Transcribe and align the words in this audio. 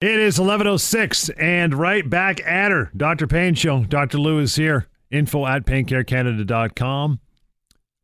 It 0.00 0.18
is 0.20 0.38
11.06 0.38 1.30
and 1.38 1.72
right 1.74 2.08
back 2.08 2.44
at 2.46 2.70
her. 2.70 2.90
Dr. 2.96 3.26
Payne 3.26 3.54
Show. 3.54 3.84
Dr. 3.84 4.18
Lou 4.18 4.38
is 4.40 4.54
here. 4.56 4.88
Info 5.10 5.46
at 5.46 5.64
paincarecanada.com. 5.64 7.20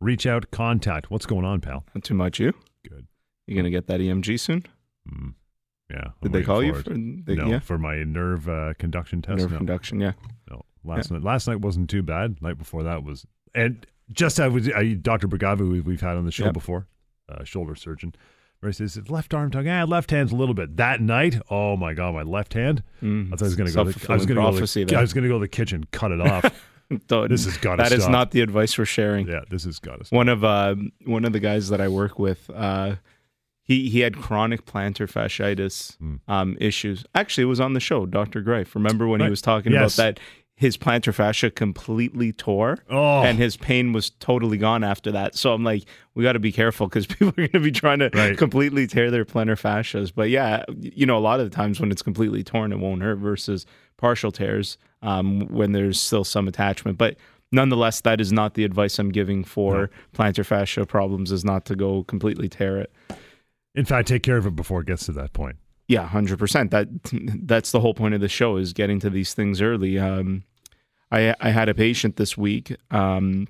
Reach 0.01 0.27
out, 0.27 0.51
contact. 0.51 1.11
What's 1.11 1.27
going 1.27 1.45
on, 1.45 1.61
pal? 1.61 1.85
Not 1.95 2.03
too 2.05 2.15
much, 2.15 2.41
you? 2.41 2.55
Good. 2.89 3.07
You 3.47 3.55
going 3.55 3.65
to 3.65 3.71
get 3.71 3.89
that 3.89 4.01
EMG 4.01 4.41
soon? 4.41 4.65
Mm, 5.07 5.35
yeah. 5.91 5.99
I'm 6.07 6.13
Did 6.23 6.33
they 6.33 6.43
call 6.43 6.63
you? 6.63 6.75
for 6.75 6.83
they, 6.83 7.35
no, 7.35 7.47
yeah? 7.47 7.59
for 7.59 7.77
my 7.77 8.03
nerve 8.05 8.49
uh, 8.49 8.73
conduction 8.79 9.21
test. 9.21 9.39
Nerve 9.41 9.53
no. 9.53 9.59
conduction, 9.59 10.01
yeah. 10.01 10.13
No, 10.51 10.63
last 10.85 11.11
night. 11.11 11.23
Last 11.23 11.47
night 11.47 11.61
wasn't 11.61 11.91
too 11.91 12.03
bad. 12.03 12.41
Night 12.41 12.57
before 12.59 12.83
that 12.85 13.05
was, 13.05 13.27
and 13.55 13.87
just 14.13 14.41
as 14.41 14.51
with 14.51 14.73
uh, 14.75 14.83
Dr. 15.03 15.29
Bragavu, 15.29 15.71
we- 15.71 15.81
we've 15.81 16.01
had 16.01 16.17
on 16.17 16.25
the 16.25 16.33
show 16.33 16.47
Yep. 16.47 16.55
before, 16.55 16.87
uh, 17.29 17.45
shoulder 17.45 17.75
surgeon. 17.75 18.15
Where 18.63 18.71
he 18.71 18.75
says 18.75 19.11
left 19.11 19.35
arm 19.35 19.51
tongue, 19.51 19.69
ah, 19.69 19.83
left 19.83 20.13
hand's 20.13 20.31
a 20.31 20.37
little 20.37 20.55
bit. 20.55 20.77
That 20.77 21.01
night, 21.01 21.41
oh 21.51 21.77
my 21.77 21.95
god, 21.95 22.15
my 22.15 22.23
left 22.23 22.55
hand. 22.55 22.85
Mm, 23.03 23.27
I 23.27 23.31
thought 23.37 23.43
I 23.43 23.45
was 23.47 23.57
going 23.57 23.69
to 23.69 23.75
go. 23.75 23.85
To, 23.91 24.13
I 24.13 24.15
was 24.15 24.25
going 24.25 24.37
to 24.37 24.43
go. 24.43 24.51
To. 24.87 24.97
I 24.97 25.01
was 25.01 25.13
going 25.13 25.23
to 25.25 25.29
go 25.29 25.35
to 25.35 25.41
the 25.41 25.49
kitchen, 25.49 25.85
cut 25.91 26.13
it 26.13 26.21
off. 26.21 26.45
This 27.09 27.47
has 27.47 27.57
got 27.57 27.77
to 27.77 27.83
That 27.85 27.93
is 27.93 28.03
stop. 28.03 28.13
not 28.13 28.31
the 28.33 28.43
advice 28.43 28.77
we're 28.77 28.85
sharing. 28.85 29.27
Yeah, 29.27 29.41
this 29.49 29.65
has 29.65 29.79
got 29.79 29.99
to. 30.01 30.05
Stop. 30.05 30.15
One 30.15 30.29
of 30.29 30.45
uh, 30.45 30.75
one 31.07 31.25
of 31.25 31.33
the 31.33 31.41
guys 31.41 31.71
that 31.71 31.81
I 31.81 31.89
work 31.89 32.19
with, 32.19 32.51
uh, 32.55 32.97
he 33.63 33.89
he 33.89 34.01
had 34.01 34.17
chronic 34.19 34.67
plantar 34.67 35.11
fasciitis 35.11 35.97
Hmm. 35.97 36.17
um, 36.29 36.57
issues. 36.61 37.05
Actually, 37.15 37.45
it 37.45 37.47
was 37.47 37.61
on 37.61 37.73
the 37.73 37.81
show, 37.81 38.05
Dr. 38.05 38.43
Greif. 38.43 38.75
Remember 38.75 39.09
when 39.09 39.23
he 39.23 39.31
was 39.31 39.41
talking 39.41 39.73
Yes. 39.73 39.95
about 39.99 40.17
that? 40.17 40.21
His 40.57 40.77
plantar 40.77 41.13
fascia 41.13 41.51
completely 41.51 42.31
tore, 42.33 42.79
Oh, 42.89 43.23
and 43.23 43.39
his 43.39 43.57
pain 43.57 43.93
was 43.93 44.11
totally 44.11 44.59
gone 44.59 44.85
after 44.85 45.11
that. 45.11 45.35
So 45.35 45.53
I'm 45.53 45.65
like, 45.65 45.85
we 46.15 46.23
got 46.23 46.35
to 46.35 46.39
be 46.39 46.53
careful 46.53 46.87
because 46.87 47.07
people 47.09 47.29
are 47.31 47.33
going 47.49 47.51
to 47.51 47.61
be 47.61 47.73
trying 47.73 47.99
to 47.99 48.11
Right. 48.15 48.37
completely 48.39 48.87
tear 48.87 49.11
their 49.11 49.25
plantar 49.25 49.59
fascias. 49.61 50.13
But 50.15 50.31
yeah, 50.31 50.65
you 50.79 51.05
know, 51.07 51.17
a 51.17 51.21
lot 51.21 51.41
of 51.41 51.51
the 51.51 51.55
times 51.57 51.81
when 51.81 51.91
it's 51.91 52.03
completely 52.03 52.45
torn, 52.45 52.71
it 52.73 52.79
won't 52.79 53.03
hurt 53.03 53.17
versus 53.19 53.67
partial 53.97 54.31
tears 54.31 54.79
um, 55.01 55.49
when 55.49 55.73
there's 55.73 56.01
still 56.01 56.23
some 56.23 56.47
attachment. 56.47 56.97
But 56.97 57.17
nonetheless, 57.51 58.01
that 58.03 58.21
is 58.21 58.31
not 58.31 58.55
the 58.55 58.63
advice 58.65 58.99
I'm 59.01 59.11
giving 59.11 59.43
for 59.43 59.91
plantar 60.15 60.45
fascia 60.47 60.87
problems. 60.87 61.33
Is 61.33 61.45
not 61.45 61.65
to 61.67 61.75
go 61.75 62.05
completely 62.05 62.49
tear 62.49 62.79
it. 62.79 62.93
in 63.75 63.85
fact, 63.85 64.07
take 64.07 64.23
care 64.23 64.37
of 64.37 64.47
it 64.47 64.55
before 64.55 64.83
it 64.83 64.87
gets 64.87 65.07
to 65.07 65.13
that 65.13 65.33
point. 65.33 65.57
Yeah, 65.89 66.07
hundred 66.07 66.39
percent. 66.39 66.71
That 66.71 66.89
that's 67.47 67.73
the 67.73 67.81
whole 67.81 67.95
point 67.95 68.15
of 68.15 68.21
the 68.21 68.29
show 68.29 68.57
is 68.59 68.73
getting 68.73 69.01
to 69.01 69.11
these 69.11 69.35
things 69.35 69.61
early. 69.61 69.99
Um, 69.99 70.45
I 71.13 71.35
I 71.41 71.51
had 71.51 71.69
a 71.69 71.75
patient 71.75 72.17
this 72.17 72.37
week 72.37 72.75
um, 72.91 73.47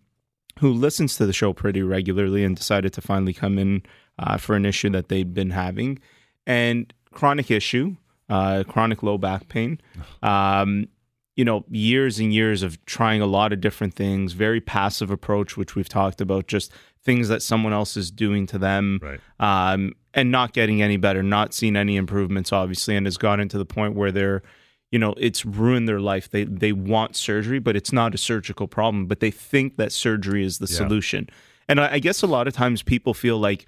who 0.59 0.73
listens 0.73 1.17
to 1.17 1.27
the 1.27 1.33
show 1.33 1.53
pretty 1.55 1.83
regularly 1.83 2.45
and 2.45 2.55
decided 2.57 2.93
to 2.95 3.01
finally 3.01 3.33
come 3.33 3.59
in 3.59 3.83
uh, 4.19 4.37
for 4.37 4.55
an 4.57 4.67
issue 4.67 4.91
that 4.91 5.09
they'd 5.09 5.33
been 5.33 5.51
having, 5.51 5.99
and 6.47 6.93
chronic 7.13 7.51
issue, 7.51 7.97
uh, 8.29 8.65
chronic 8.69 9.03
low 9.03 9.17
back 9.19 9.49
pain. 9.49 9.81
Um, 10.23 10.89
you 11.35 11.47
know, 11.47 11.65
years 11.71 12.19
and 12.19 12.31
years 12.35 12.63
of 12.63 12.85
trying 12.85 13.23
a 13.23 13.27
lot 13.27 13.55
of 13.55 13.61
different 13.63 13.95
things, 13.95 14.35
very 14.35 14.61
passive 14.61 15.11
approach, 15.11 15.57
which 15.57 15.75
we've 15.75 15.89
talked 15.89 16.21
about, 16.21 16.47
just 16.47 16.71
things 17.03 17.29
that 17.29 17.41
someone 17.43 17.73
else 17.73 17.97
is 17.97 18.11
doing 18.11 18.47
to 18.49 18.59
them 18.59 19.01
Right. 19.03 19.19
um, 19.41 19.95
and 20.13 20.31
not 20.31 20.53
getting 20.53 20.83
any 20.83 20.99
better, 20.99 21.23
not 21.23 21.55
seeing 21.55 21.75
any 21.75 21.97
improvements, 21.97 22.53
obviously, 22.53 22.97
and 22.97 23.07
has 23.07 23.17
gotten 23.17 23.49
to 23.49 23.57
the 23.57 23.65
point 23.65 23.95
where 23.95 24.13
they're, 24.13 24.43
you 24.93 24.99
know, 24.99 25.15
it's 25.17 25.45
ruined 25.45 25.89
their 25.89 26.01
life. 26.01 26.31
They 26.31 26.45
they 26.45 26.73
want 26.73 27.17
surgery, 27.17 27.59
but 27.59 27.75
it's 27.75 27.93
not 27.93 28.15
a 28.15 28.19
surgical 28.19 28.69
problem, 28.69 29.07
but 29.07 29.19
they 29.21 29.31
think 29.33 29.77
that 29.79 29.91
surgery 29.91 30.45
is 30.45 30.59
the 30.59 30.69
Yeah. 30.71 30.77
solution. 30.77 31.29
And 31.69 31.81
I, 31.81 31.95
I 31.95 31.99
guess 31.99 32.23
a 32.23 32.27
lot 32.27 32.47
of 32.47 32.53
times 32.55 32.83
people 32.83 33.15
feel 33.15 33.39
like 33.39 33.67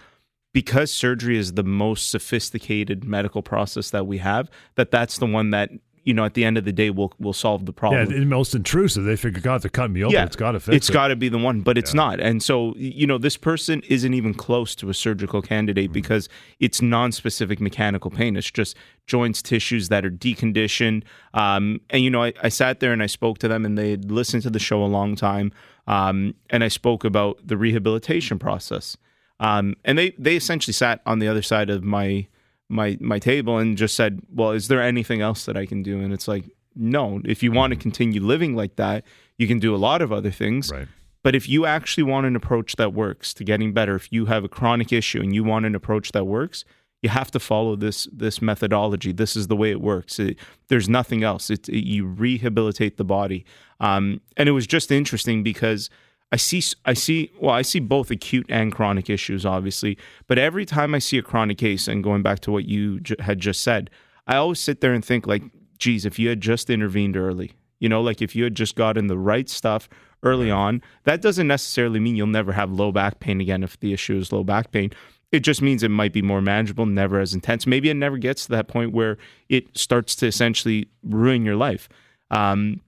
because 0.53 0.93
surgery 0.93 1.37
is 1.37 1.55
the 1.55 1.65
most 1.65 2.11
sophisticated 2.11 3.05
medical 3.05 3.43
process 3.43 3.91
that 3.91 4.07
we 4.07 4.19
have, 4.19 4.49
that 4.77 4.91
that's 4.93 5.19
the 5.19 5.27
one 5.27 5.51
that 5.51 5.71
you 6.05 6.15
know 6.15 6.25
at 6.25 6.35
the 6.35 6.45
end 6.45 6.57
of 6.57 6.65
the 6.65 6.73
day 6.73 6.91
we'll 6.91 7.13
we'll 7.19 7.33
solve 7.33 7.67
the 7.67 7.73
problem. 7.73 8.11
Yeah, 8.11 8.19
the 8.21 8.25
most 8.25 8.55
intrusive. 8.55 9.05
They 9.05 9.17
figure, 9.17 9.41
God, 9.41 9.63
they're 9.63 9.71
cutting 9.71 9.95
me 9.95 10.05
open. 10.05 10.13
Yeah, 10.15 10.25
it's 10.25 10.37
got 10.37 10.53
to 10.53 10.61
fix 10.61 10.77
it's 10.77 10.91
it. 10.91 10.93
got 10.93 11.09
to 11.09 11.17
be 11.17 11.29
the 11.29 11.39
one, 11.39 11.61
but 11.63 11.77
it's 11.77 11.95
not. 11.95 12.21
And 12.21 12.43
so, 12.43 12.75
you 12.77 13.07
know, 13.07 13.19
this 13.19 13.37
person 13.37 13.83
isn't 13.89 14.15
even 14.15 14.35
close 14.35 14.75
to 14.77 14.91
a 14.91 14.95
surgical 14.95 15.43
candidate 15.43 15.87
Mm-hmm. 15.87 15.93
because 15.93 16.29
it's 16.61 16.81
non-specific 16.81 17.61
mechanical 17.61 18.11
pain. 18.11 18.37
It's 18.37 18.51
just 18.51 18.77
joints, 19.07 19.43
tissues 19.43 19.89
that 19.89 20.05
are 20.05 20.11
deconditioned. 20.11 21.03
Um, 21.33 21.81
and 21.91 22.03
you 22.03 22.11
know, 22.11 22.23
I, 22.23 22.33
I 22.43 22.49
sat 22.49 22.81
there 22.81 22.93
and 22.93 23.03
I 23.03 23.07
spoke 23.07 23.39
to 23.39 23.49
them, 23.49 23.65
and 23.65 23.77
they 23.77 23.91
had 23.91 24.11
listened 24.11 24.43
to 24.45 24.51
the 24.51 24.59
show 24.59 24.83
a 24.83 24.87
long 24.87 25.17
time. 25.17 25.53
Um, 25.87 26.35
and 26.51 26.63
I 26.65 26.69
spoke 26.69 27.05
about 27.05 27.39
the 27.47 27.57
rehabilitation 27.57 28.39
process. 28.39 28.97
Um, 29.41 29.75
and 29.85 29.99
they 29.99 30.15
they 30.19 30.37
essentially 30.37 30.73
sat 30.73 31.01
on 31.07 31.19
the 31.19 31.29
other 31.29 31.43
side 31.43 31.71
of 31.71 31.83
my 31.83 32.29
my 32.69 32.97
my 33.01 33.19
table 33.19 33.59
and 33.59 33.77
just 33.77 33.95
said, 33.95 34.21
"Well, 34.33 34.51
is 34.53 34.69
there 34.69 34.83
anything 34.83 35.21
else 35.21 35.45
that 35.47 35.57
I 35.57 35.67
can 35.67 35.83
do?" 35.83 36.01
And 36.01 36.13
it's 36.13 36.27
like, 36.29 36.45
no. 36.75 37.21
If 37.25 37.43
you 37.43 37.53
want 37.53 37.73
to 37.73 37.79
continue 37.79 38.21
living 38.21 38.57
like 38.57 38.77
that, 38.77 39.05
you 39.39 39.47
can 39.47 39.59
do 39.59 39.75
a 39.75 39.79
lot 39.79 40.03
of 40.03 40.13
other 40.13 40.31
things. 40.31 40.71
Right. 40.73 40.89
But 41.23 41.35
if 41.35 41.49
you 41.49 41.65
actually 41.67 42.03
want 42.03 42.27
an 42.27 42.37
approach 42.37 42.77
that 42.77 42.93
works 42.93 43.33
to 43.35 43.45
getting 43.45 43.73
better, 43.73 43.95
if 43.95 44.13
you 44.13 44.27
have 44.27 44.45
a 44.45 44.49
chronic 44.49 44.93
issue 44.93 45.21
and 45.21 45.35
you 45.35 45.43
want 45.45 45.65
an 45.67 45.75
approach 45.75 46.13
that 46.13 46.27
works, 46.27 46.65
you 47.03 47.09
have 47.11 47.31
to 47.31 47.41
follow 47.41 47.77
this 47.77 48.09
this 48.13 48.43
methodology. 48.43 49.13
This 49.13 49.37
is 49.37 49.47
the 49.49 49.57
way 49.57 49.71
it 49.71 49.81
works. 49.81 50.19
It, 50.19 50.37
there's 50.69 50.89
nothing 50.89 51.23
else. 51.23 51.51
It, 51.51 51.69
it- 51.69 51.85
you 51.87 52.07
rehabilitate 52.07 52.97
the 52.97 53.05
body, 53.05 53.45
um, 53.81 54.21
and 54.37 54.49
it 54.49 54.53
was 54.53 54.67
just 54.67 54.91
interesting 54.91 55.43
because 55.43 55.91
I 56.35 56.37
see 56.37 56.61
I 56.85 56.95
see 56.95 57.31
well 57.41 57.55
I 57.55 57.63
see 57.63 57.79
both 57.79 58.11
acute 58.11 58.47
and 58.49 58.75
chronic 58.75 59.09
issues, 59.09 59.47
obviously. 59.47 59.97
But 60.27 60.37
every 60.37 60.65
time 60.65 60.93
I 60.93 60.99
see 60.99 61.17
a 61.17 61.23
chronic 61.23 61.59
case, 61.59 61.87
and 61.87 62.03
going 62.03 62.25
back 62.25 62.41
to 62.41 62.51
what 62.51 62.65
you 62.65 62.99
j- 62.99 63.15
had 63.21 63.39
just 63.39 63.61
said, 63.61 63.89
I 64.27 64.35
always 64.35 64.59
sit 64.59 64.81
there 64.81 64.93
and 64.93 65.05
think 65.05 65.29
like, 65.29 65.45
geez, 65.79 66.05
if 66.05 66.19
you 66.19 66.29
had 66.29 66.41
just 66.41 66.71
intervened 66.71 67.17
early, 67.17 67.53
you 67.79 67.89
know, 67.89 68.03
like 68.03 68.21
if 68.21 68.35
you 68.35 68.43
had 68.43 68.57
just 68.57 68.75
gotten 68.75 69.07
the 69.07 69.17
right 69.17 69.49
stuff 69.49 69.89
early 70.25 70.51
on, 70.51 70.83
that 71.05 71.23
doesn't 71.23 71.47
necessarily 71.47 72.01
mean 72.01 72.17
you'll 72.17 72.27
never 72.27 72.51
have 72.51 72.73
low 72.73 72.91
back 72.91 73.21
pain 73.21 73.41
again 73.41 73.63
if 73.63 73.79
the 73.79 73.93
issue 73.93 74.17
is 74.17 74.33
low 74.33 74.43
back 74.43 74.73
pain. 74.73 74.91
It 75.31 75.45
just 75.45 75.63
means 75.63 75.85
it 75.85 75.89
might 75.89 76.13
be 76.13 76.23
more 76.23 76.43
manageable, 76.43 76.87
never 76.87 77.21
as 77.21 77.33
intense. 77.33 77.65
Maybe 77.65 77.91
it 77.91 77.95
never 77.95 78.19
gets 78.19 78.47
to 78.47 78.51
that 78.51 78.67
point 78.67 78.93
where 78.93 79.19
it 79.49 79.79
starts 79.79 80.17
to 80.17 80.27
essentially 80.27 80.89
ruin 81.05 81.45
your 81.45 81.57
life. 81.57 81.89
Um, 82.33 82.81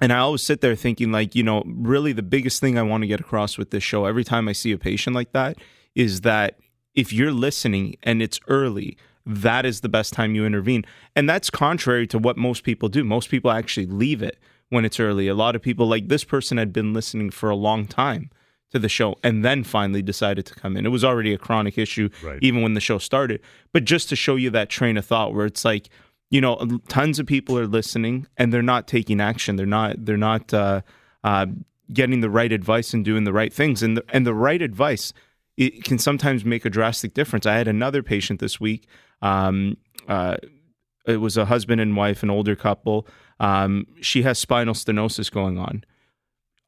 and 0.00 0.12
I 0.12 0.18
always 0.18 0.42
sit 0.42 0.60
there 0.60 0.74
thinking, 0.76 1.12
like, 1.12 1.34
you 1.34 1.42
know, 1.42 1.62
really 1.66 2.12
the 2.12 2.22
biggest 2.22 2.60
thing 2.60 2.78
I 2.78 2.82
want 2.82 3.02
to 3.02 3.06
get 3.06 3.20
across 3.20 3.58
with 3.58 3.70
this 3.70 3.82
show 3.82 4.04
every 4.06 4.24
time 4.24 4.48
I 4.48 4.52
see 4.52 4.72
a 4.72 4.78
patient 4.78 5.14
like 5.14 5.32
that 5.32 5.58
is 5.94 6.22
that 6.22 6.58
if 6.94 7.12
you're 7.12 7.32
listening 7.32 7.96
and 8.02 8.22
it's 8.22 8.40
early, 8.48 8.96
that 9.26 9.66
is 9.66 9.80
the 9.80 9.88
best 9.88 10.12
time 10.12 10.34
you 10.34 10.44
intervene. 10.46 10.84
And 11.14 11.28
that's 11.28 11.50
contrary 11.50 12.06
to 12.08 12.18
what 12.18 12.36
most 12.36 12.62
people 12.64 12.88
do. 12.88 13.04
Most 13.04 13.28
people 13.30 13.50
actually 13.50 13.86
leave 13.86 14.22
it 14.22 14.38
when 14.70 14.84
it's 14.84 14.98
early. 14.98 15.28
A 15.28 15.34
lot 15.34 15.54
of 15.54 15.62
people, 15.62 15.86
like 15.86 16.08
this 16.08 16.24
person, 16.24 16.56
had 16.58 16.72
been 16.72 16.92
listening 16.92 17.30
for 17.30 17.50
a 17.50 17.56
long 17.56 17.86
time 17.86 18.30
to 18.72 18.78
the 18.78 18.88
show 18.88 19.16
and 19.24 19.44
then 19.44 19.64
finally 19.64 20.00
decided 20.00 20.46
to 20.46 20.54
come 20.54 20.76
in. 20.76 20.86
It 20.86 20.90
was 20.90 21.04
already 21.04 21.34
a 21.34 21.38
chronic 21.38 21.76
issue 21.76 22.08
Right. 22.22 22.38
even 22.40 22.62
when 22.62 22.74
the 22.74 22.80
show 22.80 22.98
started. 22.98 23.40
But 23.72 23.84
just 23.84 24.08
to 24.10 24.16
show 24.16 24.36
you 24.36 24.48
that 24.50 24.68
train 24.70 24.96
of 24.96 25.04
thought 25.04 25.34
where 25.34 25.46
it's 25.46 25.64
like, 25.64 25.88
you 26.30 26.40
know, 26.40 26.80
tons 26.88 27.18
of 27.18 27.26
people 27.26 27.58
are 27.58 27.66
listening 27.66 28.26
and 28.36 28.52
they're 28.52 28.62
not 28.62 28.86
taking 28.86 29.20
action. 29.20 29.56
They're 29.56 29.66
not. 29.66 30.04
They're 30.04 30.16
not 30.16 30.54
uh, 30.54 30.82
uh, 31.24 31.46
getting 31.92 32.20
the 32.20 32.30
right 32.30 32.52
advice 32.52 32.94
and 32.94 33.04
doing 33.04 33.24
the 33.24 33.32
right 33.32 33.52
things. 33.52 33.82
And 33.82 33.96
the, 33.96 34.04
and 34.10 34.26
the 34.26 34.34
right 34.34 34.62
advice 34.62 35.12
it 35.56 35.84
can 35.84 35.98
sometimes 35.98 36.44
make 36.44 36.64
a 36.64 36.70
drastic 36.70 37.12
difference. 37.12 37.44
I 37.44 37.54
had 37.54 37.68
another 37.68 38.02
patient 38.02 38.40
this 38.40 38.58
week. 38.58 38.86
Um, 39.20 39.76
uh, 40.08 40.36
it 41.06 41.18
was 41.18 41.36
a 41.36 41.44
husband 41.44 41.82
and 41.82 41.96
wife, 41.96 42.22
an 42.22 42.30
older 42.30 42.56
couple. 42.56 43.06
Um, 43.40 43.86
she 44.00 44.22
has 44.22 44.38
spinal 44.38 44.74
stenosis 44.74 45.30
going 45.30 45.58
on. 45.58 45.84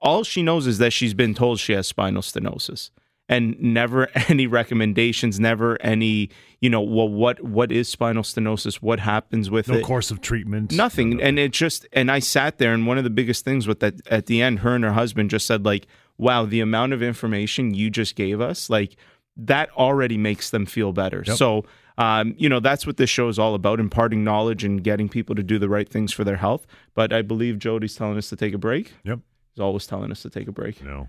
All 0.00 0.25
she 0.25 0.43
knows 0.43 0.67
is 0.67 0.77
that 0.79 0.93
she's 0.93 1.15
been 1.15 1.33
told 1.33 1.59
she 1.59 1.73
has 1.73 1.87
spinal 1.87 2.23
stenosis 2.23 2.91
and 3.28 3.59
never 3.60 4.09
any 4.28 4.47
recommendations, 4.47 5.38
never 5.41 5.81
any, 5.83 6.31
you 6.60 6.69
know, 6.69 6.81
well, 6.81 7.09
what 7.09 7.43
what 7.43 7.71
is 7.72 7.88
spinal 7.88 8.22
stenosis? 8.22 8.77
What 8.77 9.00
happens 9.00 9.50
with 9.50 9.69
No 9.69 9.77
it? 9.78 9.84
course 9.84 10.10
of 10.10 10.21
treatment. 10.21 10.73
Nothing. 10.73 11.17
No- 11.19 11.25
And 11.25 11.38
it 11.38 11.52
just 11.52 11.87
and 11.93 12.11
I 12.11 12.19
sat 12.19 12.58
there 12.58 12.73
and 12.75 12.87
one 12.87 12.99
of 12.99 13.05
the 13.05 13.11
biggest 13.11 13.44
things 13.44 13.67
with 13.67 13.81
that 13.81 14.06
at 14.08 14.26
the 14.26 14.43
end, 14.43 14.61
her 14.61 14.75
and 14.75 14.85
her 14.85 14.93
husband 14.93 15.31
just 15.31 15.47
said, 15.47 15.64
like, 15.64 15.87
wow, 16.19 16.44
the 16.44 16.61
amount 16.61 16.93
of 16.93 17.02
information 17.02 17.75
you 17.75 17.91
just 17.91 18.17
gave 18.17 18.41
us, 18.41 18.69
like 18.69 18.97
that 19.37 19.70
already 19.70 20.19
makes 20.19 20.50
them 20.50 20.67
feel 20.67 20.93
better. 20.93 21.23
Yep. 21.26 21.37
So 21.37 21.64
um, 21.99 22.35
you 22.38 22.49
know, 22.49 22.58
that's 22.58 22.87
what 22.87 22.97
this 22.97 23.11
show 23.11 23.29
is 23.29 23.38
all 23.38 23.55
about, 23.55 23.79
imparting 23.79 24.25
knowledge 24.25 24.64
and 24.64 24.82
getting 24.82 25.11
people 25.11 25.35
to 25.35 25.43
do 25.43 25.58
the 25.58 25.69
right 25.69 25.87
things 25.88 26.11
for 26.11 26.25
their 26.25 26.37
health. 26.38 26.67
But 26.94 27.12
I 27.12 27.20
believe 27.20 27.58
Jody's 27.58 27.94
telling 27.94 28.17
us 28.17 28.31
to 28.31 28.37
take 28.37 28.55
a 28.55 28.58
break. 28.58 28.94
Yep. 29.05 29.20
He's 29.55 29.61
always 29.61 29.87
telling 29.87 30.11
us 30.11 30.23
to 30.23 30.31
take 30.31 30.49
a 30.49 30.52
break. 30.52 30.82
No. 30.82 31.08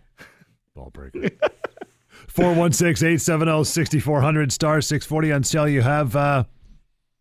Ball 0.75 0.91
breaker. 2.35 2.49
416-870-6400 2.55 4.51
star 4.51 4.81
640 4.81 5.31
on 5.31 5.43
sale. 5.43 5.67
You 5.67 5.81
have 5.81 6.15
uh, 6.15 6.43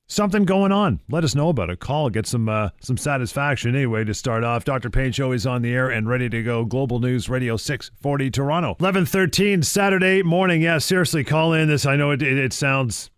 something 0.06 0.44
going 0.44 0.72
on. 0.72 1.00
Let 1.10 1.24
us 1.24 1.34
know 1.34 1.48
about 1.48 1.70
it. 1.70 1.80
Call, 1.80 2.10
get 2.10 2.26
some 2.26 2.48
uh, 2.48 2.70
some 2.80 2.96
satisfaction. 2.96 3.74
Anyway, 3.74 4.04
to 4.04 4.14
start 4.14 4.44
off, 4.44 4.64
Dr. 4.64 4.90
Payne 4.90 5.12
Show 5.12 5.32
is 5.32 5.46
on 5.46 5.62
the 5.62 5.72
air 5.72 5.90
and 5.90 6.08
ready 6.08 6.28
to 6.28 6.42
go. 6.42 6.64
Global 6.64 7.00
News 7.00 7.28
Radio 7.28 7.56
640 7.56 8.30
Toronto. 8.30 8.68
1113 8.70 9.62
Saturday 9.62 10.22
morning. 10.22 10.62
Yeah, 10.62 10.78
seriously, 10.78 11.24
call 11.24 11.52
in 11.52 11.68
this. 11.68 11.86
I 11.86 11.96
know 11.96 12.10
it, 12.10 12.22
it, 12.22 12.38
it 12.38 12.52
sounds 12.52 13.10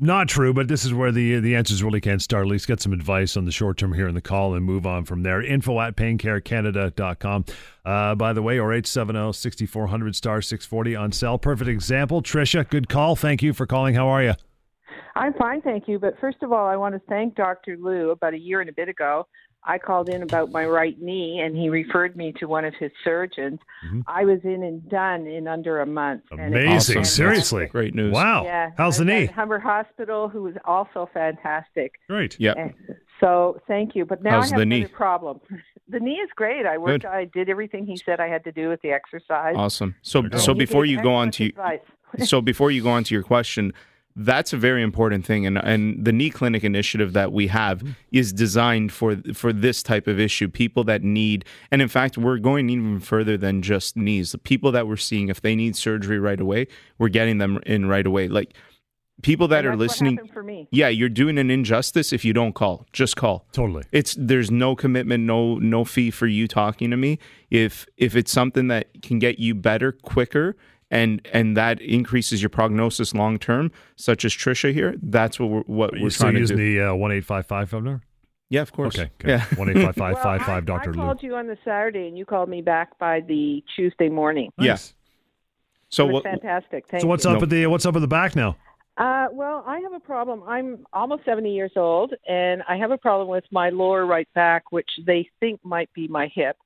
not 0.00 0.28
true, 0.28 0.52
but 0.52 0.68
this 0.68 0.84
is 0.84 0.92
where 0.92 1.12
the 1.12 1.40
the 1.40 1.54
answers 1.54 1.82
really 1.82 2.00
can 2.00 2.18
start. 2.18 2.46
At 2.46 2.50
least 2.50 2.66
get 2.66 2.80
some 2.80 2.92
advice 2.92 3.36
on 3.36 3.44
the 3.44 3.52
short 3.52 3.78
term 3.78 3.92
here 3.92 4.08
in 4.08 4.14
the 4.14 4.20
call 4.20 4.54
and 4.54 4.64
move 4.64 4.86
on 4.86 5.04
from 5.04 5.22
there. 5.22 5.42
Info 5.42 5.80
at 5.80 5.96
paincarecanada.com. 5.96 7.44
Uh, 7.84 8.14
by 8.14 8.32
the 8.32 8.42
way, 8.42 8.58
or 8.58 8.72
870 8.72 9.32
6400 9.32 10.16
star 10.16 10.42
640 10.42 10.96
on 10.96 11.12
sale. 11.12 11.38
Perfect 11.38 11.68
example. 11.68 12.22
Trisha, 12.22 12.68
good 12.68 12.88
call. 12.88 13.16
Thank 13.16 13.42
you 13.42 13.52
for 13.52 13.66
calling. 13.66 13.94
How 13.94 14.08
are 14.08 14.22
you? 14.22 14.34
I'm 15.14 15.34
fine, 15.34 15.60
thank 15.62 15.88
you. 15.88 15.98
But 15.98 16.18
first 16.20 16.38
of 16.42 16.52
all, 16.52 16.66
I 16.66 16.76
want 16.76 16.94
to 16.94 17.00
thank 17.08 17.34
Dr. 17.34 17.76
Lou. 17.78 18.10
About 18.10 18.34
a 18.34 18.38
year 18.38 18.60
and 18.60 18.70
a 18.70 18.72
bit 18.72 18.88
ago, 18.88 19.26
I 19.64 19.78
called 19.78 20.08
in 20.08 20.22
about 20.22 20.50
my 20.50 20.64
right 20.64 21.00
knee, 21.00 21.40
and 21.40 21.56
he 21.56 21.68
referred 21.68 22.16
me 22.16 22.32
to 22.40 22.46
one 22.46 22.64
of 22.64 22.74
his 22.80 22.90
surgeons. 23.04 23.60
Mm-hmm. 23.86 24.00
I 24.08 24.24
was 24.24 24.40
in 24.42 24.62
and 24.62 24.88
done 24.88 25.26
in 25.26 25.46
under 25.46 25.80
a 25.80 25.86
month. 25.86 26.22
Amazing, 26.32 26.98
awesome. 26.98 27.04
seriously, 27.04 27.66
great 27.66 27.94
news. 27.94 28.12
Wow. 28.12 28.44
Yeah. 28.44 28.70
How's 28.76 28.98
the 28.98 29.04
knee? 29.04 29.26
Humber 29.26 29.60
Hospital, 29.60 30.28
who 30.28 30.42
was 30.42 30.54
also 30.64 31.08
fantastic. 31.14 31.92
Great. 32.08 32.36
Yeah. 32.40 32.70
So 33.20 33.60
thank 33.68 33.94
you. 33.94 34.04
But 34.04 34.22
now 34.22 34.40
How's 34.40 34.52
I 34.52 34.56
have 34.56 34.58
the 34.60 34.66
knee? 34.66 34.86
problem. 34.86 35.40
The 35.88 36.00
knee 36.00 36.12
is 36.12 36.30
great. 36.36 36.64
I 36.64 36.78
worked. 36.78 37.02
Good. 37.02 37.10
I 37.10 37.24
did 37.26 37.50
everything 37.50 37.84
he 37.84 37.98
said 37.98 38.18
I 38.18 38.28
had 38.28 38.44
to 38.44 38.52
do 38.52 38.70
with 38.70 38.80
the 38.80 38.92
exercise. 38.92 39.54
Awesome. 39.58 39.94
So 40.00 40.20
There 40.20 40.26
you 40.26 40.30
go. 40.30 40.38
so 40.38 40.54
before 40.54 40.86
you 40.86 41.02
go 41.02 41.12
on 41.12 41.30
to 41.32 41.46
excellent 41.48 41.82
so 42.24 42.40
before 42.40 42.70
you 42.70 42.82
go 42.82 42.90
on 42.90 43.04
to 43.04 43.14
your 43.14 43.22
question, 43.22 43.72
that's 44.16 44.52
a 44.52 44.56
very 44.56 44.82
important 44.82 45.24
thing, 45.24 45.46
and 45.46 45.58
and 45.58 46.04
the 46.04 46.12
knee 46.12 46.30
clinic 46.30 46.64
initiative 46.64 47.12
that 47.14 47.32
we 47.32 47.46
have 47.48 47.78
mm-hmm. 47.78 47.92
is 48.10 48.32
designed 48.32 48.92
for 48.92 49.16
for 49.34 49.52
this 49.52 49.82
type 49.82 50.06
of 50.06 50.20
issue. 50.20 50.48
People 50.48 50.84
that 50.84 51.02
need, 51.02 51.44
and 51.70 51.80
in 51.80 51.88
fact, 51.88 52.18
we're 52.18 52.38
going 52.38 52.68
even 52.70 53.00
further 53.00 53.36
than 53.36 53.62
just 53.62 53.96
knees. 53.96 54.32
The 54.32 54.38
people 54.38 54.72
that 54.72 54.86
we're 54.86 54.96
seeing, 54.96 55.28
if 55.28 55.40
they 55.40 55.54
need 55.54 55.76
surgery 55.76 56.18
right 56.18 56.40
away, 56.40 56.66
we're 56.98 57.08
getting 57.08 57.38
them 57.38 57.58
in 57.64 57.86
right 57.86 58.06
away. 58.06 58.28
Like 58.28 58.54
people 59.22 59.48
that 59.48 59.64
are 59.64 59.76
listening. 59.76 60.18
for 60.32 60.42
me. 60.42 60.68
Yeah, 60.70 60.88
you're 60.88 61.08
doing 61.08 61.38
an 61.38 61.50
injustice 61.50 62.12
if 62.12 62.24
you 62.24 62.32
don't 62.32 62.54
call. 62.54 62.86
Just 62.92 63.16
call. 63.16 63.46
Totally. 63.52 63.84
It's 63.92 64.14
there's 64.18 64.50
no 64.50 64.76
commitment, 64.76 65.24
no 65.24 65.56
no 65.56 65.84
fee 65.84 66.10
for 66.10 66.26
you 66.26 66.46
talking 66.46 66.90
to 66.90 66.96
me. 66.96 67.18
If 67.50 67.86
if 67.96 68.14
it's 68.14 68.32
something 68.32 68.68
that 68.68 69.02
can 69.02 69.18
get 69.18 69.38
you 69.38 69.54
better 69.54 69.92
quicker 69.92 70.56
and 70.92 71.26
and 71.32 71.56
that 71.56 71.80
increases 71.80 72.40
your 72.42 72.50
prognosis 72.50 73.12
long 73.14 73.38
term, 73.38 73.72
such 73.96 74.24
as 74.24 74.32
Trisha 74.32 74.72
here, 74.72 74.94
that's 75.02 75.40
what 75.40 75.48
we're 75.50 75.62
what 75.62 75.96
You 75.96 76.04
we're 76.04 76.10
trying 76.10 76.34
to 76.34 76.40
using 76.40 76.56
do. 76.58 76.74
the 76.74 76.90
uh, 76.90 76.94
1855 76.94 77.72
number? 77.72 78.02
yeah, 78.50 78.60
of 78.60 78.70
course. 78.72 78.94
Okay. 78.98 79.10
okay. 79.20 79.28
Yeah. 79.30 79.44
1855 79.56 80.14
Well, 80.46 80.56
I, 80.56 80.60
Dr. 80.60 80.90
I 80.90 80.92
Lou. 80.92 81.00
called 81.02 81.22
you 81.22 81.34
on 81.36 81.46
the 81.46 81.56
Saturday, 81.64 82.06
and 82.06 82.16
you 82.18 82.24
called 82.26 82.48
me 82.50 82.60
back 82.60 82.98
by 82.98 83.20
the 83.20 83.64
Tuesday 83.74 84.08
morning. 84.10 84.50
Yeah. 84.58 84.72
Nice. 84.72 84.94
So 85.88 86.06
what? 86.06 86.22
fantastic. 86.24 86.86
Thank 86.88 87.00
So 87.02 87.08
what's 87.08 87.24
you. 87.24 87.30
up 87.30 87.36
No. 87.36 87.40
with 87.40 87.50
the 87.50 87.66
what's 87.66 87.86
up 87.86 87.94
with 87.94 88.02
the 88.02 88.08
back 88.08 88.36
now? 88.36 88.56
Uh, 88.98 89.28
well, 89.32 89.64
I 89.66 89.78
have 89.80 89.94
a 89.94 90.00
problem. 90.00 90.42
I'm 90.46 90.84
almost 90.92 91.24
70 91.24 91.50
years 91.54 91.72
old, 91.76 92.12
and 92.28 92.62
I 92.68 92.76
have 92.76 92.90
a 92.90 92.98
problem 92.98 93.28
with 93.28 93.44
my 93.50 93.70
lower 93.70 94.04
right 94.04 94.28
back, 94.34 94.70
which 94.70 94.90
they 95.06 95.26
think 95.40 95.60
might 95.64 95.90
be 95.94 96.06
my 96.08 96.26
hip. 96.34 96.56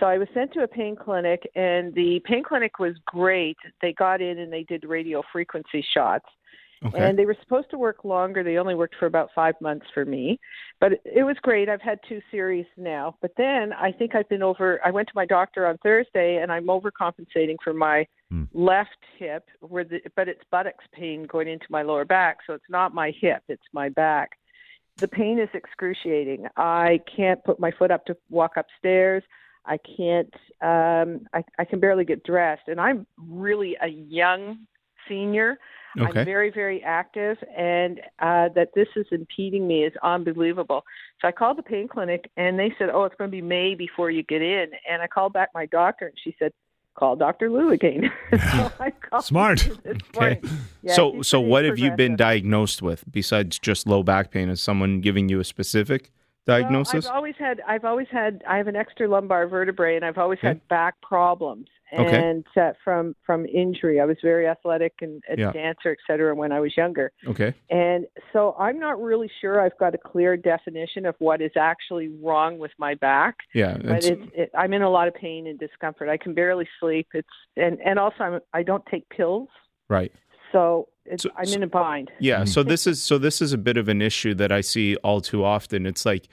So 0.00 0.06
I 0.06 0.16
was 0.16 0.28
sent 0.32 0.52
to 0.54 0.62
a 0.62 0.68
pain 0.68 0.96
clinic, 0.96 1.42
and 1.54 1.94
the 1.94 2.20
pain 2.24 2.42
clinic 2.42 2.78
was 2.78 2.94
great. 3.04 3.58
They 3.82 3.92
got 3.92 4.22
in 4.22 4.38
and 4.38 4.50
they 4.50 4.64
did 4.64 4.84
radio 4.84 5.22
frequency 5.30 5.84
shots. 5.94 6.24
Okay. 6.82 6.98
And 6.98 7.18
they 7.18 7.26
were 7.26 7.36
supposed 7.42 7.68
to 7.72 7.78
work 7.78 8.04
longer. 8.04 8.42
They 8.42 8.56
only 8.56 8.74
worked 8.74 8.94
for 8.98 9.04
about 9.04 9.28
five 9.34 9.54
months 9.60 9.84
for 9.92 10.06
me, 10.06 10.40
but 10.80 10.92
it, 11.04 11.22
was 11.24 11.36
great. 11.42 11.68
I've 11.68 11.82
had 11.82 11.98
two 12.08 12.22
series 12.30 12.64
now. 12.78 13.16
But 13.20 13.32
then 13.36 13.74
I 13.74 13.92
think 13.92 14.14
I've 14.14 14.28
been 14.30 14.42
over. 14.42 14.80
I 14.82 14.90
went 14.90 15.06
to 15.08 15.12
my 15.14 15.26
doctor 15.26 15.66
on 15.66 15.76
Thursday, 15.82 16.38
and 16.42 16.50
I'm 16.50 16.68
overcompensating 16.68 17.56
for 17.62 17.74
my 17.74 18.06
Hmm. 18.30 18.44
left 18.52 19.04
hip, 19.18 19.48
where 19.60 19.84
the 19.84 20.00
but 20.16 20.28
it's 20.28 20.40
buttocks 20.52 20.84
pain 20.92 21.24
going 21.24 21.48
into 21.48 21.66
my 21.68 21.82
lower 21.82 22.04
back. 22.04 22.38
So 22.46 22.54
it's 22.54 22.70
not 22.70 22.94
my 22.94 23.12
hip; 23.20 23.42
it's 23.48 23.66
my 23.72 23.88
back. 23.90 24.38
The 24.96 25.08
pain 25.08 25.38
is 25.38 25.48
excruciating. 25.52 26.46
I 26.56 27.00
can't 27.14 27.42
put 27.44 27.58
my 27.58 27.72
foot 27.72 27.90
up 27.90 28.06
to 28.06 28.16
walk 28.30 28.52
upstairs. 28.56 29.24
I 29.70 29.78
can't. 29.78 30.34
Um, 30.60 31.26
I, 31.32 31.44
I 31.58 31.64
can 31.64 31.78
barely 31.78 32.04
get 32.04 32.24
dressed, 32.24 32.66
and 32.66 32.80
I'm 32.80 33.06
really 33.16 33.76
a 33.80 33.86
young 33.86 34.66
senior. 35.08 35.58
Okay. 35.98 36.20
I'm 36.20 36.24
very, 36.24 36.50
very 36.50 36.82
active, 36.82 37.36
and 37.56 38.00
uh, 38.18 38.48
that 38.54 38.70
this 38.74 38.88
is 38.96 39.06
impeding 39.12 39.66
me 39.66 39.84
is 39.84 39.92
unbelievable. 40.02 40.84
So 41.20 41.28
I 41.28 41.32
called 41.32 41.56
the 41.56 41.62
pain 41.62 41.88
clinic, 41.88 42.30
and 42.36 42.58
they 42.58 42.74
said, 42.78 42.90
"Oh, 42.92 43.04
it's 43.04 43.14
going 43.16 43.30
to 43.30 43.32
be 43.36 43.42
May 43.42 43.76
before 43.76 44.10
you 44.10 44.24
get 44.24 44.42
in." 44.42 44.66
And 44.88 45.02
I 45.02 45.06
called 45.06 45.32
back 45.32 45.50
my 45.54 45.66
doctor, 45.66 46.06
and 46.06 46.16
she 46.22 46.34
said, 46.38 46.52
"Call 46.96 47.14
Dr. 47.14 47.48
Lou 47.48 47.70
again." 47.70 48.10
so 48.32 48.72
I 48.80 48.90
called 48.90 49.24
Smart. 49.24 49.68
Okay. 50.16 50.40
Yeah, 50.82 50.94
so 50.94 51.22
so 51.22 51.40
what 51.40 51.64
have 51.64 51.78
you 51.78 51.92
been 51.92 52.16
diagnosed 52.16 52.82
with 52.82 53.04
besides 53.10 53.58
just 53.60 53.86
low 53.86 54.02
back 54.02 54.32
pain? 54.32 54.48
Is 54.48 54.60
someone 54.60 55.00
giving 55.00 55.28
you 55.28 55.38
a 55.38 55.44
specific 55.44 56.10
diagnosis? 56.46 57.04
Well, 57.04 57.12
I've 57.12 57.16
always 57.16 57.34
had. 57.38 57.60
I've 57.66 57.84
always 57.84 58.08
had. 58.10 58.42
I 58.48 58.56
have 58.56 58.66
an 58.68 58.76
extra 58.76 59.08
lumbar 59.08 59.46
vertebrae, 59.48 59.96
and 59.96 60.04
I've 60.04 60.18
always 60.18 60.38
Okay. 60.40 60.48
had 60.48 60.68
back 60.68 61.00
problems. 61.02 61.66
Okay. 61.92 62.16
And 62.22 62.46
uh, 62.56 62.70
from 62.84 63.16
from 63.26 63.46
injury, 63.46 64.00
I 64.00 64.04
was 64.04 64.16
very 64.22 64.46
athletic 64.46 64.92
and 65.02 65.20
a 65.28 65.36
Yeah. 65.36 65.50
dancer, 65.50 65.90
et 65.90 65.98
cetera, 66.06 66.34
when 66.36 66.52
I 66.52 66.60
was 66.60 66.76
younger. 66.76 67.10
okay. 67.26 67.52
And 67.68 68.06
so 68.32 68.54
I'm 68.60 68.78
not 68.78 69.02
really 69.02 69.28
sure 69.40 69.60
I've 69.60 69.76
got 69.78 69.92
a 69.94 69.98
clear 69.98 70.36
definition 70.36 71.04
of 71.04 71.16
what 71.18 71.40
is 71.42 71.50
actually 71.56 72.08
wrong 72.22 72.58
with 72.58 72.70
my 72.78 72.94
back. 72.94 73.34
Yeah. 73.54 73.76
But 73.76 74.04
it's, 74.04 74.22
it, 74.34 74.50
I'm 74.56 74.72
in 74.72 74.82
a 74.82 74.88
lot 74.90 75.08
of 75.08 75.14
pain 75.14 75.48
and 75.48 75.58
discomfort. 75.58 76.08
I 76.08 76.16
can 76.16 76.32
barely 76.32 76.68
sleep. 76.78 77.08
It's 77.12 77.28
and 77.56 77.80
and 77.84 77.98
also 77.98 78.22
I'm, 78.22 78.40
I 78.52 78.62
don't 78.62 78.86
take 78.86 79.08
pills, 79.08 79.48
right. 79.88 80.12
So, 80.52 80.88
it's, 81.04 81.22
So- 81.24 81.30
I'm 81.36 81.48
in 81.52 81.62
a 81.62 81.66
bind. 81.66 82.10
Yeah, 82.18 82.44
so 82.44 82.62
this 82.62 82.86
is 82.86 83.02
so 83.02 83.18
this 83.18 83.40
is 83.42 83.52
a 83.52 83.58
bit 83.58 83.76
of 83.76 83.88
an 83.88 84.02
issue 84.02 84.34
that 84.34 84.52
I 84.52 84.60
see 84.60 84.96
all 84.96 85.20
too 85.20 85.44
often. 85.44 85.86
It's 85.86 86.04
like 86.04 86.28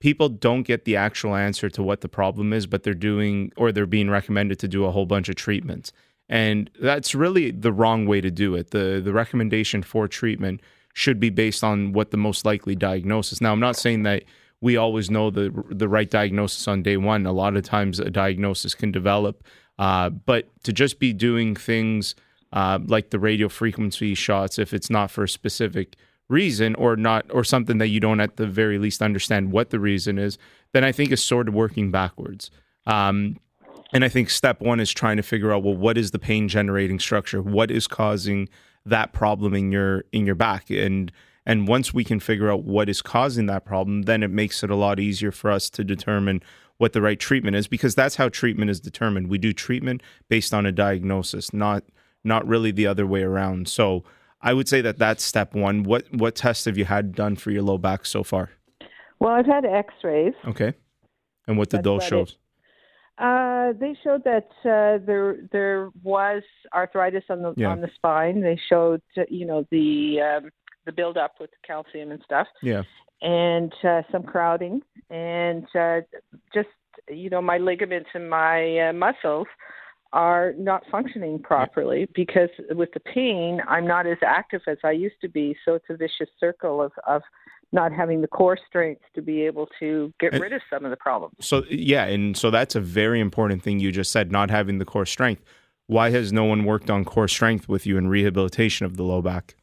people 0.00 0.28
don't 0.28 0.62
get 0.62 0.84
the 0.84 0.96
actual 0.96 1.34
answer 1.34 1.68
to 1.70 1.82
what 1.82 2.00
the 2.00 2.08
problem 2.08 2.52
is, 2.52 2.66
but 2.66 2.82
they're 2.82 2.94
doing 2.94 3.52
or 3.56 3.72
they're 3.72 3.86
being 3.86 4.10
recommended 4.10 4.58
to 4.60 4.68
do 4.68 4.84
a 4.84 4.90
whole 4.90 5.06
bunch 5.06 5.28
of 5.28 5.36
treatments. 5.36 5.92
And 6.28 6.70
that's 6.80 7.14
really 7.14 7.50
the 7.50 7.72
wrong 7.72 8.06
way 8.06 8.20
to 8.20 8.30
do 8.30 8.54
it. 8.54 8.70
The 8.70 9.00
the 9.04 9.12
recommendation 9.12 9.82
for 9.82 10.08
treatment 10.08 10.60
should 10.94 11.20
be 11.20 11.30
based 11.30 11.62
on 11.62 11.92
what 11.92 12.10
the 12.10 12.16
most 12.16 12.44
likely 12.44 12.74
diagnosis. 12.74 13.40
Now, 13.40 13.52
I'm 13.52 13.60
not 13.60 13.76
saying 13.76 14.02
that 14.04 14.24
we 14.60 14.76
always 14.76 15.10
know 15.10 15.30
the 15.30 15.52
the 15.70 15.88
right 15.88 16.08
diagnosis 16.10 16.68
on 16.68 16.82
day 16.82 16.96
one. 16.96 17.26
A 17.26 17.32
lot 17.32 17.56
of 17.56 17.64
times, 17.64 17.98
a 17.98 18.10
diagnosis 18.10 18.74
can 18.74 18.92
develop, 18.92 19.42
uh, 19.78 20.10
but 20.10 20.48
to 20.64 20.72
just 20.72 20.98
be 20.98 21.12
doing 21.12 21.56
things 21.56 22.14
uh, 22.52 22.78
like 22.86 23.10
the 23.10 23.18
radio 23.18 23.48
frequency 23.48 24.14
shots, 24.14 24.58
if 24.58 24.74
it's 24.74 24.90
not 24.90 25.10
for 25.10 25.24
a 25.24 25.28
specific 25.28 25.96
reason 26.28 26.74
or 26.76 26.96
not, 26.96 27.26
or 27.30 27.44
something 27.44 27.78
that 27.78 27.88
you 27.88 28.00
don't 28.00 28.20
at 28.20 28.36
the 28.36 28.46
very 28.46 28.78
least 28.78 29.02
understand 29.02 29.52
what 29.52 29.70
the 29.70 29.80
reason 29.80 30.18
is, 30.18 30.38
then 30.72 30.84
I 30.84 30.92
think 30.92 31.10
is 31.10 31.24
sort 31.24 31.48
of 31.48 31.54
working 31.54 31.90
backwards. 31.90 32.50
Um, 32.86 33.38
and 33.92 34.04
I 34.04 34.08
think 34.08 34.30
step 34.30 34.60
one 34.60 34.80
is 34.80 34.92
trying 34.92 35.16
to 35.16 35.22
figure 35.22 35.52
out 35.52 35.64
well, 35.64 35.76
what 35.76 35.98
is 35.98 36.12
the 36.12 36.18
pain 36.18 36.48
generating 36.48 36.98
structure? 36.98 37.42
What 37.42 37.70
is 37.70 37.86
causing 37.86 38.48
that 38.86 39.12
problem 39.12 39.54
in 39.54 39.72
your 39.72 40.04
in 40.12 40.26
your 40.26 40.34
back? 40.36 40.70
And 40.70 41.10
and 41.46 41.66
once 41.66 41.92
we 41.92 42.04
can 42.04 42.20
figure 42.20 42.50
out 42.50 42.64
what 42.64 42.88
is 42.88 43.02
causing 43.02 43.46
that 43.46 43.64
problem, 43.64 44.02
then 44.02 44.22
it 44.22 44.30
makes 44.30 44.62
it 44.62 44.70
a 44.70 44.76
lot 44.76 45.00
easier 45.00 45.32
for 45.32 45.50
us 45.50 45.68
to 45.70 45.82
determine 45.82 46.42
what 46.78 46.92
the 46.92 47.02
right 47.02 47.18
treatment 47.18 47.56
is 47.56 47.66
because 47.66 47.94
that's 47.94 48.16
how 48.16 48.28
treatment 48.28 48.70
is 48.70 48.80
determined. 48.80 49.28
We 49.28 49.38
do 49.38 49.52
treatment 49.52 50.02
based 50.28 50.54
on 50.54 50.64
a 50.64 50.72
diagnosis, 50.72 51.52
not 51.52 51.84
not 52.24 52.46
really 52.46 52.70
the 52.70 52.86
other 52.86 53.06
way 53.06 53.22
around. 53.22 53.68
So 53.68 54.04
I 54.40 54.54
would 54.54 54.68
say 54.68 54.80
that 54.80 54.98
that's 54.98 55.22
step 55.22 55.54
one. 55.54 55.82
What 55.82 56.04
what 56.14 56.34
tests 56.34 56.64
have 56.64 56.78
you 56.78 56.84
had 56.84 57.14
done 57.14 57.36
for 57.36 57.50
your 57.50 57.62
low 57.62 57.78
back 57.78 58.06
so 58.06 58.22
far? 58.22 58.50
Well, 59.18 59.32
I've 59.32 59.46
had 59.46 59.64
X-rays. 59.66 60.32
Okay, 60.48 60.72
and 61.46 61.58
what 61.58 61.68
did 61.68 61.82
those 61.82 62.02
show? 62.04 62.26
Uh, 63.18 63.74
they 63.78 63.94
showed 64.02 64.24
that 64.24 64.48
uh, 64.64 65.04
there 65.04 65.36
there 65.52 65.90
was 66.02 66.42
arthritis 66.74 67.24
on 67.28 67.42
the 67.42 67.52
Yeah. 67.56 67.68
on 67.68 67.82
the 67.82 67.90
spine. 67.94 68.40
They 68.40 68.58
showed 68.68 69.02
you 69.28 69.44
know 69.46 69.66
the 69.70 70.20
um, 70.22 70.50
the 70.86 70.92
buildup 70.92 71.34
with 71.38 71.50
calcium 71.66 72.12
and 72.12 72.22
stuff, 72.24 72.46
Yeah, 72.62 72.84
and 73.20 73.72
uh, 73.84 74.02
some 74.10 74.22
crowding, 74.22 74.80
and 75.10 75.66
uh, 75.78 76.00
just 76.54 76.68
you 77.10 77.28
know 77.28 77.42
my 77.42 77.58
ligaments 77.58 78.08
and 78.14 78.30
my 78.30 78.88
uh, 78.88 78.92
muscles 78.94 79.48
are 80.12 80.52
not 80.58 80.82
functioning 80.90 81.38
properly 81.38 82.08
because 82.14 82.48
with 82.70 82.90
the 82.92 83.00
pain 83.00 83.60
I'm 83.68 83.86
not 83.86 84.06
as 84.06 84.18
active 84.24 84.62
as 84.66 84.78
I 84.84 84.90
used 84.92 85.20
to 85.20 85.28
be. 85.28 85.56
So 85.64 85.74
it's 85.74 85.86
a 85.88 85.96
vicious 85.96 86.28
circle 86.38 86.82
of 86.82 86.92
of 87.06 87.22
not 87.72 87.92
having 87.92 88.20
the 88.20 88.26
core 88.26 88.58
strength 88.66 89.02
to 89.14 89.22
be 89.22 89.42
able 89.42 89.68
to 89.78 90.12
get 90.18 90.32
And- 90.32 90.42
rid 90.42 90.52
of 90.52 90.60
some 90.68 90.84
of 90.84 90.90
the 90.90 90.96
problems. 90.96 91.34
So 91.40 91.64
yeah, 91.70 92.04
and 92.06 92.36
so 92.36 92.50
that's 92.50 92.74
a 92.74 92.80
very 92.80 93.20
important 93.20 93.62
thing 93.62 93.78
you 93.78 93.92
just 93.92 94.10
said, 94.10 94.32
not 94.32 94.50
having 94.50 94.78
the 94.78 94.84
core 94.84 95.06
strength. 95.06 95.44
Why 95.86 96.10
has 96.10 96.32
no 96.32 96.44
one 96.44 96.64
worked 96.64 96.90
on 96.90 97.04
core 97.04 97.28
strength 97.28 97.68
with 97.68 97.86
you 97.86 97.96
in 97.96 98.08
rehabilitation 98.08 98.86
of 98.86 98.96
the 98.96 99.02
low 99.02 99.22
back? 99.22 99.54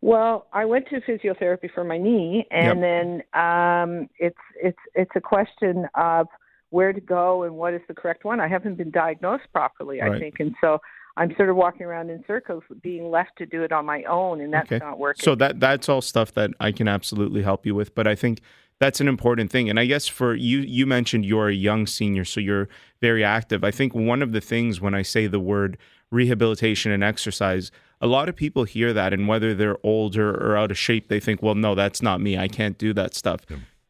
Well, 0.00 0.46
I 0.52 0.64
went 0.64 0.88
to 0.90 1.00
physiotherapy 1.00 1.70
for 1.74 1.82
my 1.82 1.98
knee, 1.98 2.46
and 2.52 2.80
then 2.82 3.22
um, 3.34 4.08
it's 4.18 4.38
it's 4.62 4.78
it's 4.94 5.10
a 5.16 5.20
question 5.20 5.86
of 5.96 6.28
where 6.70 6.92
to 6.92 7.00
go 7.00 7.42
and 7.44 7.56
what 7.56 7.74
is 7.74 7.80
the 7.88 7.94
correct 7.94 8.24
one. 8.24 8.40
I 8.40 8.48
haven't 8.48 8.76
been 8.76 8.90
diagnosed 8.90 9.44
properly, 9.52 10.02
I 10.02 10.08
Right. 10.08 10.20
think, 10.20 10.40
and 10.40 10.54
so 10.60 10.80
I'm 11.16 11.34
sort 11.36 11.50
of 11.50 11.56
walking 11.56 11.84
around 11.84 12.10
in 12.10 12.22
circles, 12.26 12.62
being 12.82 13.10
left 13.10 13.36
to 13.38 13.46
do 13.46 13.62
it 13.64 13.72
on 13.72 13.84
my 13.84 14.04
own, 14.04 14.40
and 14.40 14.52
that's 14.52 14.70
Okay. 14.70 14.78
not 14.78 14.98
working. 14.98 15.24
So 15.24 15.34
that 15.34 15.58
that's 15.58 15.88
all 15.88 16.00
stuff 16.00 16.32
that 16.34 16.50
I 16.60 16.70
can 16.70 16.86
absolutely 16.86 17.42
help 17.42 17.66
you 17.66 17.74
with. 17.74 17.94
But 17.94 18.06
I 18.06 18.14
think 18.14 18.40
that's 18.78 19.00
an 19.00 19.08
important 19.08 19.50
thing. 19.50 19.68
And 19.68 19.80
I 19.80 19.86
guess 19.86 20.06
for 20.06 20.34
you, 20.34 20.58
you 20.60 20.86
mentioned 20.86 21.24
you're 21.24 21.48
a 21.48 21.54
young 21.54 21.88
senior, 21.88 22.24
so 22.24 22.38
you're 22.38 22.68
very 23.00 23.24
active. 23.24 23.64
I 23.64 23.72
think 23.72 23.94
one 23.94 24.22
of 24.22 24.30
the 24.30 24.40
things 24.40 24.80
when 24.80 24.94
I 24.94 25.02
say 25.02 25.26
the 25.26 25.40
word 25.40 25.76
rehabilitation 26.12 26.92
and 26.92 27.02
exercise, 27.02 27.72
a 28.00 28.06
lot 28.06 28.28
of 28.28 28.36
people 28.36 28.62
hear 28.62 28.92
that, 28.92 29.12
and 29.12 29.26
whether 29.26 29.54
they're 29.54 29.78
older 29.82 30.30
or 30.30 30.56
out 30.56 30.70
of 30.70 30.78
shape, 30.78 31.08
they 31.08 31.18
think, 31.18 31.42
well, 31.42 31.56
no, 31.56 31.74
that's 31.74 32.00
not 32.00 32.20
me. 32.20 32.38
I 32.38 32.46
can't 32.46 32.78
do 32.78 32.92
that 32.94 33.14
stuff. 33.14 33.40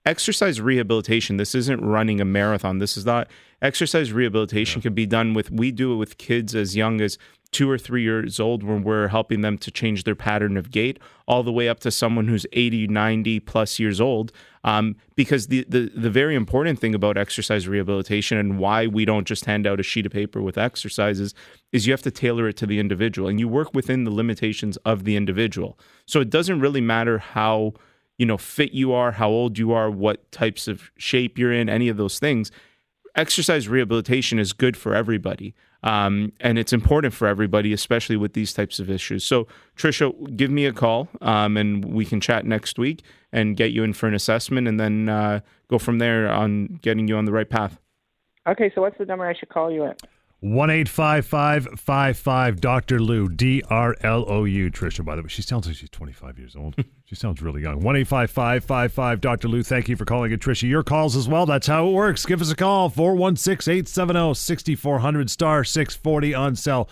Exercise 0.08 0.58
rehabilitation, 0.58 1.36
this 1.36 1.54
isn't 1.54 1.84
running 1.84 2.18
a 2.18 2.24
marathon. 2.24 2.78
This 2.78 2.96
is 2.96 3.04
not 3.04 3.28
exercise 3.60 4.10
rehabilitation 4.10 4.80
can 4.80 4.94
be 4.94 5.04
done 5.04 5.34
with 5.34 5.50
we 5.50 5.70
do 5.70 5.92
it 5.92 5.96
with 5.96 6.16
kids 6.16 6.54
as 6.54 6.74
young 6.74 7.02
as 7.02 7.18
two 7.50 7.70
or 7.70 7.76
three 7.76 8.02
years 8.02 8.40
old 8.40 8.62
when 8.62 8.82
we're 8.82 9.08
helping 9.08 9.42
them 9.42 9.58
to 9.58 9.70
change 9.70 10.04
their 10.04 10.14
pattern 10.14 10.56
of 10.56 10.70
gait 10.70 10.98
all 11.26 11.42
the 11.42 11.52
way 11.52 11.68
up 11.68 11.80
to 11.80 11.90
someone 11.90 12.26
who's 12.26 12.46
80 12.54 12.86
90 12.86 13.40
plus 13.40 13.78
years 13.78 14.00
old. 14.00 14.32
Um, 14.64 14.96
because 15.14 15.48
the, 15.48 15.66
the 15.68 15.92
the 15.94 16.08
very 16.08 16.34
important 16.34 16.78
thing 16.78 16.94
about 16.94 17.18
exercise 17.18 17.68
rehabilitation 17.68 18.38
and 18.38 18.58
why 18.58 18.86
we 18.86 19.04
don't 19.04 19.26
just 19.26 19.44
hand 19.44 19.66
out 19.66 19.78
a 19.78 19.82
sheet 19.82 20.06
of 20.06 20.12
paper 20.12 20.40
with 20.40 20.56
exercises 20.56 21.34
is 21.70 21.86
you 21.86 21.92
have 21.92 22.00
to 22.00 22.10
tailor 22.10 22.48
it 22.48 22.56
to 22.56 22.66
the 22.66 22.80
individual 22.80 23.28
and 23.28 23.38
you 23.38 23.46
work 23.46 23.74
within 23.74 24.04
the 24.04 24.10
limitations 24.10 24.78
of 24.86 25.04
the 25.04 25.16
individual. 25.16 25.78
So 26.06 26.22
it 26.22 26.30
doesn't 26.30 26.60
really 26.60 26.80
matter 26.80 27.18
how 27.18 27.74
you 28.18 28.26
know 28.26 28.36
fit 28.36 28.72
you 28.72 28.92
are 28.92 29.12
how 29.12 29.28
old 29.28 29.58
you 29.58 29.72
are 29.72 29.90
what 29.90 30.30
types 30.30 30.68
of 30.68 30.90
shape 30.98 31.38
you're 31.38 31.52
in 31.52 31.68
any 31.68 31.88
of 31.88 31.96
those 31.96 32.18
things 32.18 32.50
exercise 33.18 33.68
rehabilitation 33.68 34.38
is 34.38 34.52
good 34.52 34.76
for 34.76 34.94
everybody. 34.94 35.54
Um, 35.82 36.32
and 36.40 36.58
it's 36.58 36.72
important 36.72 37.14
for 37.14 37.28
everybody, 37.28 37.72
especially 37.72 38.16
with 38.16 38.32
these 38.32 38.52
types 38.52 38.80
of 38.80 38.90
issues. 38.90 39.24
So, 39.24 39.46
Trisha, 39.76 40.36
give 40.36 40.50
me 40.50 40.66
a 40.66 40.72
call 40.72 41.08
um, 41.20 41.56
and 41.56 41.84
we 41.84 42.04
can 42.04 42.20
chat 42.20 42.46
next 42.46 42.78
week 42.78 43.02
and 43.32 43.56
get 43.56 43.72
you 43.72 43.84
in 43.84 43.92
for 43.92 44.08
an 44.08 44.14
assessment 44.14 44.66
and 44.66 44.80
then 44.80 45.08
uh, 45.08 45.40
go 45.68 45.78
from 45.78 45.98
there 45.98 46.30
on 46.30 46.78
getting 46.82 47.06
you 47.06 47.16
on 47.16 47.26
the 47.26 47.32
right 47.32 47.48
path. 47.48 47.78
okay, 48.48 48.72
so 48.74 48.80
what's 48.80 48.98
the 48.98 49.04
number 49.04 49.26
I 49.26 49.34
should 49.34 49.50
call 49.50 49.70
you 49.70 49.84
at? 49.84 50.00
One 50.40 50.70
eight 50.70 50.88
five 50.88 51.26
five 51.26 51.66
five 51.80 52.16
five 52.16 52.60
Dr. 52.60 53.00
Lou 53.00 53.28
D 53.28 53.60
R 53.68 53.96
L 54.02 54.24
O 54.28 54.44
U. 54.44 54.70
Trisha, 54.70 55.04
by 55.04 55.16
the 55.16 55.22
way, 55.22 55.28
she 55.28 55.42
sounds 55.42 55.66
like 55.66 55.74
she's 55.74 55.90
twenty 55.90 56.12
five 56.12 56.38
years 56.38 56.54
old. 56.54 56.76
she 57.06 57.16
sounds 57.16 57.42
really 57.42 57.62
young. 57.62 57.80
One 57.80 57.96
eight 57.96 58.06
five 58.06 58.30
five 58.30 58.62
five 58.62 58.92
five 58.92 59.20
Dr. 59.20 59.48
Lou. 59.48 59.64
Thank 59.64 59.88
you 59.88 59.96
for 59.96 60.04
calling 60.04 60.30
it, 60.30 60.38
Trisha. 60.38 60.68
Your 60.68 60.84
calls 60.84 61.16
as 61.16 61.26
well. 61.26 61.44
That's 61.44 61.66
how 61.66 61.88
it 61.88 61.92
works. 61.92 62.24
Give 62.24 62.40
us 62.40 62.52
a 62.52 62.56
call 62.56 62.88
416-870-6400 62.88 65.28
star 65.28 65.64
six 65.64 65.96
forty 65.96 66.32
on 66.34 66.54
cell. 66.54 66.88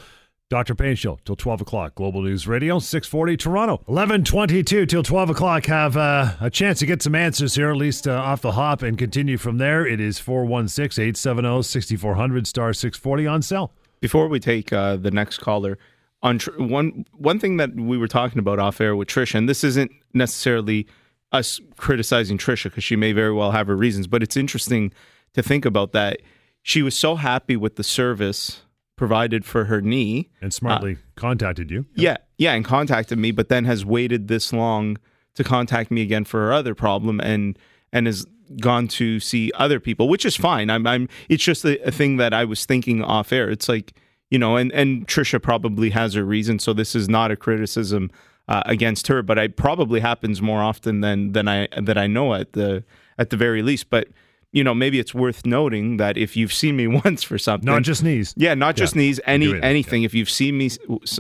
Dr. 0.48 0.76
Payne 0.76 0.94
Show 0.94 1.18
till 1.24 1.34
12 1.34 1.62
o'clock. 1.62 1.96
Global 1.96 2.22
News 2.22 2.46
Radio, 2.46 2.78
640 2.78 3.36
Toronto. 3.36 3.72
1122 3.86 4.86
till 4.86 5.02
12 5.02 5.30
o'clock. 5.30 5.66
Have 5.66 5.96
uh, 5.96 6.34
a 6.40 6.50
chance 6.50 6.78
to 6.78 6.86
get 6.86 7.02
some 7.02 7.16
answers 7.16 7.56
here, 7.56 7.68
at 7.70 7.76
least 7.76 8.06
uh, 8.06 8.12
off 8.12 8.42
the 8.42 8.52
hop, 8.52 8.82
and 8.82 8.96
continue 8.96 9.38
from 9.38 9.58
there. 9.58 9.84
It 9.84 9.98
is 9.98 10.20
416 10.20 11.02
870 11.02 11.62
6400 11.62 12.46
star 12.46 12.72
640 12.72 13.26
on 13.26 13.42
cell. 13.42 13.72
Before 13.98 14.28
we 14.28 14.38
take 14.38 14.72
uh, 14.72 14.94
the 14.96 15.10
next 15.10 15.38
caller, 15.38 15.78
on 16.22 16.38
tr- 16.38 16.52
one 16.62 17.04
one 17.12 17.40
thing 17.40 17.56
that 17.56 17.74
we 17.74 17.98
were 17.98 18.06
talking 18.06 18.38
about 18.38 18.60
off 18.60 18.80
air 18.80 18.94
with 18.94 19.08
Trisha, 19.08 19.34
and 19.34 19.48
this 19.48 19.64
isn't 19.64 19.90
necessarily 20.14 20.86
us 21.32 21.58
criticizing 21.76 22.38
Trisha 22.38 22.64
because 22.64 22.84
she 22.84 22.94
may 22.94 23.12
very 23.12 23.32
well 23.32 23.50
have 23.50 23.66
her 23.66 23.76
reasons, 23.76 24.06
but 24.06 24.22
it's 24.22 24.36
interesting 24.36 24.92
to 25.32 25.42
think 25.42 25.64
about 25.64 25.90
that. 25.90 26.20
She 26.62 26.82
was 26.82 26.96
so 26.96 27.16
happy 27.16 27.56
with 27.56 27.74
the 27.74 27.84
service 27.84 28.62
provided 28.96 29.44
for 29.44 29.66
her 29.66 29.80
knee 29.80 30.30
And 30.40 30.52
smartly 30.52 30.96
contacted 31.14 31.70
you. 31.70 31.86
Yeah, 31.94 32.16
yeah, 32.38 32.54
and 32.54 32.64
contacted 32.64 33.18
me, 33.18 33.30
but 33.30 33.48
then 33.48 33.64
has 33.66 33.84
waited 33.84 34.28
this 34.28 34.52
long 34.52 34.98
to 35.34 35.44
contact 35.44 35.90
me 35.90 36.02
again 36.02 36.24
for 36.24 36.40
her 36.40 36.52
other 36.52 36.74
problem, 36.74 37.20
and 37.20 37.58
and 37.92 38.06
has 38.06 38.26
gone 38.60 38.88
to 38.88 39.20
see 39.20 39.52
other 39.54 39.80
people, 39.80 40.08
which 40.08 40.24
is 40.24 40.36
fine. 40.36 40.70
I'm, 40.70 40.86
I'm. 40.86 41.08
It's 41.28 41.44
just 41.44 41.64
a, 41.64 41.78
a 41.86 41.90
thing 41.90 42.16
that 42.16 42.32
I 42.32 42.44
was 42.44 42.64
thinking 42.64 43.02
off 43.02 43.32
air. 43.32 43.50
It's 43.50 43.68
like 43.68 43.94
you 44.30 44.38
know, 44.38 44.56
and 44.56 44.72
and 44.72 45.06
Trisha 45.06 45.40
probably 45.40 45.90
has 45.90 46.14
her 46.14 46.24
reason, 46.24 46.58
so 46.58 46.72
this 46.72 46.94
is 46.94 47.08
not 47.08 47.30
a 47.30 47.36
criticism 47.36 48.10
uh, 48.48 48.62
against 48.66 49.08
her, 49.08 49.22
but 49.22 49.38
it 49.38 49.56
probably 49.56 50.00
happens 50.00 50.40
more 50.40 50.62
often 50.62 51.00
than 51.00 51.32
than 51.32 51.48
I 51.48 51.68
that 51.80 51.98
I 51.98 52.06
know 52.06 52.34
at 52.34 52.54
the 52.54 52.84
at 53.18 53.30
the 53.30 53.36
very 53.36 53.62
least, 53.62 53.90
but. 53.90 54.08
You 54.56 54.64
know, 54.64 54.74
maybe 54.74 54.98
it's 54.98 55.14
worth 55.14 55.44
noting 55.44 55.98
that 55.98 56.16
if 56.16 56.36
you've 56.36 56.52
seen 56.52 56.76
me 56.76 56.86
once 57.04 57.22
for 57.22 57.36
something, 57.38 57.66
Not 57.66 57.82
just 57.82 58.02
knees. 58.02 58.32
yeah, 58.36 58.54
not 58.54 58.74
just 58.74 58.94
Yeah. 58.94 59.00
knees, 59.02 59.16
do 59.18 59.22
any 59.26 59.46
anything, 59.46 59.64
anything. 59.64 60.02
If 60.04 60.14
you've 60.14 60.30
seen 60.30 60.56
me 60.56 60.70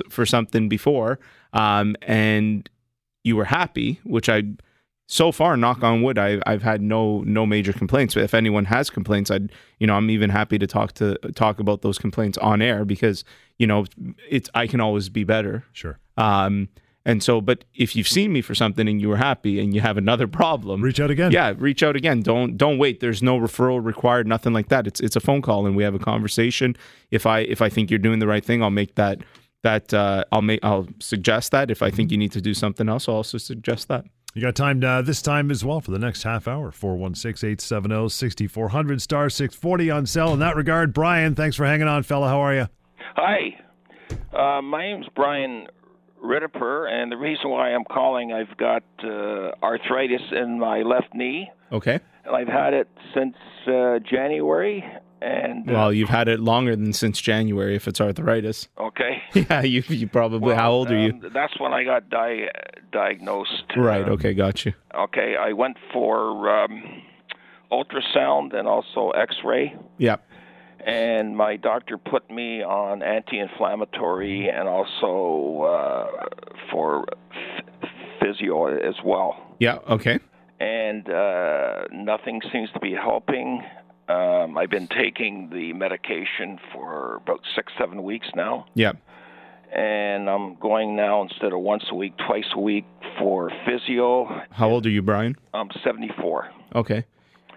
for 0.08 0.24
something 0.24 0.68
before, 0.68 1.18
um, 1.52 1.96
and 2.02 2.68
you 3.24 3.36
were 3.36 3.44
happy, 3.44 4.00
which 4.04 4.28
I 4.28 4.42
so 5.08 5.30
far, 5.30 5.56
knock 5.56 5.84
on 5.84 6.02
wood, 6.02 6.18
I, 6.18 6.40
I've 6.46 6.62
had 6.62 6.80
no 6.80 7.20
no 7.26 7.44
major 7.46 7.72
complaints. 7.72 8.14
But 8.14 8.22
if 8.24 8.34
anyone 8.34 8.64
has 8.64 8.88
complaints, 8.90 9.30
I'd 9.30 9.52
you 9.80 9.86
know 9.86 9.94
I'm 9.94 10.10
even 10.10 10.30
happy 10.30 10.58
to 10.58 10.66
talk 10.66 10.92
to 10.94 11.16
talk 11.34 11.60
about 11.60 11.82
those 11.82 11.98
complaints 11.98 12.38
on 12.38 12.62
air 12.62 12.84
because 12.84 13.22
you 13.58 13.66
know 13.66 13.84
it's 14.30 14.48
I 14.54 14.66
can 14.66 14.80
always 14.80 15.08
be 15.10 15.24
better. 15.24 15.62
Sure. 15.72 15.98
Um, 16.16 16.68
and 17.06 17.22
so, 17.22 17.40
but 17.40 17.64
if 17.74 17.96
you've 17.96 18.08
seen 18.08 18.32
me 18.32 18.42
for 18.42 18.54
something 18.54 18.86
and 18.86 19.00
you 19.00 19.08
were 19.08 19.16
happy 19.16 19.58
and 19.60 19.72
you 19.74 19.80
have 19.80 19.96
another 19.96 20.26
problem, 20.26 20.82
Reach 20.82 21.00
out 21.00 21.10
again. 21.10 21.30
yeah, 21.32 21.54
reach 21.56 21.82
out 21.82 21.96
again. 21.96 22.20
Don't 22.20 22.58
don't 22.58 22.76
wait. 22.76 23.00
There's 23.00 23.22
no 23.22 23.38
referral 23.38 23.82
required, 23.82 24.26
nothing 24.26 24.52
like 24.52 24.68
that. 24.68 24.86
It's 24.86 25.00
it's 25.00 25.16
a 25.16 25.20
phone 25.20 25.40
call 25.40 25.66
and 25.66 25.74
we 25.74 25.84
have 25.84 25.94
a 25.94 25.98
conversation. 25.98 26.76
If 27.10 27.24
I 27.24 27.38
if 27.40 27.62
I 27.62 27.70
think 27.70 27.88
you're 27.90 27.98
doing 27.98 28.18
the 28.18 28.26
right 28.26 28.44
thing, 28.44 28.62
I'll 28.62 28.70
make 28.70 28.96
that 28.96 29.20
that 29.62 29.94
uh, 29.94 30.24
I'll 30.32 30.42
make 30.42 30.60
I'll 30.62 30.86
suggest 31.00 31.52
that. 31.52 31.70
If 31.70 31.80
I 31.82 31.90
think 31.90 32.10
you 32.10 32.18
need 32.18 32.32
to 32.32 32.40
do 32.42 32.52
something 32.52 32.88
else, 32.88 33.08
I'll 33.08 33.16
also 33.16 33.38
suggest 33.38 33.88
that. 33.88 34.04
You 34.34 34.42
got 34.42 34.54
time 34.54 34.84
uh, 34.84 35.00
this 35.00 35.22
time 35.22 35.50
as 35.50 35.64
well 35.64 35.80
for 35.80 35.92
the 35.92 35.98
next 35.98 36.24
half 36.24 36.46
hour. 36.46 36.70
416 36.70 37.48
870 37.52 38.08
6400 38.10 39.00
star 39.00 39.30
640 39.30 39.90
on 39.90 40.04
cell. 40.06 40.34
In 40.34 40.40
that 40.40 40.56
regard, 40.56 40.92
Brian, 40.92 41.34
thanks 41.34 41.56
for 41.56 41.64
hanging 41.64 41.88
on, 41.88 42.02
fella. 42.02 42.28
How 42.28 42.40
are 42.40 42.54
you? 42.54 42.68
Hi, 43.14 43.56
uh, 44.36 44.60
my 44.60 44.82
name's 44.82 45.06
Brian 45.16 45.68
Riddiper, 46.22 46.90
and 46.90 47.10
the 47.12 47.16
reason 47.16 47.50
why 47.50 47.72
I'm 47.74 47.84
calling, 47.84 48.32
I've 48.32 48.56
got 48.56 48.82
uh, 49.04 49.50
arthritis 49.62 50.22
in 50.32 50.58
my 50.58 50.82
left 50.82 51.14
knee, 51.14 51.50
Okay. 51.72 52.00
and 52.24 52.36
I've 52.36 52.48
had 52.48 52.74
it 52.74 52.88
since 53.14 53.36
uh, 53.66 53.98
January. 54.00 54.84
And 55.22 55.68
uh, 55.68 55.72
Well, 55.72 55.92
you've 55.94 56.10
had 56.10 56.28
it 56.28 56.40
longer 56.40 56.76
than 56.76 56.92
since 56.92 57.20
January. 57.20 57.74
If 57.74 57.88
it's 57.88 58.00
arthritis, 58.00 58.68
okay, 58.78 59.22
yeah, 59.34 59.62
you 59.62 59.82
you 59.88 60.06
probably. 60.08 60.54
how 60.54 60.70
old 60.72 60.90
are 60.90 60.98
you? 60.98 61.10
um, 61.12 61.30
That's 61.32 61.58
when 61.58 61.72
I 61.72 61.84
got 61.84 62.10
di- 62.10 62.48
diagnosed. 62.92 63.64
Right. 63.76 64.06
Uh, 64.06 64.12
Okay. 64.12 64.34
Got 64.34 64.66
you. 64.66 64.74
Okay, 64.94 65.34
I 65.40 65.52
went 65.52 65.78
for 65.92 66.50
um, 66.50 67.02
ultrasound 67.72 68.54
and 68.54 68.68
also 68.68 69.10
X-ray. 69.10 69.74
Yeah. 69.98 70.16
And 70.86 71.36
my 71.36 71.56
doctor 71.56 71.98
put 71.98 72.30
me 72.30 72.62
on 72.62 73.02
anti-inflammatory 73.02 74.48
and 74.48 74.68
also 74.68 75.62
uh, 75.64 76.26
for 76.70 77.04
f- 77.10 77.88
physio 78.20 78.66
as 78.78 78.94
well. 79.04 79.36
Yeah. 79.58 79.78
Okay. 79.90 80.18
And 80.60 81.10
uh, 81.10 81.84
nothing 81.92 82.40
seems 82.52 82.70
to 82.72 82.80
be 82.80 82.92
helping. 82.94 83.62
Um, 84.08 84.56
I've 84.56 84.70
been 84.70 84.86
taking 84.88 85.50
the 85.50 85.72
medication 85.72 86.58
for 86.72 87.16
about 87.16 87.40
six, 87.56 87.72
seven 87.78 88.04
weeks 88.04 88.28
now, 88.36 88.66
Yeah. 88.74 88.92
and 89.74 90.30
I'm 90.30 90.54
going 90.54 90.94
now 90.94 91.22
instead 91.22 91.52
of 91.52 91.58
once 91.60 91.82
a 91.90 91.94
week, 91.96 92.14
twice 92.26 92.46
a 92.54 92.60
week 92.60 92.84
for 93.18 93.50
physio. 93.66 94.42
How 94.52 94.70
old 94.70 94.86
are 94.86 94.90
you, 94.90 95.02
Brian? 95.02 95.34
I'm 95.52 95.68
74. 95.82 96.48
Okay. 96.76 97.04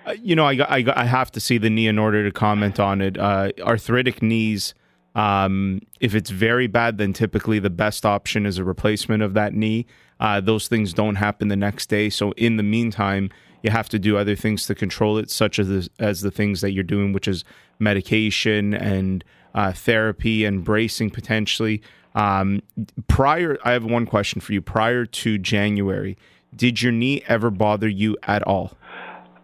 Uh, 0.06 0.15
you 0.22 0.36
know, 0.36 0.46
I, 0.46 0.53
I, 0.53 0.86
I 0.96 1.06
have 1.06 1.32
to 1.34 1.39
see 1.39 1.58
the 1.58 1.70
knee 1.70 1.88
in 1.88 2.00
order 2.00 2.24
to 2.24 2.32
comment 2.32 2.79
on 2.79 3.01
it. 3.01 3.18
Uh, 3.18 3.51
arthritic 3.62 4.22
knees, 4.22 4.74
um, 5.15 5.82
if 6.00 6.15
it's 6.15 6.29
very 6.29 6.68
bad, 6.68 6.98
then 6.98 7.13
typically 7.13 7.60
the 7.60 7.70
best 7.70 8.06
option 8.06 8.46
is 8.46 8.58
a 8.58 8.63
replacement 8.63 9.24
of 9.24 9.34
that 9.34 9.53
knee. 9.53 9.86
Uh, 10.20 10.41
those 10.41 10.68
things 10.68 10.94
don't 10.94 11.15
happen 11.15 11.48
the 11.48 11.56
next 11.56 11.88
day. 11.88 12.10
So 12.10 12.32
in 12.32 12.58
the 12.58 12.63
meantime, 12.63 13.29
you 13.62 13.72
have 13.72 13.89
to 13.89 14.00
do 14.00 14.18
other 14.18 14.36
things 14.36 14.65
to 14.68 14.75
control 14.75 15.18
it, 15.18 15.29
such 15.29 15.60
as 15.60 15.68
the, 15.68 15.89
as 16.00 16.22
the 16.22 16.32
things 16.32 16.62
that 16.62 16.72
you're 16.72 16.84
doing, 16.84 17.13
which 17.13 17.27
is 17.27 17.44
medication 17.77 18.74
and 18.74 19.24
uh, 19.53 19.74
therapy 19.74 20.46
and 20.46 20.63
bracing 20.63 21.10
potentially. 21.10 21.82
Um, 22.15 22.62
prior, 23.08 23.58
I 23.63 23.72
have 23.72 23.84
one 23.84 24.06
question 24.06 24.41
for 24.41 24.53
you. 24.53 24.62
Prior 24.62 25.06
to 25.06 25.38
January, 25.38 26.18
did 26.56 26.82
your 26.82 26.91
knee 26.91 27.24
ever 27.27 27.51
bother 27.51 27.88
you 27.88 28.18
at 28.24 28.44
all? 28.44 28.77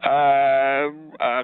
Uh, 0.05 0.91
a 1.19 1.43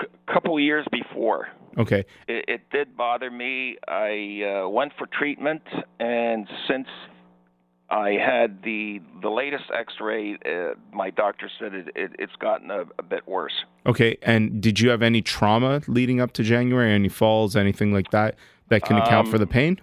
c- 0.00 0.06
couple 0.32 0.58
years 0.60 0.86
before. 0.92 1.48
Okay. 1.78 2.04
it, 2.28 2.44
it 2.48 2.60
did 2.70 2.96
bother 2.96 3.30
me. 3.30 3.76
I 3.88 4.42
uh, 4.64 4.68
went 4.68 4.92
for 4.98 5.06
treatment, 5.06 5.62
and 5.98 6.46
since 6.68 6.86
I 7.88 8.10
had 8.12 8.62
the 8.62 9.00
the 9.22 9.30
latest 9.30 9.64
X-ray, 9.74 10.34
uh, 10.44 10.74
my 10.92 11.08
doctor 11.10 11.50
said 11.58 11.72
it, 11.74 11.88
it 11.96 12.10
it's 12.18 12.36
gotten 12.40 12.70
a, 12.70 12.84
a 12.98 13.02
bit 13.02 13.26
worse. 13.26 13.52
Okay. 13.86 14.18
And 14.22 14.60
did 14.60 14.80
you 14.80 14.90
have 14.90 15.00
any 15.02 15.22
trauma 15.22 15.80
leading 15.88 16.20
up 16.20 16.32
to 16.34 16.42
January? 16.42 16.92
Any 16.92 17.08
falls, 17.08 17.56
anything 17.56 17.92
like 17.92 18.10
that 18.10 18.34
that 18.68 18.82
can 18.84 18.96
account 18.98 19.28
for 19.28 19.36
Um, 19.36 19.40
the 19.40 19.46
pain? 19.46 19.80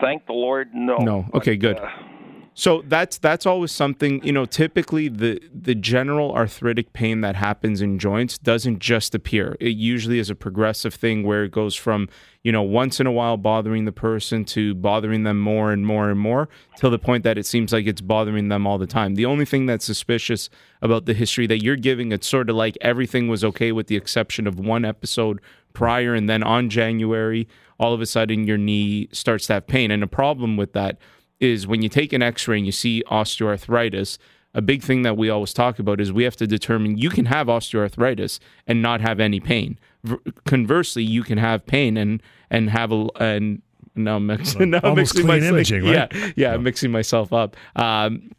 thank 0.00 0.26
the 0.26 0.32
Lord, 0.34 0.68
no. 0.74 0.96
No. 0.98 1.26
Okay, 1.32 1.56
good. 1.56 1.78
Uh, 1.78 1.88
So 2.58 2.82
that's 2.86 3.18
that's 3.18 3.44
always 3.44 3.70
something 3.70 4.24
you 4.24 4.32
know. 4.32 4.46
Typically, 4.46 5.08
the 5.08 5.42
the 5.54 5.74
general 5.74 6.32
arthritic 6.32 6.94
pain 6.94 7.20
that 7.20 7.36
happens 7.36 7.82
in 7.82 7.98
joints 7.98 8.38
doesn't 8.38 8.78
just 8.78 9.14
appear. 9.14 9.58
It 9.60 9.76
usually 9.76 10.18
is 10.18 10.30
a 10.30 10.34
progressive 10.34 10.94
thing 10.94 11.22
where 11.22 11.44
it 11.44 11.52
goes 11.52 11.74
from 11.74 12.08
you 12.42 12.52
know 12.52 12.62
once 12.62 12.98
in 12.98 13.06
a 13.06 13.12
while 13.12 13.36
bothering 13.36 13.84
the 13.84 13.92
person 13.92 14.46
to 14.46 14.74
bothering 14.74 15.24
them 15.24 15.38
more 15.38 15.70
and 15.70 15.86
more 15.86 16.08
and 16.08 16.18
more 16.18 16.48
till 16.76 16.90
the 16.90 16.98
point 16.98 17.24
that 17.24 17.36
it 17.36 17.44
seems 17.44 17.74
like 17.74 17.86
it's 17.86 18.00
bothering 18.00 18.48
them 18.48 18.66
all 18.66 18.78
the 18.78 18.86
time. 18.86 19.16
The 19.16 19.26
only 19.26 19.44
thing 19.44 19.66
that's 19.66 19.84
suspicious 19.84 20.48
about 20.80 21.04
the 21.04 21.12
history 21.12 21.46
that 21.48 21.62
you're 21.62 21.76
giving, 21.76 22.10
it's 22.10 22.26
sort 22.26 22.48
of 22.48 22.56
like 22.56 22.78
everything 22.80 23.28
was 23.28 23.44
okay 23.44 23.70
with 23.70 23.88
the 23.88 23.96
exception 23.96 24.46
of 24.46 24.58
one 24.58 24.86
episode 24.86 25.42
prior, 25.74 26.14
and 26.14 26.26
then 26.26 26.42
on 26.42 26.70
January, 26.70 27.46
all 27.78 27.92
of 27.92 28.00
a 28.00 28.06
sudden 28.06 28.46
your 28.46 28.56
knee 28.56 29.10
starts 29.12 29.46
to 29.48 29.52
have 29.52 29.66
pain. 29.66 29.90
And 29.90 30.02
the 30.02 30.06
problem 30.06 30.56
with 30.56 30.72
that 30.72 30.96
is 31.40 31.66
when 31.66 31.82
you 31.82 31.88
take 31.88 32.12
an 32.12 32.22
x-ray 32.22 32.56
and 32.58 32.66
you 32.66 32.72
see 32.72 33.02
osteoarthritis 33.10 34.18
a 34.54 34.62
big 34.62 34.82
thing 34.82 35.02
that 35.02 35.18
we 35.18 35.28
always 35.28 35.52
talk 35.52 35.78
about 35.78 36.00
is 36.00 36.10
we 36.10 36.24
have 36.24 36.36
to 36.36 36.46
determine 36.46 36.96
you 36.96 37.10
can 37.10 37.26
have 37.26 37.46
osteoarthritis 37.48 38.38
and 38.66 38.80
not 38.80 39.02
have 39.02 39.20
any 39.20 39.38
pain. 39.38 39.78
V- 40.04 40.16
conversely 40.46 41.02
you 41.02 41.22
can 41.22 41.36
have 41.36 41.66
pain 41.66 41.98
and 41.98 42.22
and 42.50 42.70
have 42.70 42.90
a 42.90 43.06
and 43.20 43.60
now 43.94 44.16
I'm 44.16 44.26
mixing, 44.26 44.70
now 44.70 44.80
Almost 44.82 45.14
mixing 45.14 45.26
clean 45.26 45.40
myself- 45.40 45.52
imaging, 45.52 45.84
right? 45.84 46.10
yeah 46.14 46.30
yeah 46.36 46.54
I'm 46.54 46.62
mixing 46.62 46.90
myself 46.90 47.34
up. 47.34 47.54
Um, 47.76 48.30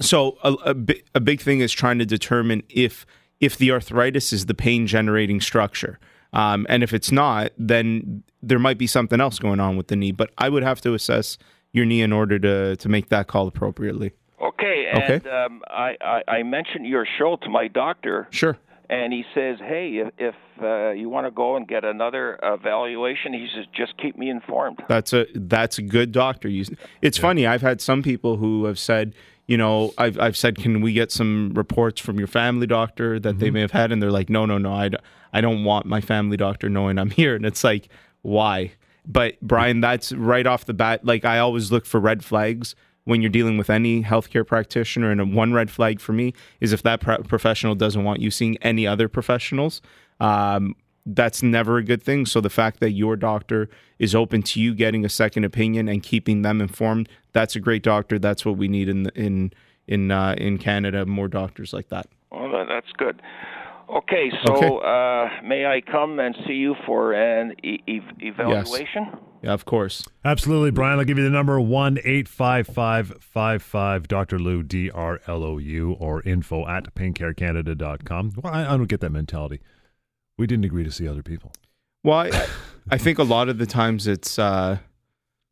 so 0.00 0.38
a, 0.44 0.52
a, 0.70 0.74
bi- 0.74 1.02
a 1.16 1.20
big 1.20 1.40
thing 1.40 1.58
is 1.60 1.72
trying 1.72 1.98
to 1.98 2.06
determine 2.06 2.62
if 2.68 3.04
if 3.40 3.58
the 3.58 3.72
arthritis 3.72 4.32
is 4.32 4.46
the 4.46 4.54
pain 4.54 4.86
generating 4.86 5.40
structure. 5.40 5.98
Um, 6.32 6.64
and 6.68 6.82
if 6.84 6.92
it's 6.92 7.10
not 7.10 7.50
then 7.58 8.22
there 8.42 8.58
might 8.60 8.78
be 8.78 8.86
something 8.86 9.20
else 9.20 9.40
going 9.40 9.58
on 9.58 9.76
with 9.76 9.88
the 9.88 9.96
knee 9.96 10.12
but 10.12 10.30
i 10.38 10.48
would 10.48 10.62
have 10.64 10.80
to 10.82 10.92
assess 10.92 11.38
your 11.76 11.84
knee 11.84 12.02
in 12.02 12.12
order 12.12 12.38
to 12.38 12.76
to 12.76 12.88
make 12.88 13.08
that 13.10 13.26
call 13.26 13.46
appropriately 13.46 14.12
okay, 14.40 14.86
Okay. 14.94 15.28
Um, 15.28 15.62
I, 15.68 15.96
I 16.00 16.22
I 16.28 16.42
mentioned 16.42 16.86
your 16.86 17.06
show 17.18 17.36
to 17.42 17.48
my 17.48 17.68
doctor, 17.68 18.28
sure 18.30 18.56
and 18.88 19.12
he 19.12 19.24
says, 19.34 19.58
"Hey, 19.58 20.02
if, 20.04 20.12
if 20.18 20.34
uh, 20.62 20.90
you 20.90 21.08
want 21.08 21.26
to 21.26 21.30
go 21.30 21.56
and 21.56 21.66
get 21.66 21.84
another 21.84 22.38
evaluation, 22.42 23.32
he 23.32 23.48
says 23.54 23.64
just 23.74 23.96
keep 23.98 24.16
me 24.16 24.30
informed." 24.30 24.82
That's 24.88 25.12
a 25.12 25.26
that's 25.34 25.78
a 25.78 25.82
good 25.82 26.12
doctor. 26.12 26.48
You, 26.48 26.64
it's 27.02 27.18
funny. 27.18 27.46
I've 27.46 27.62
had 27.62 27.80
some 27.80 28.02
people 28.02 28.36
who 28.36 28.64
have 28.66 28.78
said, 28.78 29.14
you 29.46 29.56
know, 29.56 29.92
I've 29.98 30.18
I've 30.18 30.36
said, 30.36 30.56
can 30.56 30.80
we 30.80 30.92
get 30.92 31.10
some 31.10 31.52
reports 31.54 32.00
from 32.00 32.18
your 32.18 32.28
family 32.28 32.66
doctor 32.66 33.18
that 33.20 33.38
they 33.38 33.50
may 33.50 33.60
have 33.60 33.72
had, 33.72 33.92
and 33.92 34.02
they're 34.02 34.12
like, 34.12 34.30
no, 34.30 34.46
no, 34.46 34.58
no, 34.58 34.72
I, 34.72 34.88
d- 34.88 34.98
I 35.32 35.40
don't 35.40 35.64
want 35.64 35.86
my 35.86 36.00
family 36.00 36.36
doctor 36.36 36.68
knowing 36.68 36.98
I'm 36.98 37.10
here, 37.10 37.34
and 37.34 37.44
it's 37.44 37.64
like, 37.64 37.88
why? 38.22 38.72
But 39.06 39.40
Brian, 39.40 39.80
that's 39.80 40.12
right 40.12 40.46
off 40.46 40.64
the 40.64 40.74
bat. 40.74 41.04
Like 41.04 41.24
I 41.24 41.38
always 41.38 41.70
look 41.70 41.86
for 41.86 42.00
red 42.00 42.24
flags 42.24 42.74
when 43.04 43.22
you're 43.22 43.30
dealing 43.30 43.56
with 43.56 43.70
any 43.70 44.02
healthcare 44.02 44.46
practitioner, 44.46 45.12
and 45.12 45.34
one 45.34 45.52
red 45.52 45.70
flag 45.70 46.00
for 46.00 46.12
me 46.12 46.34
is 46.60 46.72
if 46.72 46.82
that 46.82 47.00
pro- 47.00 47.18
professional 47.18 47.76
doesn't 47.76 48.02
want 48.02 48.20
you 48.20 48.30
seeing 48.30 48.56
any 48.58 48.86
other 48.86 49.08
professionals. 49.08 49.80
Um, 50.18 50.74
that's 51.06 51.40
never 51.40 51.76
a 51.76 51.84
good 51.84 52.02
thing. 52.02 52.26
So 52.26 52.40
the 52.40 52.50
fact 52.50 52.80
that 52.80 52.90
your 52.90 53.14
doctor 53.14 53.68
is 54.00 54.14
open 54.14 54.42
to 54.42 54.60
you 54.60 54.74
getting 54.74 55.04
a 55.04 55.08
second 55.08 55.44
opinion 55.44 55.88
and 55.88 56.02
keeping 56.02 56.42
them 56.42 56.60
informed, 56.60 57.08
that's 57.32 57.54
a 57.54 57.60
great 57.60 57.84
doctor. 57.84 58.18
That's 58.18 58.44
what 58.44 58.56
we 58.56 58.66
need 58.66 58.88
in 58.88 59.06
in 59.14 59.52
in 59.86 60.10
uh, 60.10 60.34
in 60.36 60.58
Canada. 60.58 61.06
More 61.06 61.28
doctors 61.28 61.72
like 61.72 61.88
that. 61.90 62.08
Well, 62.32 62.50
that, 62.50 62.66
that's 62.68 62.90
good. 62.98 63.22
Okay, 63.88 64.30
so 64.44 64.54
Okay. 64.56 64.66
Uh, 64.84 65.42
may 65.46 65.64
I 65.66 65.80
come 65.80 66.18
and 66.18 66.34
see 66.46 66.54
you 66.54 66.74
for 66.86 67.12
an 67.12 67.52
e- 67.62 67.78
ev- 67.86 68.16
evaluation? 68.18 69.06
Yeah, 69.42 69.52
of 69.52 69.64
course. 69.64 70.04
Absolutely, 70.24 70.72
Brian. 70.72 70.98
I'll 70.98 71.04
give 71.04 71.18
you 71.18 71.24
the 71.24 71.30
number 71.30 71.60
one 71.60 71.98
eight 72.04 72.26
five 72.26 72.66
five 72.66 73.14
five 73.20 73.62
five 73.62 74.08
Dr. 74.08 74.38
Lou 74.40 74.62
D 74.64 74.90
R 74.90 75.20
L 75.28 75.44
O 75.44 75.58
U 75.58 75.92
or 76.00 76.20
info 76.22 76.66
at 76.66 76.92
paincarecanada.com. 76.94 78.32
Well, 78.42 78.52
I, 78.52 78.62
I 78.64 78.76
don't 78.76 78.86
get 78.86 79.00
that 79.00 79.10
mentality. 79.12 79.60
We 80.36 80.46
didn't 80.46 80.64
agree 80.64 80.84
to 80.84 80.90
see 80.90 81.06
other 81.06 81.22
people. 81.22 81.52
Well, 82.02 82.18
I, 82.18 82.46
I 82.90 82.98
think 82.98 83.18
a 83.18 83.22
lot 83.24 83.48
of 83.48 83.58
the 83.58 83.66
times 83.66 84.06
it's 84.06 84.38
uh, 84.38 84.78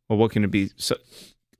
well, 0.08 0.18
what 0.18 0.32
can 0.32 0.42
it 0.44 0.50
be? 0.50 0.70
So, 0.76 0.96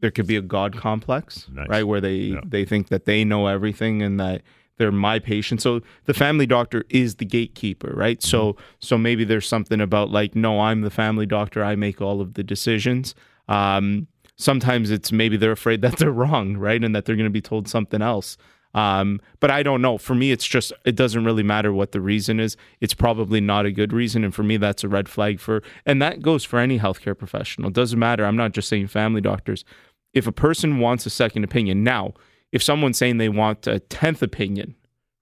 there 0.00 0.10
could 0.10 0.26
be 0.26 0.37
a 0.37 0.42
god 0.42 0.76
complex, 0.76 1.46
Nice. 1.52 1.68
right, 1.68 1.84
where 1.84 2.00
they 2.00 2.14
Yeah. 2.16 2.40
they 2.44 2.64
think 2.64 2.88
that 2.88 3.04
they 3.04 3.24
know 3.24 3.46
everything 3.46 4.02
and 4.02 4.18
that 4.18 4.42
they're 4.78 4.92
my 4.92 5.18
patient. 5.18 5.62
So 5.62 5.80
the 6.04 6.14
family 6.14 6.46
doctor 6.46 6.84
is 6.90 7.16
the 7.16 7.24
gatekeeper, 7.24 7.92
right? 7.94 8.22
So 8.22 8.52
Mm-hmm. 8.54 8.60
so 8.80 8.98
maybe 8.98 9.24
there's 9.24 9.46
something 9.48 9.80
about 9.80 10.10
like, 10.10 10.34
no, 10.34 10.60
I'm 10.60 10.82
the 10.82 10.90
family 10.90 11.26
doctor. 11.26 11.62
I 11.64 11.76
make 11.76 12.00
all 12.00 12.20
of 12.20 12.34
the 12.34 12.42
decisions. 12.42 13.14
Um, 13.48 14.08
sometimes 14.37 14.90
it's 14.90 15.12
maybe 15.12 15.37
they're 15.37 15.52
afraid 15.52 15.80
that 15.87 15.98
they're 15.98 16.10
wrong, 16.10 16.56
right, 16.56 16.82
and 16.82 16.94
that 16.94 17.04
they're 17.04 17.16
going 17.16 17.24
to 17.24 17.30
be 17.30 17.40
told 17.40 17.68
something 17.68 18.02
else. 18.02 18.37
Um, 18.74 19.20
but 19.38 19.52
I 19.52 19.62
don't 19.62 19.80
know. 19.80 19.98
For 19.98 20.16
me, 20.16 20.32
it's 20.32 20.44
just 20.46 20.72
it 20.84 20.96
doesn't 20.96 21.24
really 21.24 21.44
matter 21.44 21.72
what 21.72 21.92
the 21.92 22.00
reason 22.00 22.40
is. 22.40 22.56
It's 22.80 22.94
probably 22.94 23.40
not 23.40 23.66
a 23.66 23.70
good 23.70 23.92
reason, 23.92 24.24
and 24.24 24.34
for 24.34 24.42
me, 24.42 24.56
that's 24.56 24.82
a 24.82 24.88
red 24.88 25.08
flag 25.08 25.38
for. 25.38 25.62
And 25.87 26.02
that 26.02 26.22
goes 26.22 26.42
for 26.42 26.58
any 26.58 26.78
healthcare 26.80 27.16
professional. 27.16 27.68
It 27.68 27.74
doesn't 27.74 27.98
matter. 27.98 28.24
I'm 28.26 28.37
not 28.37 28.50
just 28.52 28.68
saying 28.68 28.88
family 28.88 29.20
doctors. 29.20 29.64
If 30.12 30.26
a 30.26 30.32
person 30.32 30.78
wants 30.80 31.06
a 31.06 31.10
second 31.10 31.44
opinion, 31.44 31.84
now 31.84 32.14
if 32.54 32.62
someone's 32.62 32.96
saying 32.96 33.18
they 33.18 33.28
want 33.28 33.66
a 33.66 33.80
tenth 33.80 34.22
opinion, 34.22 34.74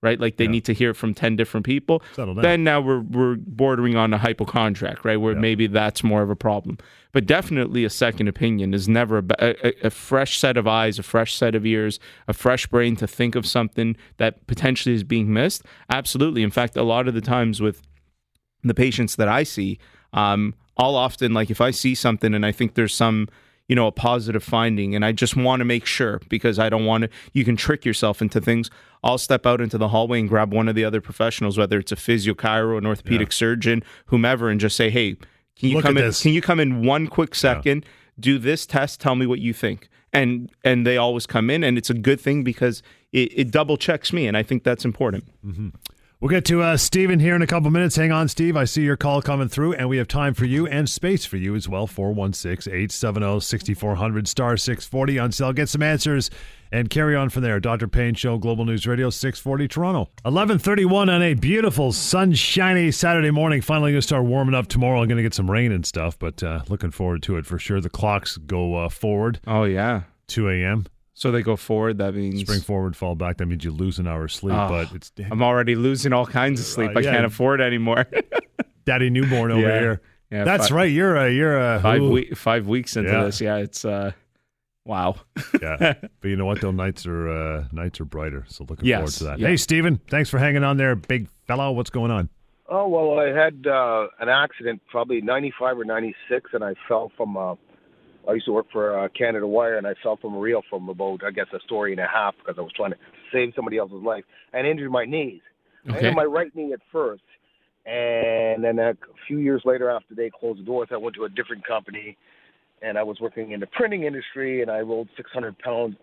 right, 0.02 0.20
like 0.20 0.36
they 0.36 0.44
Yeah. 0.44 0.50
need 0.56 0.64
to 0.66 0.74
hear 0.74 0.90
it 0.90 0.96
from 1.02 1.14
ten 1.14 1.34
different 1.36 1.64
people, 1.66 2.02
then 2.42 2.62
now 2.64 2.80
we're 2.80 3.00
we're 3.00 3.36
bordering 3.36 3.96
on 3.96 4.12
a 4.12 4.18
hypochondriac, 4.18 5.04
right? 5.04 5.16
Where 5.16 5.34
Yeah. 5.34 5.40
maybe 5.40 5.66
that's 5.66 6.02
more 6.04 6.22
of 6.22 6.30
a 6.30 6.36
problem. 6.36 6.76
But 7.12 7.26
definitely 7.26 7.84
a 7.84 7.90
second 7.90 8.26
opinion 8.28 8.74
is 8.74 8.88
never 8.88 9.18
a, 9.18 9.24
a, 9.68 9.86
a 9.86 9.90
fresh 9.90 10.38
set 10.38 10.56
of 10.56 10.66
eyes, 10.66 10.98
a 10.98 11.02
fresh 11.02 11.34
set 11.34 11.54
of 11.54 11.64
ears, 11.66 11.98
a 12.26 12.32
fresh 12.32 12.66
brain 12.66 12.96
to 12.96 13.06
think 13.06 13.34
of 13.34 13.44
something 13.46 13.96
that 14.16 14.46
potentially 14.46 14.94
is 14.94 15.04
being 15.04 15.32
missed. 15.32 15.62
Absolutely. 15.90 16.42
In 16.42 16.50
fact, 16.50 16.76
a 16.76 16.82
lot 16.82 17.08
of 17.08 17.14
the 17.14 17.20
times 17.20 17.60
with 17.60 17.82
the 18.62 18.74
patients 18.74 19.16
that 19.16 19.28
I 19.28 19.42
see, 19.44 19.78
um, 20.12 20.54
I'll 20.78 20.96
often 20.96 21.32
like 21.34 21.50
if 21.50 21.60
I 21.60 21.70
see 21.70 21.94
something 21.94 22.34
and 22.34 22.44
I 22.46 22.52
think 22.52 22.74
there's 22.74 22.94
some 22.94 23.28
you 23.68 23.76
know 23.76 23.86
a 23.86 23.92
positive 23.92 24.42
finding 24.42 24.94
and 24.94 25.04
I 25.04 25.12
just 25.12 25.36
want 25.36 25.60
to 25.60 25.64
make 25.64 25.86
sure 25.86 26.20
because 26.28 26.58
I 26.58 26.68
don't 26.68 26.84
want 26.84 27.04
to 27.04 27.10
you 27.32 27.44
can 27.44 27.56
trick 27.56 27.84
yourself 27.84 28.20
into 28.20 28.40
things. 28.40 28.70
I'll 29.04 29.18
step 29.18 29.46
out 29.46 29.60
into 29.60 29.78
the 29.78 29.88
hallway 29.88 30.20
and 30.20 30.28
grab 30.28 30.52
one 30.54 30.68
of 30.68 30.74
the 30.74 30.84
other 30.84 31.00
professionals, 31.00 31.58
whether 31.58 31.78
it's 31.78 31.92
a 31.92 31.96
physio, 31.96 32.34
chiro, 32.34 32.78
an 32.78 32.86
orthopedic 32.86 33.32
surgeon, 33.32 33.82
whomever, 34.06 34.48
and 34.48 34.60
just 34.60 34.76
say, 34.76 34.90
"Hey, 34.90 35.16
can 35.58 35.70
you 35.70 35.76
Look 35.76 35.84
come 35.84 35.96
in? 35.96 36.04
this." 36.04 36.22
Can 36.22 36.32
you 36.32 36.40
come 36.40 36.60
in 36.60 36.84
one 36.84 37.08
quick 37.08 37.34
second, 37.34 37.84
do 38.18 38.38
this 38.38 38.66
test, 38.66 39.00
tell 39.00 39.16
me 39.16 39.26
what 39.26 39.40
you 39.40 39.52
think?" 39.52 39.88
And 40.12 40.50
and 40.62 40.86
they 40.86 40.96
always 40.96 41.26
come 41.26 41.50
in, 41.50 41.64
and 41.64 41.76
it's 41.76 41.90
a 41.90 41.94
good 41.94 42.20
thing 42.20 42.44
because 42.44 42.82
it, 43.12 43.32
it 43.36 43.50
double 43.50 43.76
checks 43.76 44.12
me, 44.12 44.26
and 44.26 44.36
I 44.36 44.42
think 44.42 44.62
that's 44.62 44.84
important. 44.84 45.24
Mm-hmm. 45.44 45.68
We'll 46.22 46.28
get 46.28 46.44
to 46.44 46.62
uh, 46.62 46.76
Steven 46.76 47.18
here 47.18 47.34
in 47.34 47.42
a 47.42 47.48
couple 47.48 47.68
minutes. 47.72 47.96
Hang 47.96 48.12
on, 48.12 48.28
Steve. 48.28 48.56
I 48.56 48.62
see 48.62 48.82
your 48.82 48.96
call 48.96 49.22
coming 49.22 49.48
through, 49.48 49.72
and 49.72 49.88
we 49.88 49.96
have 49.96 50.06
time 50.06 50.34
for 50.34 50.44
you 50.44 50.68
and 50.68 50.88
space 50.88 51.24
for 51.24 51.36
you 51.36 51.56
as 51.56 51.68
well. 51.68 51.88
416 51.88 52.72
870 52.72 53.40
6400 53.40 54.28
star 54.28 54.56
640 54.56 55.18
on 55.18 55.32
cell. 55.32 55.52
Get 55.52 55.68
some 55.68 55.82
answers 55.82 56.30
and 56.70 56.88
carry 56.88 57.16
on 57.16 57.28
from 57.30 57.42
there. 57.42 57.58
Dr. 57.58 57.88
Payne 57.88 58.14
Show, 58.14 58.38
Global 58.38 58.64
News 58.64 58.86
Radio, 58.86 59.10
640 59.10 59.66
Toronto. 59.66 59.98
1131 60.22 61.10
on 61.10 61.22
a 61.22 61.34
beautiful, 61.34 61.90
sunshiny 61.90 62.92
Saturday 62.92 63.32
morning. 63.32 63.60
Finally 63.60 63.90
going 63.90 64.00
to 64.00 64.06
start 64.06 64.24
warming 64.24 64.54
up 64.54 64.68
tomorrow. 64.68 65.02
I'm 65.02 65.08
going 65.08 65.16
to 65.16 65.24
get 65.24 65.34
some 65.34 65.50
rain 65.50 65.72
and 65.72 65.84
stuff, 65.84 66.16
but 66.20 66.40
uh, 66.40 66.60
looking 66.68 66.92
forward 66.92 67.24
to 67.24 67.36
it 67.36 67.46
for 67.46 67.58
sure. 67.58 67.80
The 67.80 67.90
clocks 67.90 68.36
go 68.36 68.76
uh, 68.76 68.88
forward, 68.90 69.40
Oh 69.48 69.64
yeah. 69.64 70.02
2 70.28 70.48
a.m. 70.48 70.86
So 71.14 71.30
they 71.30 71.42
go 71.42 71.56
forward. 71.56 71.98
That 71.98 72.14
means 72.14 72.40
Spring 72.40 72.60
forward, 72.60 72.96
fall 72.96 73.14
back. 73.14 73.36
That 73.38 73.46
means 73.46 73.64
you 73.64 73.70
lose 73.70 73.98
an 73.98 74.06
hour's 74.06 74.34
sleep, 74.34 74.54
Oh, 74.56 74.68
but 74.68 74.92
it's 74.94 75.12
I'm 75.30 75.42
already 75.42 75.74
losing 75.74 76.12
all 76.12 76.24
kinds 76.26 76.58
of 76.60 76.66
sleep. 76.66 76.96
Uh, 76.96 77.00
I 77.00 77.02
can't 77.02 77.26
afford 77.26 77.60
anymore. 77.60 78.06
daddy 78.86 79.10
newborn 79.10 79.52
over 79.52 79.60
Yeah. 79.60 79.78
here. 79.80 80.00
Yeah, 80.30 80.44
That's 80.44 80.68
fi- 80.70 80.74
right. 80.74 80.90
You're 80.90 81.14
a 81.16 81.30
you're 81.30 81.58
a 81.74 81.80
Five 81.80 82.02
week, 82.02 82.36
five 82.36 82.66
weeks 82.66 82.96
into 82.96 83.10
Yeah. 83.12 83.24
this. 83.24 83.40
Yeah, 83.42 83.56
it's 83.56 83.84
uh, 83.84 84.12
wow. 84.86 85.16
Yeah, 85.60 85.76
but 86.20 86.28
you 86.28 86.36
know 86.36 86.46
what? 86.46 86.62
Though 86.62 86.70
nights 86.70 87.04
are 87.06 87.28
uh, 87.28 87.64
nights 87.72 88.00
are 88.00 88.06
brighter, 88.06 88.44
so 88.48 88.64
looking 88.68 88.86
Yes, 88.86 88.98
forward 88.98 89.12
to 89.12 89.24
that. 89.24 89.38
yeah. 89.38 89.48
Hey, 89.48 89.56
Steven, 89.58 90.00
thanks 90.08 90.30
for 90.30 90.38
hanging 90.38 90.64
on 90.64 90.78
there, 90.78 90.96
big 90.96 91.28
fellow. 91.46 91.70
What's 91.72 91.90
going 91.90 92.10
on? 92.10 92.30
Oh 92.68 92.88
well, 92.88 93.18
I 93.20 93.26
had 93.38 93.66
uh, 93.66 94.06
an 94.20 94.30
accident 94.30 94.80
probably 94.90 95.20
'95 95.20 95.78
or 95.80 95.84
'96, 95.84 96.50
and 96.54 96.64
I 96.64 96.74
fell 96.88 97.12
from. 97.18 97.36
Uh, 97.36 97.56
I 98.28 98.34
used 98.34 98.46
to 98.46 98.52
work 98.52 98.66
for 98.72 98.98
uh, 98.98 99.08
Canada 99.16 99.46
Wire, 99.46 99.78
and 99.78 99.86
I 99.86 99.94
fell 100.02 100.16
from 100.16 100.34
a 100.34 100.38
reel 100.38 100.62
from 100.70 100.88
about 100.88 101.24
I 101.24 101.30
guess 101.30 101.46
a 101.52 101.60
story 101.64 101.92
and 101.92 102.00
a 102.00 102.06
half 102.06 102.34
because 102.38 102.56
I 102.58 102.62
was 102.62 102.72
trying 102.74 102.92
to 102.92 102.98
save 103.32 103.52
somebody 103.56 103.78
else's 103.78 104.02
life, 104.02 104.24
and 104.52 104.66
injured 104.66 104.90
my 104.90 105.04
knees. 105.04 105.40
I 105.88 105.96
injured 105.96 106.14
my 106.14 106.24
right 106.24 106.54
knee 106.54 106.72
at 106.72 106.80
first, 106.92 107.22
and 107.84 108.62
then 108.62 108.78
a 108.78 108.94
few 109.26 109.38
years 109.38 109.62
later, 109.64 109.90
after 109.90 110.14
they 110.14 110.30
closed 110.30 110.60
the 110.60 110.64
doors, 110.64 110.88
I 110.92 110.96
went 110.96 111.16
to 111.16 111.24
a 111.24 111.28
different 111.28 111.66
company, 111.66 112.16
and 112.80 112.96
I 112.96 113.02
was 113.02 113.18
working 113.20 113.50
in 113.50 113.60
the 113.60 113.66
printing 113.66 114.04
industry, 114.04 114.62
and 114.62 114.70
I 114.70 114.80
rolled 114.80 115.08
600 115.16 115.58
pounds 115.58 115.96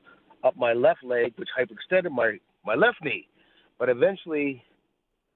up 0.43 0.57
my 0.57 0.73
left 0.73 1.03
leg, 1.03 1.33
which 1.37 1.49
hyperextended 1.57 2.11
my 2.11 2.37
my 2.65 2.75
left 2.75 2.97
knee. 3.01 3.27
But 3.77 3.87
eventually, 3.87 4.61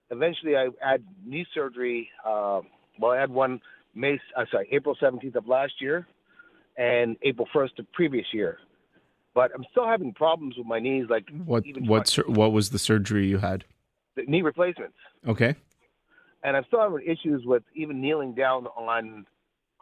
eventually 0.09 0.57
I 0.57 0.67
had 0.81 1.03
knee 1.25 1.45
surgery. 1.53 2.09
Uh, 2.25 2.61
well, 2.99 3.11
I 3.11 3.19
had 3.19 3.29
one 3.29 3.61
May, 3.95 4.19
uh, 4.35 4.45
sorry, 4.51 4.67
April 4.71 4.97
17th 5.01 5.35
of 5.35 5.47
last 5.47 5.73
year, 5.79 6.07
and 6.77 7.17
April 7.21 7.47
1st 7.55 7.79
of 7.79 7.91
previous 7.93 8.25
year. 8.33 8.57
But 9.35 9.51
I'm 9.55 9.65
still 9.71 9.87
having 9.87 10.13
problems 10.13 10.57
with 10.57 10.67
my 10.67 10.79
knees, 10.79 11.05
like 11.09 11.25
What 11.45 11.65
even 11.65 11.87
what 11.87 12.07
sur- 12.07 12.25
what 12.27 12.51
was 12.51 12.69
the 12.69 12.79
surgery 12.79 13.27
you 13.27 13.39
had? 13.39 13.65
the 14.15 14.23
knee 14.27 14.43
replacements. 14.43 14.95
Okay. 15.27 15.55
and 16.43 16.55
I'm 16.55 16.63
still 16.67 16.81
having 16.81 17.01
issues 17.07 17.43
with 17.45 17.63
even 17.73 17.99
kneeling 18.01 18.33
down 18.35 18.67
on 18.67 19.25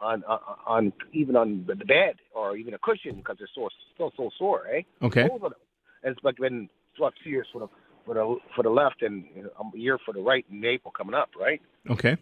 on 0.00 0.24
on, 0.26 0.38
on 0.66 0.92
even 1.12 1.36
on 1.36 1.64
the 1.66 1.74
bed 1.76 2.14
or 2.34 2.56
even 2.56 2.72
a 2.72 2.78
cushion 2.78 3.16
because 3.16 3.36
they're 3.38 3.48
so 3.54 3.68
still 3.94 4.12
so 4.16 4.30
sore, 4.38 4.66
eh? 4.74 4.82
Okay. 5.02 5.28
Both 5.28 5.42
of 5.42 5.50
them. 5.50 5.60
And 6.02 6.16
it's 6.16 6.24
like 6.24 6.36
been 6.38 6.68
what 6.98 7.12
two 7.22 7.28
years 7.30 7.46
for 7.52 7.58
the 7.60 7.68
for 8.06 8.14
the 8.14 8.36
for 8.56 8.62
the 8.62 8.70
left 8.70 9.02
and 9.02 9.26
a 9.46 9.78
year 9.78 9.98
for 10.04 10.14
the 10.14 10.20
right 10.20 10.46
in 10.50 10.64
April 10.64 10.92
coming 10.96 11.14
up, 11.14 11.28
right? 11.38 11.60
Okay. 11.90 12.16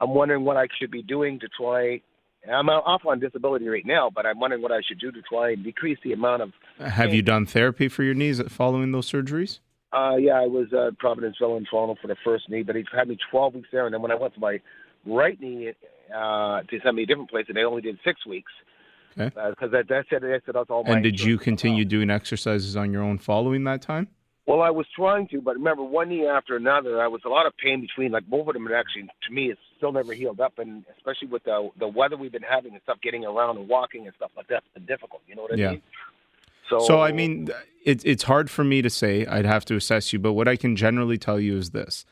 I'm 0.00 0.10
wondering 0.14 0.44
what 0.44 0.56
I 0.56 0.68
should 0.78 0.92
be 0.92 1.02
doing 1.02 1.40
to 1.40 1.48
try. 1.60 2.00
I'm 2.50 2.68
off 2.68 3.02
on 3.06 3.20
disability 3.20 3.68
right 3.68 3.84
now, 3.84 4.10
but 4.14 4.26
I'm 4.26 4.38
wondering 4.38 4.62
what 4.62 4.72
I 4.72 4.80
should 4.86 5.00
do 5.00 5.10
to 5.12 5.22
try 5.22 5.52
and 5.52 5.64
decrease 5.64 5.98
the 6.04 6.12
amount 6.12 6.42
of. 6.42 6.52
Have 6.78 7.12
you 7.12 7.22
done 7.22 7.46
therapy 7.46 7.88
for 7.88 8.02
your 8.02 8.14
knees 8.14 8.40
following 8.48 8.92
those 8.92 9.10
surgeries? 9.10 9.60
Uh, 9.92 10.16
yeah, 10.16 10.34
I 10.34 10.46
was 10.46 10.72
uh, 10.72 10.90
Providence 10.98 11.36
Villa 11.40 11.56
in 11.56 11.64
Toronto 11.64 11.96
for 12.00 12.08
the 12.08 12.16
first 12.24 12.48
knee, 12.50 12.62
but 12.62 12.76
he 12.76 12.84
had 12.94 13.08
me 13.08 13.16
12 13.30 13.54
weeks 13.54 13.68
there, 13.72 13.86
and 13.86 13.94
then 13.94 14.02
when 14.02 14.10
I 14.10 14.16
went 14.16 14.34
to 14.34 14.40
my 14.40 14.60
right 15.06 15.40
knee 15.40 15.72
uh, 16.14 16.62
to 16.62 16.80
send 16.84 16.96
me 16.96 17.04
a 17.04 17.06
different 17.06 17.30
place, 17.30 17.46
and 17.48 17.56
they 17.56 17.64
only 17.64 17.82
did 17.82 17.98
six 18.04 18.24
weeks. 18.26 18.52
Okay. 19.18 19.34
Because 19.50 19.72
that, 19.72 19.88
that 19.88 20.04
said, 20.10 20.22
that 20.22 20.42
said 20.44 20.54
that's 20.54 20.70
all 20.70 20.84
my. 20.84 20.92
And 20.92 21.02
did 21.02 21.20
you 21.20 21.38
continue 21.38 21.84
doing 21.84 22.10
exercises 22.10 22.76
on 22.76 22.92
your 22.92 23.02
own 23.02 23.18
following 23.18 23.64
that 23.64 23.82
time? 23.82 24.08
Well, 24.48 24.62
I 24.62 24.70
was 24.70 24.86
trying 24.96 25.28
to, 25.28 25.42
but 25.42 25.56
remember, 25.56 25.82
one 25.82 26.08
knee 26.08 26.26
after 26.26 26.56
another, 26.56 27.02
I 27.02 27.06
was 27.06 27.20
a 27.26 27.28
lot 27.28 27.44
of 27.44 27.52
pain 27.62 27.82
between. 27.82 28.12
Like 28.12 28.26
both 28.26 28.48
of 28.48 28.54
them, 28.54 28.64
and 28.66 28.74
actually, 28.74 29.02
to 29.02 29.30
me, 29.30 29.50
it's 29.50 29.60
still 29.76 29.92
never 29.92 30.14
healed 30.14 30.40
up, 30.40 30.54
and 30.58 30.84
especially 30.96 31.28
with 31.28 31.44
the 31.44 31.68
the 31.78 31.86
weather 31.86 32.16
we've 32.16 32.32
been 32.32 32.40
having 32.40 32.72
and 32.72 32.80
stuff, 32.82 32.96
getting 33.02 33.26
around 33.26 33.58
and 33.58 33.68
walking 33.68 34.06
and 34.06 34.16
stuff 34.16 34.30
like 34.38 34.46
that's 34.48 34.64
been 34.72 34.86
difficult. 34.86 35.20
You 35.28 35.36
know 35.36 35.42
what 35.42 35.52
I 35.52 35.56
Yeah. 35.56 35.70
mean? 35.72 35.82
So, 36.70 36.80
So 36.80 37.02
I 37.02 37.12
mean, 37.12 37.50
it's 37.84 38.02
it's 38.04 38.22
hard 38.22 38.50
for 38.50 38.64
me 38.64 38.80
to 38.80 38.88
say. 38.88 39.26
I'd 39.26 39.44
have 39.44 39.66
to 39.66 39.76
assess 39.76 40.14
you, 40.14 40.18
but 40.18 40.32
what 40.32 40.48
I 40.48 40.56
can 40.56 40.76
generally 40.76 41.18
tell 41.18 41.38
you 41.38 41.58
is 41.58 41.70
this. 41.70 42.06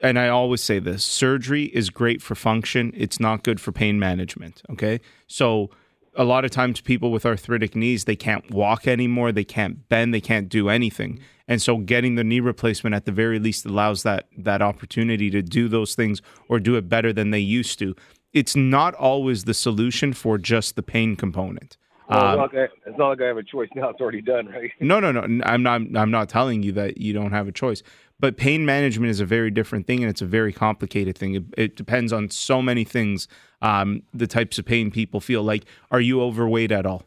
And 0.00 0.20
I 0.20 0.28
always 0.28 0.62
say 0.62 0.78
this: 0.78 1.04
surgery 1.04 1.64
is 1.64 1.90
great 1.90 2.22
for 2.22 2.36
function. 2.36 2.92
It's 2.94 3.18
not 3.18 3.42
good 3.42 3.60
for 3.60 3.72
pain 3.72 3.98
management. 3.98 4.62
Okay, 4.70 5.00
so 5.26 5.70
a 6.16 6.24
lot 6.24 6.44
of 6.44 6.50
times 6.50 6.80
people 6.80 7.10
with 7.10 7.26
arthritic 7.26 7.74
knees 7.74 8.04
they 8.04 8.16
can't 8.16 8.50
walk 8.50 8.86
anymore, 8.86 9.32
they 9.32 9.44
can't 9.44 9.88
bend, 9.88 10.14
they 10.14 10.20
can't 10.20 10.48
do 10.48 10.68
anything, 10.68 11.20
and 11.48 11.60
so 11.60 11.78
getting 11.78 12.14
the 12.14 12.24
knee 12.24 12.40
replacement 12.40 12.94
at 12.94 13.04
the 13.04 13.12
very 13.12 13.38
least 13.38 13.66
allows 13.66 14.02
that 14.02 14.28
that 14.38 14.62
opportunity 14.62 15.30
to 15.30 15.42
do 15.42 15.68
those 15.68 15.94
things 15.94 16.22
or 16.48 16.58
do 16.58 16.76
it 16.76 16.88
better 16.88 17.12
than 17.12 17.30
they 17.30 17.38
used 17.40 17.78
to. 17.80 17.94
It's 18.32 18.56
not 18.56 18.94
always 18.94 19.44
the 19.44 19.54
solution 19.54 20.12
for 20.12 20.38
just 20.38 20.74
the 20.76 20.82
pain 20.82 21.14
component. 21.16 21.76
well, 22.08 22.18
Um, 22.18 22.26
it's, 22.26 22.36
not 22.36 22.54
like 22.54 22.54
I, 22.54 22.88
it's 22.90 22.98
not 22.98 23.08
like 23.08 23.20
I 23.22 23.26
have 23.26 23.36
a 23.36 23.42
choice 23.42 23.68
now. 23.74 23.90
It's 23.90 24.00
already 24.00 24.22
done, 24.22 24.46
right? 24.48 24.70
no, 24.80 25.00
no, 25.00 25.12
no. 25.12 25.44
I'm 25.44 25.62
not. 25.62 25.82
I'm 25.96 26.10
not 26.10 26.28
telling 26.28 26.62
you 26.62 26.72
that 26.72 26.98
you 26.98 27.12
don't 27.12 27.32
have 27.32 27.46
a 27.48 27.52
choice. 27.52 27.82
But 28.20 28.36
pain 28.36 28.64
management 28.64 29.10
is 29.10 29.20
a 29.20 29.26
very 29.26 29.50
different 29.50 29.86
thing, 29.86 30.02
and 30.02 30.10
it's 30.10 30.22
a 30.22 30.26
very 30.26 30.52
complicated 30.52 31.18
thing. 31.18 31.34
It, 31.34 31.44
it 31.56 31.76
depends 31.76 32.12
on 32.12 32.30
so 32.30 32.62
many 32.62 32.84
things. 32.84 33.28
Um, 33.60 34.02
the 34.12 34.26
types 34.26 34.58
of 34.58 34.64
pain 34.64 34.90
people 34.90 35.20
feel. 35.20 35.42
Like, 35.42 35.64
are 35.90 36.00
you 36.00 36.22
overweight 36.22 36.70
at 36.70 36.86
all? 36.86 37.04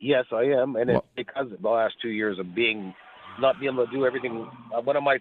Yes, 0.00 0.24
I 0.32 0.44
am, 0.44 0.76
and 0.76 0.90
Well- 0.90 0.98
it's 0.98 1.26
because 1.28 1.52
of 1.52 1.60
the 1.62 1.68
last 1.68 1.94
two 2.00 2.08
years 2.08 2.38
of 2.38 2.54
being 2.54 2.94
not 3.38 3.60
being 3.60 3.72
able 3.72 3.86
to 3.86 3.92
do 3.92 4.06
everything. 4.06 4.48
Uh, 4.74 4.80
one 4.80 4.96
of 4.96 5.02
my 5.02 5.18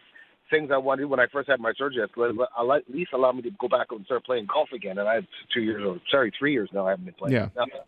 things 0.50 0.70
I 0.72 0.78
wanted 0.78 1.06
when 1.06 1.20
I 1.20 1.26
first 1.28 1.50
had 1.50 1.60
my 1.60 1.74
surgery, 1.78 2.04
is 2.04 2.10
at 2.18 2.94
least 2.94 3.12
allow 3.14 3.32
me 3.32 3.42
to 3.42 3.52
go 3.60 3.68
back 3.68 3.88
and 3.92 4.06
start 4.06 4.26
playing 4.26 4.48
golf 4.52 4.70
again. 4.74 4.98
And 4.98 5.08
I 5.08 5.16
have 5.16 5.26
two 5.54 5.62
years, 5.62 5.84
or 5.86 6.00
sorry, 6.10 6.32
three 6.38 6.54
years 6.54 6.70
now. 6.72 6.88
I 6.88 6.92
haven't 6.92 7.06
been 7.06 7.14
playing. 7.16 7.36
Yeah. 7.36 7.50
Nothing. 7.56 7.82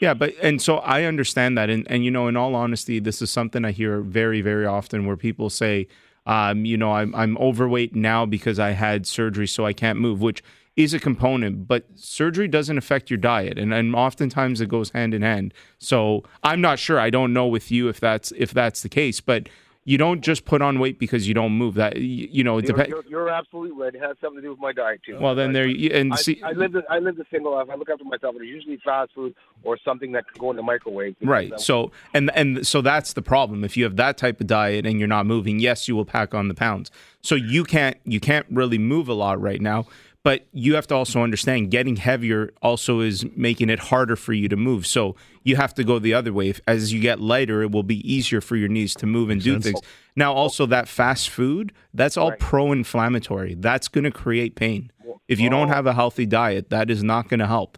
Yeah, 0.00 0.12
but 0.12 0.34
and 0.42 0.60
so 0.60 0.78
I 0.78 1.04
understand 1.04 1.56
that, 1.56 1.70
and 1.70 1.86
and 1.88 2.04
you 2.04 2.10
know, 2.10 2.26
in 2.26 2.36
all 2.36 2.54
honesty, 2.54 2.98
this 2.98 3.22
is 3.22 3.30
something 3.30 3.64
I 3.64 3.70
hear 3.70 4.00
very, 4.00 4.40
very 4.40 4.66
often 4.66 5.06
where 5.06 5.16
people 5.16 5.48
say, 5.50 5.86
um, 6.26 6.64
you 6.64 6.76
know, 6.76 6.92
I'm 6.92 7.14
I'm 7.14 7.36
overweight 7.38 7.94
now 7.94 8.26
because 8.26 8.58
I 8.58 8.70
had 8.70 9.06
surgery, 9.06 9.46
so 9.46 9.66
I 9.66 9.72
can't 9.72 9.98
move, 9.98 10.20
which 10.20 10.42
is 10.76 10.92
a 10.92 10.98
component, 10.98 11.68
but 11.68 11.86
surgery 11.94 12.48
doesn't 12.48 12.78
affect 12.78 13.10
your 13.10 13.18
diet, 13.18 13.58
and 13.58 13.72
and 13.72 13.94
oftentimes 13.94 14.60
it 14.60 14.68
goes 14.68 14.90
hand 14.90 15.14
in 15.14 15.22
hand. 15.22 15.54
So 15.78 16.24
I'm 16.42 16.60
not 16.60 16.78
sure. 16.78 16.98
I 16.98 17.10
don't 17.10 17.32
know 17.32 17.46
with 17.46 17.70
you 17.70 17.88
if 17.88 18.00
that's 18.00 18.32
if 18.32 18.52
that's 18.52 18.82
the 18.82 18.88
case, 18.88 19.20
but 19.20 19.48
you 19.86 19.98
don't 19.98 20.22
just 20.22 20.44
put 20.46 20.62
on 20.62 20.78
weight 20.78 20.98
because 20.98 21.28
you 21.28 21.34
don't 21.34 21.52
move. 21.52 21.74
That 21.74 21.96
you, 21.96 22.28
you 22.30 22.42
know, 22.44 22.58
it 22.58 22.66
depends. 22.66 22.88
you're, 22.88 23.04
you're 23.08 23.28
absolutely 23.28 23.72
right. 23.72 23.94
It 23.94 24.00
has 24.00 24.16
something 24.20 24.36
to 24.36 24.42
do 24.42 24.50
with 24.50 24.58
my 24.58 24.72
diet 24.72 25.00
too. 25.04 25.18
Well, 25.20 25.34
then 25.34 25.50
I- 25.50 25.52
there 25.52 25.66
you 25.66 25.90
and 25.90 26.12
I, 26.12 26.16
see. 26.16 26.40
I 26.42 26.52
live. 26.52 26.72
The, 26.72 26.82
I 26.88 26.98
live 26.98 27.16
the 27.16 27.26
single 27.30 27.52
life. 27.52 27.68
I 27.70 27.74
look 27.76 27.90
after 27.90 28.04
myself. 28.04 28.34
and 28.34 28.44
It's 28.44 28.50
usually 28.52 28.78
fast 28.84 29.12
food 29.14 29.34
or 29.62 29.76
something 29.84 30.12
that 30.12 30.24
can 30.30 30.40
go 30.40 30.50
in 30.50 30.56
the 30.56 30.62
microwave. 30.62 31.16
Right. 31.22 31.50
I'm- 31.50 31.58
So 31.58 31.92
and 32.14 32.30
and 32.34 32.66
so 32.66 32.80
that's 32.80 33.12
the 33.12 33.22
problem. 33.22 33.62
If 33.64 33.76
you 33.76 33.84
have 33.84 33.96
that 33.96 34.16
type 34.16 34.40
of 34.40 34.46
diet 34.46 34.86
and 34.86 34.98
you're 34.98 35.08
not 35.08 35.26
moving, 35.26 35.58
yes, 35.58 35.86
you 35.86 35.94
will 35.96 36.04
pack 36.06 36.34
on 36.34 36.48
the 36.48 36.54
pounds. 36.54 36.90
So 37.20 37.34
you 37.34 37.64
can't 37.64 37.96
you 38.04 38.20
can't 38.20 38.46
really 38.50 38.78
move 38.78 39.08
a 39.08 39.14
lot 39.14 39.40
right 39.40 39.60
now. 39.60 39.86
But 40.24 40.46
you 40.52 40.74
have 40.74 40.86
to 40.86 40.94
also 40.94 41.22
understand 41.22 41.70
getting 41.70 41.96
heavier 41.96 42.50
also 42.62 43.00
is 43.00 43.26
making 43.36 43.68
it 43.68 43.78
harder 43.78 44.16
for 44.16 44.32
you 44.32 44.48
to 44.48 44.56
move. 44.56 44.86
So 44.86 45.16
you 45.42 45.56
have 45.56 45.74
to 45.74 45.84
go 45.84 45.98
the 45.98 46.14
other 46.14 46.32
way. 46.32 46.48
If, 46.48 46.62
as 46.66 46.94
you 46.94 47.00
get 47.00 47.20
lighter, 47.20 47.62
it 47.62 47.70
will 47.72 47.82
be 47.82 47.98
easier 48.10 48.40
for 48.40 48.56
your 48.56 48.68
knees 48.68 48.94
to 48.96 49.06
move 49.06 49.28
and 49.28 49.40
do 49.42 49.60
things. 49.60 49.80
Now, 50.16 50.32
also 50.32 50.64
that 50.66 50.88
fast 50.88 51.28
food, 51.28 51.72
that's 51.92 52.16
all 52.16 52.30
Right. 52.30 52.38
pro-inflammatory. 52.38 53.54
That's 53.56 53.86
going 53.88 54.04
to 54.04 54.10
create 54.10 54.54
pain. 54.54 54.90
If 55.28 55.40
you 55.40 55.50
don't 55.50 55.68
have 55.68 55.86
a 55.86 55.92
healthy 55.92 56.24
diet, 56.24 56.70
that 56.70 56.90
is 56.90 57.02
not 57.02 57.28
going 57.28 57.40
to 57.40 57.46
help. 57.46 57.76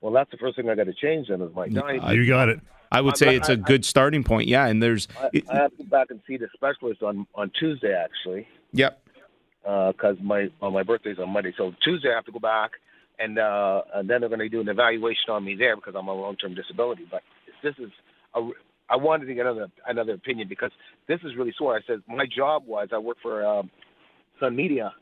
well, 0.00 0.12
that's 0.12 0.30
the 0.32 0.36
first 0.38 0.56
thing 0.56 0.68
I 0.68 0.74
got 0.74 0.84
to 0.84 0.94
change. 0.94 1.28
Then 1.28 1.42
is 1.42 1.54
my 1.54 1.68
diet. 1.68 2.02
I- 2.02 2.12
you 2.12 2.26
got 2.26 2.48
it. 2.48 2.60
I 2.92 3.00
would 3.02 3.12
I'm 3.12 3.16
say 3.18 3.36
it's 3.36 3.48
a 3.48 3.52
I- 3.52 3.54
good 3.54 3.84
starting 3.84 4.24
point. 4.24 4.48
Yeah, 4.48 4.66
and 4.66 4.82
there's 4.82 5.06
I, 5.20 5.30
I 5.48 5.56
have 5.58 5.70
to 5.76 5.84
go 5.84 5.90
back 5.90 6.08
and 6.10 6.20
see 6.26 6.36
the 6.38 6.48
specialist 6.54 7.04
on 7.04 7.24
on 7.36 7.50
Tuesday 7.56 7.94
actually. 7.94 8.48
yep. 8.72 8.99
Because 9.62 10.16
my 10.22 10.48
well, 10.60 10.70
my 10.70 10.82
birthday's 10.82 11.18
on 11.18 11.30
Monday. 11.30 11.52
So 11.56 11.72
Tuesday 11.84 12.10
I 12.10 12.14
have 12.14 12.24
to 12.26 12.32
go 12.32 12.38
back, 12.38 12.72
and 13.18 13.38
uh, 13.38 13.82
and 13.94 14.08
then 14.08 14.20
they're 14.20 14.28
going 14.28 14.40
to 14.40 14.48
do 14.48 14.60
an 14.60 14.68
evaluation 14.68 15.30
on 15.30 15.44
me 15.44 15.56
there 15.56 15.76
because 15.76 15.94
I'm 15.96 16.08
on 16.08 16.18
long-term 16.18 16.54
disability. 16.54 17.06
But 17.10 17.22
this 17.62 17.74
is 17.78 17.90
a, 18.34 18.40
I 18.88 18.96
wanted 18.96 19.26
to 19.26 19.34
get 19.34 19.46
another 19.46 19.68
another 19.86 20.14
opinion 20.14 20.48
because 20.48 20.70
this 21.08 21.20
is 21.24 21.36
really 21.36 21.52
sore. 21.56 21.76
I 21.76 21.80
said 21.86 22.02
my 22.08 22.26
job 22.34 22.64
was 22.66 22.88
I 22.92 22.98
work 22.98 23.18
for 23.22 23.46
um, 23.46 23.70
Sun 24.40 24.56
Media, 24.56 24.92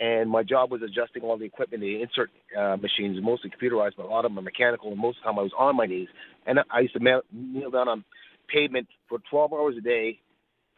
and 0.00 0.30
my 0.30 0.42
job 0.42 0.70
was 0.70 0.82
adjusting 0.82 1.22
all 1.22 1.38
the 1.38 1.44
equipment, 1.44 1.82
the 1.82 2.02
insert 2.02 2.30
uh, 2.58 2.76
machines, 2.76 3.18
mostly 3.22 3.50
computerized, 3.50 3.92
but 3.96 4.06
a 4.06 4.08
lot 4.08 4.24
of 4.24 4.30
them 4.30 4.38
are 4.38 4.42
mechanical. 4.42 4.90
And 4.90 4.98
most 4.98 5.18
of 5.18 5.22
the 5.22 5.26
time 5.30 5.38
I 5.38 5.42
was 5.42 5.52
on 5.58 5.76
my 5.76 5.86
knees, 5.86 6.08
and 6.46 6.60
I 6.70 6.80
used 6.80 6.94
to 6.94 7.02
kneel 7.02 7.22
kneel 7.32 7.70
down 7.70 7.88
on 7.88 8.04
pavement 8.48 8.86
for 9.08 9.18
12 9.30 9.52
hours 9.52 9.74
a 9.78 9.80
day 9.80 10.18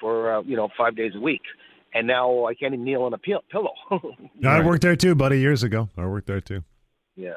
for 0.01 0.37
uh, 0.37 0.43
you 0.43 0.57
know 0.57 0.69
five 0.77 0.97
days 0.97 1.13
a 1.17 1.21
week 1.21 1.43
and 1.95 2.07
now 2.07 2.47
I 2.47 2.55
can't 2.55 2.75
even 2.75 2.85
kneel 2.85 3.03
on 3.03 3.15
a 3.15 3.19
pillow. 3.19 3.73
Yeah, 4.41 4.51
I 4.51 4.61
worked 4.65 4.83
there 4.83 4.97
too, 4.97 5.15
buddy, 5.15 5.39
years 5.41 5.63
ago. 5.63 5.89
I 5.97 6.05
worked 6.07 6.27
there 6.27 6.41
too. 6.41 6.65
yeah. 7.17 7.35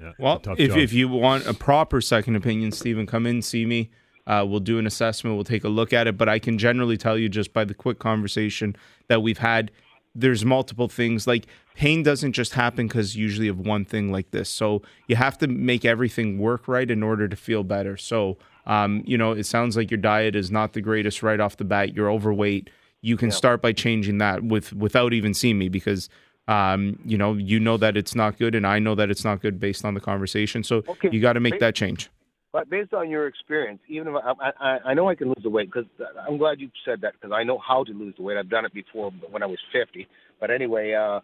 Yeah. 0.00 0.12
Well, 0.18 0.36
it's 0.36 0.46
a 0.46 0.50
tough 0.50 0.60
if, 0.60 0.70
job. 0.70 0.78
if 0.78 0.92
you 0.92 1.06
want 1.08 1.46
a 1.46 1.54
proper 1.54 2.00
second 2.00 2.34
opinion, 2.34 2.72
Stephen, 2.72 3.06
come 3.06 3.26
in, 3.26 3.42
see 3.42 3.66
me. 3.66 3.90
Uh, 4.26 4.44
we'll 4.48 4.58
do 4.60 4.78
an 4.78 4.86
assessment. 4.86 5.36
We'll 5.36 5.44
take 5.44 5.64
a 5.64 5.68
look 5.68 5.92
at 5.92 6.06
it. 6.06 6.16
But 6.16 6.28
I 6.28 6.38
can 6.38 6.58
generally 6.58 6.96
tell 6.96 7.18
you 7.18 7.28
just 7.28 7.52
by 7.52 7.64
the 7.64 7.74
quick 7.74 7.98
conversation 7.98 8.74
that 9.08 9.22
we've 9.22 9.38
had, 9.38 9.70
there's 10.14 10.44
multiple 10.44 10.88
things. 10.88 11.26
Like 11.26 11.46
pain 11.74 12.02
doesn't 12.02 12.32
just 12.32 12.54
happen 12.54 12.88
because 12.88 13.16
usually 13.16 13.48
of 13.48 13.60
one 13.60 13.84
thing 13.84 14.10
like 14.10 14.30
this. 14.30 14.48
So 14.48 14.82
you 15.08 15.16
have 15.16 15.38
to 15.38 15.46
make 15.46 15.84
everything 15.84 16.38
work 16.38 16.66
right 16.66 16.90
in 16.90 17.02
order 17.02 17.28
to 17.28 17.36
feel 17.36 17.62
better. 17.62 17.96
So, 17.96 18.38
um, 18.66 19.02
you 19.06 19.18
know, 19.18 19.32
it 19.32 19.44
sounds 19.44 19.76
like 19.76 19.90
your 19.90 19.98
diet 19.98 20.34
is 20.34 20.50
not 20.50 20.72
the 20.72 20.80
greatest 20.80 21.22
right 21.22 21.38
off 21.38 21.56
the 21.58 21.64
bat. 21.64 21.94
You're 21.94 22.10
overweight. 22.10 22.70
You 23.02 23.16
can 23.16 23.30
start 23.32 23.60
by 23.60 23.72
changing 23.72 24.18
that 24.18 24.44
with 24.44 24.72
without 24.72 25.12
even 25.12 25.34
seeing 25.34 25.58
me 25.58 25.68
because 25.68 26.08
um, 26.48 26.98
you 27.04 27.16
know, 27.16 27.34
you 27.34 27.60
know 27.60 27.76
that 27.76 27.96
it's 27.96 28.14
not 28.14 28.38
good, 28.38 28.54
and 28.54 28.66
I 28.66 28.78
know 28.78 28.94
that 28.94 29.10
it's 29.10 29.24
not 29.24 29.40
good 29.40 29.60
based 29.60 29.84
on 29.84 29.94
the 29.94 30.00
conversation. 30.00 30.64
So 30.64 30.82
Okay. 30.88 31.08
you 31.12 31.20
got 31.20 31.34
to 31.34 31.40
make 31.40 31.60
that 31.60 31.74
change. 31.74 32.10
But 32.52 32.68
based 32.68 32.92
on 32.92 33.08
your 33.08 33.28
experience, 33.28 33.80
even 33.88 34.08
if 34.08 34.14
I, 34.14 34.50
I, 34.60 34.78
I 34.86 34.94
know 34.94 35.08
I 35.08 35.14
can 35.14 35.28
lose 35.28 35.42
the 35.42 35.48
weight 35.48 35.70
because 35.72 35.88
I'm 36.28 36.36
glad 36.36 36.60
you 36.60 36.70
said 36.84 37.00
that 37.00 37.14
because 37.14 37.32
I 37.34 37.44
know 37.44 37.58
how 37.58 37.82
to 37.84 37.92
lose 37.92 38.14
the 38.16 38.22
weight. 38.22 38.36
I've 38.36 38.50
done 38.50 38.66
it 38.66 38.74
before 38.74 39.10
when 39.30 39.42
I 39.42 39.46
was 39.46 39.58
50. 39.72 40.06
But 40.38 40.50
anyway, 40.50 40.92
uh, 40.92 41.20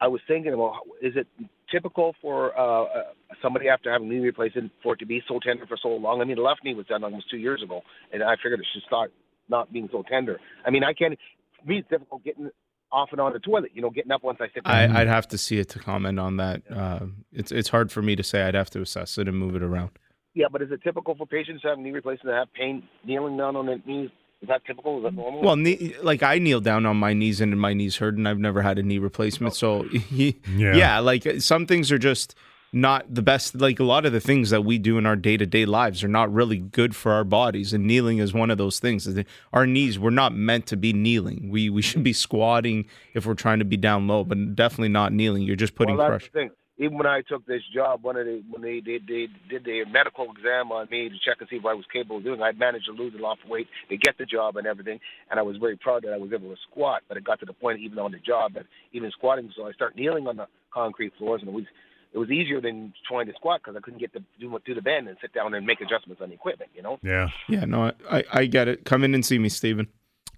I 0.00 0.08
was 0.08 0.20
thinking 0.26 0.52
about 0.52 0.80
is 1.00 1.14
it 1.14 1.28
typical 1.70 2.16
for 2.20 2.58
uh, 2.58 2.84
uh, 2.84 3.02
somebody 3.40 3.68
after 3.68 3.92
having 3.92 4.08
knee 4.08 4.18
replacement 4.18 4.72
for 4.82 4.94
it 4.94 4.98
to 4.98 5.06
be 5.06 5.22
so 5.28 5.38
tender 5.38 5.66
for 5.66 5.76
so 5.80 5.90
long? 5.90 6.20
I 6.20 6.24
mean, 6.24 6.36
the 6.36 6.42
left 6.42 6.64
knee 6.64 6.74
was 6.74 6.86
done 6.86 7.04
almost 7.04 7.30
two 7.30 7.38
years 7.38 7.62
ago, 7.62 7.82
and 8.12 8.22
I 8.22 8.34
figured 8.36 8.58
it 8.58 8.66
should 8.72 8.82
start 8.84 9.12
not 9.48 9.72
being 9.72 9.88
so 9.92 10.02
tender. 10.08 10.40
I 10.64 10.70
mean, 10.70 10.84
I 10.84 10.92
can't. 10.92 11.18
For 11.60 11.68
me, 11.68 11.78
it's 11.78 11.88
difficult 11.88 12.24
getting 12.24 12.50
off 12.90 13.08
and 13.12 13.20
on 13.20 13.32
the 13.32 13.38
toilet. 13.38 13.72
You 13.74 13.82
know, 13.82 13.90
getting 13.90 14.12
up 14.12 14.22
once 14.22 14.38
I 14.40 14.46
sit 14.54 14.64
down. 14.64 14.74
I, 14.96 15.00
I'd 15.00 15.08
have 15.08 15.28
to 15.28 15.38
see 15.38 15.58
it 15.58 15.68
to 15.70 15.78
comment 15.78 16.18
on 16.18 16.36
that. 16.36 16.62
Uh, 16.70 17.06
it's 17.32 17.52
it's 17.52 17.68
hard 17.68 17.90
for 17.92 18.02
me 18.02 18.16
to 18.16 18.22
say. 18.22 18.42
I'd 18.42 18.54
have 18.54 18.70
to 18.70 18.80
assess 18.80 19.18
it 19.18 19.28
and 19.28 19.36
move 19.36 19.54
it 19.54 19.62
around. 19.62 19.90
Yeah, 20.34 20.46
but 20.50 20.62
is 20.62 20.70
it 20.70 20.82
typical 20.82 21.14
for 21.16 21.26
patients 21.26 21.62
to 21.62 21.68
have 21.68 21.78
knee 21.78 21.90
replacement 21.90 22.32
to 22.32 22.38
have 22.38 22.52
pain 22.52 22.82
kneeling 23.04 23.36
down 23.36 23.56
on 23.56 23.66
their 23.66 23.80
knees? 23.84 24.10
Is 24.40 24.48
that 24.48 24.64
typical? 24.64 24.98
Is 24.98 25.04
that 25.04 25.14
normal? 25.14 25.42
Well, 25.42 25.56
knee, 25.56 25.96
like 26.02 26.22
I 26.22 26.38
kneel 26.38 26.60
down 26.60 26.86
on 26.86 26.96
my 26.96 27.12
knees 27.12 27.40
and 27.40 27.60
my 27.60 27.74
knees 27.74 27.96
hurt, 27.96 28.16
and 28.16 28.28
I've 28.28 28.38
never 28.38 28.62
had 28.62 28.78
a 28.78 28.82
knee 28.84 28.98
replacement. 28.98 29.54
So, 29.54 29.84
yeah. 30.10 30.32
Yeah. 30.46 30.98
like 31.00 31.40
some 31.40 31.66
things 31.66 31.90
are 31.90 31.98
just 31.98 32.36
not 32.72 33.12
the 33.12 33.22
best 33.22 33.54
like 33.54 33.80
a 33.80 33.84
lot 33.84 34.04
of 34.04 34.12
the 34.12 34.20
things 34.20 34.50
that 34.50 34.62
we 34.62 34.78
do 34.78 34.98
in 34.98 35.06
our 35.06 35.16
day-to-day 35.16 35.64
lives 35.64 36.04
are 36.04 36.08
not 36.08 36.32
really 36.32 36.58
good 36.58 36.94
for 36.94 37.12
our 37.12 37.24
bodies 37.24 37.72
and 37.72 37.86
kneeling 37.86 38.18
is 38.18 38.34
one 38.34 38.50
of 38.50 38.58
those 38.58 38.78
things. 38.78 39.08
Our 39.52 39.66
knees 39.66 39.98
we're 39.98 40.10
not 40.10 40.34
meant 40.34 40.66
to 40.66 40.76
be 40.76 40.92
kneeling. 40.92 41.48
We 41.50 41.70
we 41.70 41.82
should 41.82 42.02
be 42.02 42.12
squatting 42.12 42.86
if 43.14 43.24
we're 43.26 43.34
trying 43.34 43.60
to 43.60 43.64
be 43.64 43.76
down 43.76 44.06
low 44.06 44.24
but 44.24 44.54
definitely 44.54 44.90
not 44.90 45.12
kneeling. 45.12 45.42
You're 45.42 45.56
just 45.56 45.74
putting 45.74 45.96
well, 45.96 46.08
pressure. 46.08 46.30
thing. 46.30 46.50
even 46.76 46.96
when 46.98 47.06
i 47.06 47.22
took 47.22 47.46
this 47.46 47.62
job 47.74 48.02
one 48.02 48.16
of 48.16 48.26
the 48.26 48.42
when 48.50 48.62
they, 48.62 48.80
they 48.80 48.98
they 48.98 49.28
did 49.48 49.64
the 49.64 49.84
medical 49.90 50.30
exam 50.30 50.70
on 50.70 50.86
me 50.90 51.08
to 51.08 51.14
check 51.24 51.38
and 51.40 51.48
see 51.48 51.56
if 51.56 51.64
i 51.64 51.72
was 51.74 51.86
capable 51.92 52.18
of 52.18 52.24
doing 52.24 52.42
i 52.42 52.52
managed 52.52 52.86
to 52.86 52.92
lose 52.92 53.14
a 53.18 53.22
lot 53.22 53.38
of 53.42 53.48
weight 53.48 53.66
to 53.88 53.96
get 53.96 54.18
the 54.18 54.26
job 54.26 54.56
and 54.56 54.66
everything 54.66 55.00
and 55.30 55.40
i 55.40 55.42
was 55.42 55.56
very 55.56 55.76
proud 55.76 56.02
that 56.02 56.12
i 56.12 56.16
was 56.16 56.32
able 56.32 56.50
to 56.50 56.60
squat 56.70 57.02
but 57.08 57.16
it 57.16 57.24
got 57.24 57.40
to 57.40 57.46
the 57.46 57.52
point 57.52 57.80
even 57.80 57.98
on 57.98 58.12
the 58.12 58.18
job 58.18 58.52
that 58.54 58.66
even 58.92 59.10
squatting 59.10 59.50
so 59.56 59.66
i 59.66 59.72
start 59.72 59.96
kneeling 59.96 60.26
on 60.26 60.36
the 60.36 60.46
concrete 60.72 61.12
floors 61.18 61.40
and 61.42 61.52
was 61.52 61.64
it 62.12 62.18
was 62.18 62.30
easier 62.30 62.60
than 62.60 62.92
trying 63.06 63.26
to 63.26 63.32
squat 63.34 63.60
because 63.62 63.76
I 63.76 63.80
couldn't 63.80 64.00
get 64.00 64.12
to 64.14 64.20
do, 64.40 64.58
do 64.64 64.74
the 64.74 64.82
bend 64.82 65.08
and 65.08 65.16
sit 65.20 65.32
down 65.32 65.54
and 65.54 65.66
make 65.66 65.80
adjustments 65.80 66.22
on 66.22 66.28
the 66.28 66.34
equipment. 66.34 66.70
You 66.74 66.82
know. 66.82 66.98
Yeah. 67.02 67.28
Yeah. 67.48 67.64
No, 67.64 67.92
I 68.10 68.24
I 68.32 68.46
get 68.46 68.68
it. 68.68 68.84
Come 68.84 69.04
in 69.04 69.14
and 69.14 69.24
see 69.24 69.38
me, 69.38 69.48
Stephen. 69.48 69.88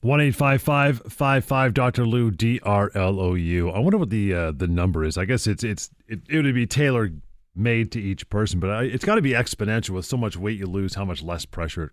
One 0.03 0.21
eight 0.21 0.35
five 0.35 0.63
five 0.63 1.03
five 1.09 1.45
five 1.45 1.75
Dr. 1.75 2.07
Lou 2.07 2.31
D 2.31 2.59
R 2.63 2.91
L 2.95 3.21
O 3.21 3.35
U. 3.35 3.71
I 3.71 3.79
wonder 3.81 3.99
what 3.99 4.11
the 4.11 4.33
uh, 4.33 4.53
the 4.53 4.67
number 4.67 5.05
is. 5.05 5.19
I 5.19 5.27
guess 5.27 5.47
it's 5.47 5.63
it's 5.63 5.91
it, 6.09 6.21
it 6.29 6.43
would 6.43 6.55
be 6.55 6.67
tailor 6.67 7.11
made 7.55 7.93
to 7.93 8.01
each 8.01 8.29
person, 8.31 8.61
but 8.61 8.85
it's 8.85 9.05
got 9.05 9.17
to 9.17 9.23
be 9.23 9.33
exponential 9.33 9.91
with 9.91 10.07
so 10.07 10.17
much 10.17 10.37
weight 10.37 10.59
you 10.59 10.67
lose, 10.67 10.95
how 10.95 11.05
much 11.05 11.23
less 11.23 11.45
pressure 11.45 11.93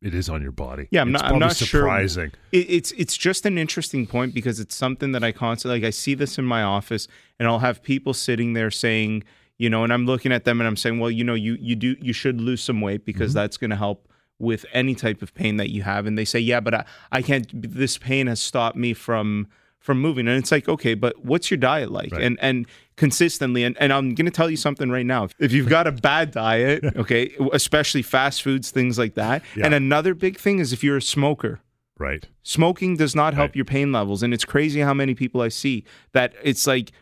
it 0.00 0.14
is 0.14 0.28
on 0.28 0.42
your 0.42 0.52
body. 0.52 0.86
Yeah, 0.90 1.00
I'm 1.00 1.14
it's 1.14 1.22
not. 1.22 1.32
I'm 1.32 1.38
not 1.38 1.56
surprising. 1.56 2.30
sure. 2.30 2.40
It, 2.52 2.70
it's 2.70 2.92
it's 2.92 3.16
just 3.16 3.44
an 3.46 3.58
interesting 3.58 4.06
point 4.06 4.32
because 4.32 4.60
it's 4.60 4.74
something 4.74 5.12
that 5.12 5.24
I 5.24 5.32
constantly 5.32 5.80
like. 5.80 5.86
I 5.86 5.90
see 5.90 6.14
this 6.14 6.38
in 6.38 6.44
my 6.44 6.62
office, 6.62 7.08
and 7.38 7.48
I'll 7.48 7.58
have 7.58 7.82
people 7.82 8.14
sitting 8.14 8.52
there 8.52 8.70
saying, 8.70 9.24
you 9.56 9.68
know, 9.68 9.82
and 9.82 9.92
I'm 9.92 10.06
looking 10.06 10.30
at 10.30 10.44
them 10.44 10.60
and 10.60 10.68
I'm 10.68 10.76
saying, 10.76 11.00
well, 11.00 11.10
you 11.10 11.24
know, 11.24 11.34
you 11.34 11.56
you 11.60 11.74
do 11.74 11.96
you 12.00 12.12
should 12.12 12.40
lose 12.40 12.62
some 12.62 12.80
weight 12.80 13.04
because 13.04 13.30
mm-hmm. 13.30 13.38
that's 13.38 13.56
going 13.56 13.70
to 13.70 13.76
help 13.76 14.08
with 14.38 14.64
any 14.72 14.94
type 14.94 15.20
of 15.20 15.34
pain 15.34 15.56
that 15.56 15.70
you 15.70 15.82
have. 15.82 16.06
And 16.06 16.16
they 16.16 16.24
say, 16.24 16.38
yeah, 16.38 16.60
but 16.60 16.74
I, 16.74 16.84
I 17.10 17.22
can't. 17.22 17.48
This 17.52 17.98
pain 17.98 18.28
has 18.28 18.40
stopped 18.40 18.76
me 18.76 18.94
from 18.94 19.48
from 19.78 20.00
moving. 20.00 20.28
And 20.28 20.36
it's 20.36 20.52
like, 20.52 20.68
okay, 20.68 20.94
but 20.94 21.24
what's 21.24 21.50
your 21.50 21.58
diet 21.58 21.90
like? 21.90 22.12
Right. 22.12 22.22
And 22.22 22.38
and 22.40 22.66
consistently, 22.96 23.64
and, 23.64 23.76
and 23.80 23.92
I'm 23.92 24.14
gonna 24.14 24.30
tell 24.30 24.50
you 24.50 24.56
something 24.56 24.90
right 24.90 25.06
now. 25.06 25.28
If 25.38 25.52
you've 25.52 25.68
got 25.68 25.86
a 25.86 25.92
bad 25.92 26.30
diet, 26.30 26.84
okay, 26.96 27.34
especially 27.52 28.02
fast 28.02 28.42
foods, 28.42 28.70
things 28.70 28.98
like 28.98 29.14
that. 29.14 29.42
Yeah. 29.56 29.66
And 29.66 29.74
another 29.74 30.14
big 30.14 30.38
thing 30.38 30.58
is 30.58 30.72
if 30.72 30.82
you're 30.82 30.98
a 30.98 31.02
smoker. 31.02 31.60
Right. 31.98 32.24
Smoking 32.44 32.96
does 32.96 33.16
not 33.16 33.34
help 33.34 33.48
right. 33.48 33.56
your 33.56 33.64
pain 33.64 33.90
levels. 33.90 34.22
And 34.22 34.32
it's 34.32 34.44
crazy 34.44 34.78
how 34.78 34.94
many 34.94 35.16
people 35.16 35.40
I 35.40 35.48
see 35.48 35.84
that 36.12 36.32
it's 36.44 36.64
like 36.64 36.92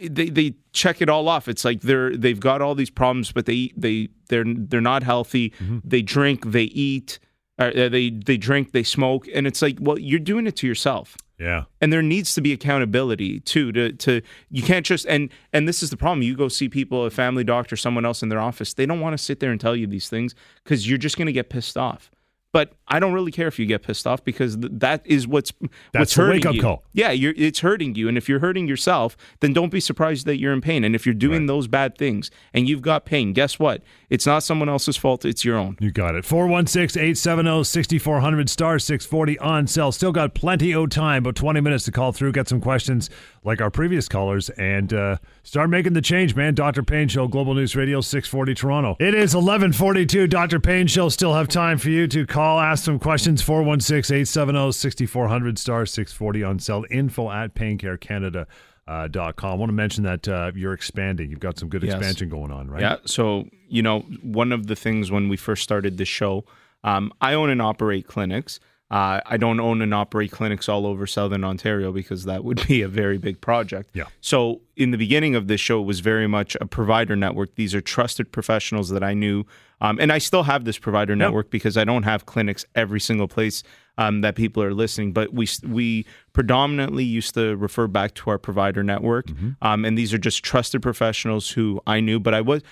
they 0.00 0.28
they 0.30 0.54
check 0.72 1.02
it 1.02 1.08
all 1.08 1.28
off. 1.28 1.48
It's 1.48 1.64
like 1.64 1.80
they're 1.80 2.16
they've 2.16 2.38
got 2.38 2.62
all 2.62 2.74
these 2.74 2.90
problems, 2.90 3.32
but 3.32 3.46
they 3.46 3.72
they 3.76 4.08
they're 4.28 4.44
they're 4.46 4.80
not 4.80 5.02
healthy. 5.02 5.50
Mm-hmm. 5.50 5.78
They 5.84 6.02
drink, 6.02 6.44
they 6.46 6.64
eat, 6.64 7.18
uh, 7.58 7.70
they 7.72 8.10
they 8.10 8.36
drink, 8.36 8.72
they 8.72 8.82
smoke, 8.82 9.26
and 9.34 9.46
it's 9.46 9.62
like, 9.62 9.78
well, 9.80 9.98
you're 9.98 10.20
doing 10.20 10.46
it 10.46 10.56
to 10.56 10.66
yourself. 10.66 11.16
Yeah. 11.38 11.64
And 11.80 11.92
there 11.92 12.02
needs 12.02 12.34
to 12.34 12.40
be 12.40 12.52
accountability 12.52 13.40
too. 13.40 13.70
To 13.72 13.92
to 13.92 14.22
you 14.50 14.62
can't 14.62 14.84
just 14.84 15.06
and 15.06 15.30
and 15.52 15.68
this 15.68 15.82
is 15.82 15.90
the 15.90 15.96
problem. 15.96 16.22
You 16.22 16.36
go 16.36 16.48
see 16.48 16.68
people, 16.68 17.04
a 17.04 17.10
family 17.10 17.44
doctor, 17.44 17.76
someone 17.76 18.04
else 18.04 18.22
in 18.22 18.28
their 18.28 18.40
office. 18.40 18.74
They 18.74 18.86
don't 18.86 19.00
want 19.00 19.14
to 19.14 19.22
sit 19.22 19.38
there 19.40 19.52
and 19.52 19.60
tell 19.60 19.76
you 19.76 19.86
these 19.86 20.08
things 20.08 20.34
because 20.64 20.88
you're 20.88 20.98
just 20.98 21.16
going 21.16 21.26
to 21.26 21.32
get 21.32 21.48
pissed 21.48 21.76
off. 21.76 22.10
But 22.50 22.72
I 22.88 22.98
don't 22.98 23.12
really 23.12 23.30
care 23.30 23.46
if 23.46 23.58
you 23.58 23.66
get 23.66 23.82
pissed 23.82 24.06
off 24.06 24.24
because 24.24 24.56
th- 24.56 24.72
that 24.76 25.02
is 25.04 25.28
what's 25.28 25.52
That's 25.60 25.70
what's 25.92 26.14
hurting 26.14 26.36
wake 26.36 26.46
up 26.46 26.54
you. 26.54 26.62
Call. 26.62 26.82
Yeah, 26.94 27.10
it's 27.12 27.60
hurting 27.60 27.94
you, 27.94 28.08
and 28.08 28.16
if 28.16 28.26
you're 28.26 28.38
hurting 28.38 28.66
yourself, 28.66 29.18
then 29.40 29.52
don't 29.52 29.70
be 29.70 29.80
surprised 29.80 30.24
that 30.26 30.38
you're 30.38 30.54
in 30.54 30.62
pain. 30.62 30.82
And 30.82 30.94
if 30.94 31.04
you're 31.04 31.14
doing 31.14 31.40
right. 31.40 31.48
those 31.48 31.68
bad 31.68 31.98
things 31.98 32.30
and 32.54 32.66
you've 32.66 32.80
got 32.80 33.04
pain, 33.04 33.34
guess 33.34 33.58
what? 33.58 33.82
It's 34.08 34.24
not 34.26 34.42
someone 34.42 34.70
else's 34.70 34.96
fault; 34.96 35.26
it's 35.26 35.44
your 35.44 35.58
own. 35.58 35.76
You 35.78 35.90
got 35.90 36.14
it. 36.14 36.24
416-870-6400 36.24 38.48
star 38.48 38.78
six 38.78 39.04
forty 39.04 39.38
on 39.40 39.66
sale. 39.66 39.92
Still 39.92 40.12
got 40.12 40.34
plenty 40.34 40.72
of 40.72 40.88
time, 40.88 41.24
but 41.24 41.36
twenty 41.36 41.60
minutes 41.60 41.84
to 41.84 41.92
call 41.92 42.12
through. 42.12 42.32
Get 42.32 42.48
some 42.48 42.62
questions 42.62 43.10
like 43.44 43.60
our 43.60 43.70
previous 43.70 44.08
callers 44.08 44.48
and 44.50 44.92
uh, 44.92 45.16
start 45.42 45.70
making 45.70 45.92
the 45.92 46.00
change, 46.00 46.36
man. 46.36 46.54
Dr. 46.54 46.82
Payne 46.82 47.08
Show, 47.08 47.28
Global 47.28 47.54
News 47.54 47.76
Radio, 47.76 48.00
640 48.00 48.54
Toronto. 48.54 48.96
It 49.00 49.14
is 49.14 49.34
1142. 49.34 50.26
Dr. 50.26 50.60
Payne 50.60 50.86
Show 50.86 51.08
still 51.08 51.32
have 51.34 51.48
time 51.48 51.78
for 51.78 51.88
you 51.90 52.06
to 52.08 52.26
call, 52.26 52.60
ask 52.60 52.84
some 52.84 52.98
questions. 52.98 53.42
416-870-6400 53.42 55.58
star 55.58 55.86
640 55.86 56.44
on 56.44 56.58
sale. 56.58 56.84
Info 56.90 57.30
at 57.30 57.54
paincarecanada. 57.54 58.46
Uh, 58.86 59.06
dot 59.06 59.36
com. 59.36 59.52
I 59.52 59.56
want 59.56 59.68
to 59.68 59.74
mention 59.74 60.04
that 60.04 60.26
uh, 60.26 60.50
you're 60.54 60.72
expanding. 60.72 61.28
You've 61.28 61.40
got 61.40 61.58
some 61.58 61.68
good 61.68 61.82
yes. 61.82 61.92
expansion 61.92 62.30
going 62.30 62.50
on, 62.50 62.70
right? 62.70 62.80
Yeah. 62.80 62.96
So, 63.04 63.46
you 63.68 63.82
know, 63.82 64.00
one 64.22 64.50
of 64.50 64.66
the 64.66 64.74
things 64.74 65.10
when 65.10 65.28
we 65.28 65.36
first 65.36 65.62
started 65.62 65.98
this 65.98 66.08
show, 66.08 66.46
um, 66.84 67.12
I 67.20 67.34
own 67.34 67.50
and 67.50 67.60
operate 67.60 68.06
clinics. 68.06 68.60
Uh, 68.90 69.20
I 69.26 69.36
don't 69.36 69.60
own 69.60 69.82
and 69.82 69.92
operate 69.92 70.30
clinics 70.30 70.66
all 70.66 70.86
over 70.86 71.06
Southern 71.06 71.44
Ontario 71.44 71.92
because 71.92 72.24
that 72.24 72.42
would 72.42 72.66
be 72.66 72.80
a 72.80 72.88
very 72.88 73.18
big 73.18 73.40
project. 73.40 73.90
Yeah. 73.92 74.04
So 74.20 74.62
in 74.76 74.92
the 74.92 74.96
beginning 74.96 75.34
of 75.34 75.46
this 75.46 75.60
show, 75.60 75.80
it 75.80 75.84
was 75.84 76.00
very 76.00 76.26
much 76.26 76.56
a 76.60 76.66
provider 76.66 77.14
network. 77.14 77.54
These 77.56 77.74
are 77.74 77.82
trusted 77.82 78.32
professionals 78.32 78.88
that 78.88 79.02
I 79.02 79.12
knew, 79.12 79.44
um, 79.82 79.98
and 80.00 80.10
I 80.10 80.18
still 80.18 80.44
have 80.44 80.64
this 80.64 80.78
provider 80.78 81.12
yep. 81.12 81.18
network 81.18 81.50
because 81.50 81.76
I 81.76 81.84
don't 81.84 82.04
have 82.04 82.24
clinics 82.24 82.64
every 82.74 83.00
single 83.00 83.28
place 83.28 83.62
um, 83.98 84.22
that 84.22 84.36
people 84.36 84.62
are 84.62 84.72
listening. 84.72 85.12
But 85.12 85.34
we 85.34 85.46
we 85.66 86.06
predominantly 86.32 87.04
used 87.04 87.34
to 87.34 87.56
refer 87.56 87.88
back 87.88 88.14
to 88.14 88.30
our 88.30 88.38
provider 88.38 88.82
network, 88.82 89.26
mm-hmm. 89.26 89.50
um, 89.60 89.84
and 89.84 89.98
these 89.98 90.14
are 90.14 90.18
just 90.18 90.42
trusted 90.42 90.80
professionals 90.80 91.50
who 91.50 91.80
I 91.86 92.00
knew. 92.00 92.18
But 92.18 92.32
I 92.32 92.40
was 92.40 92.62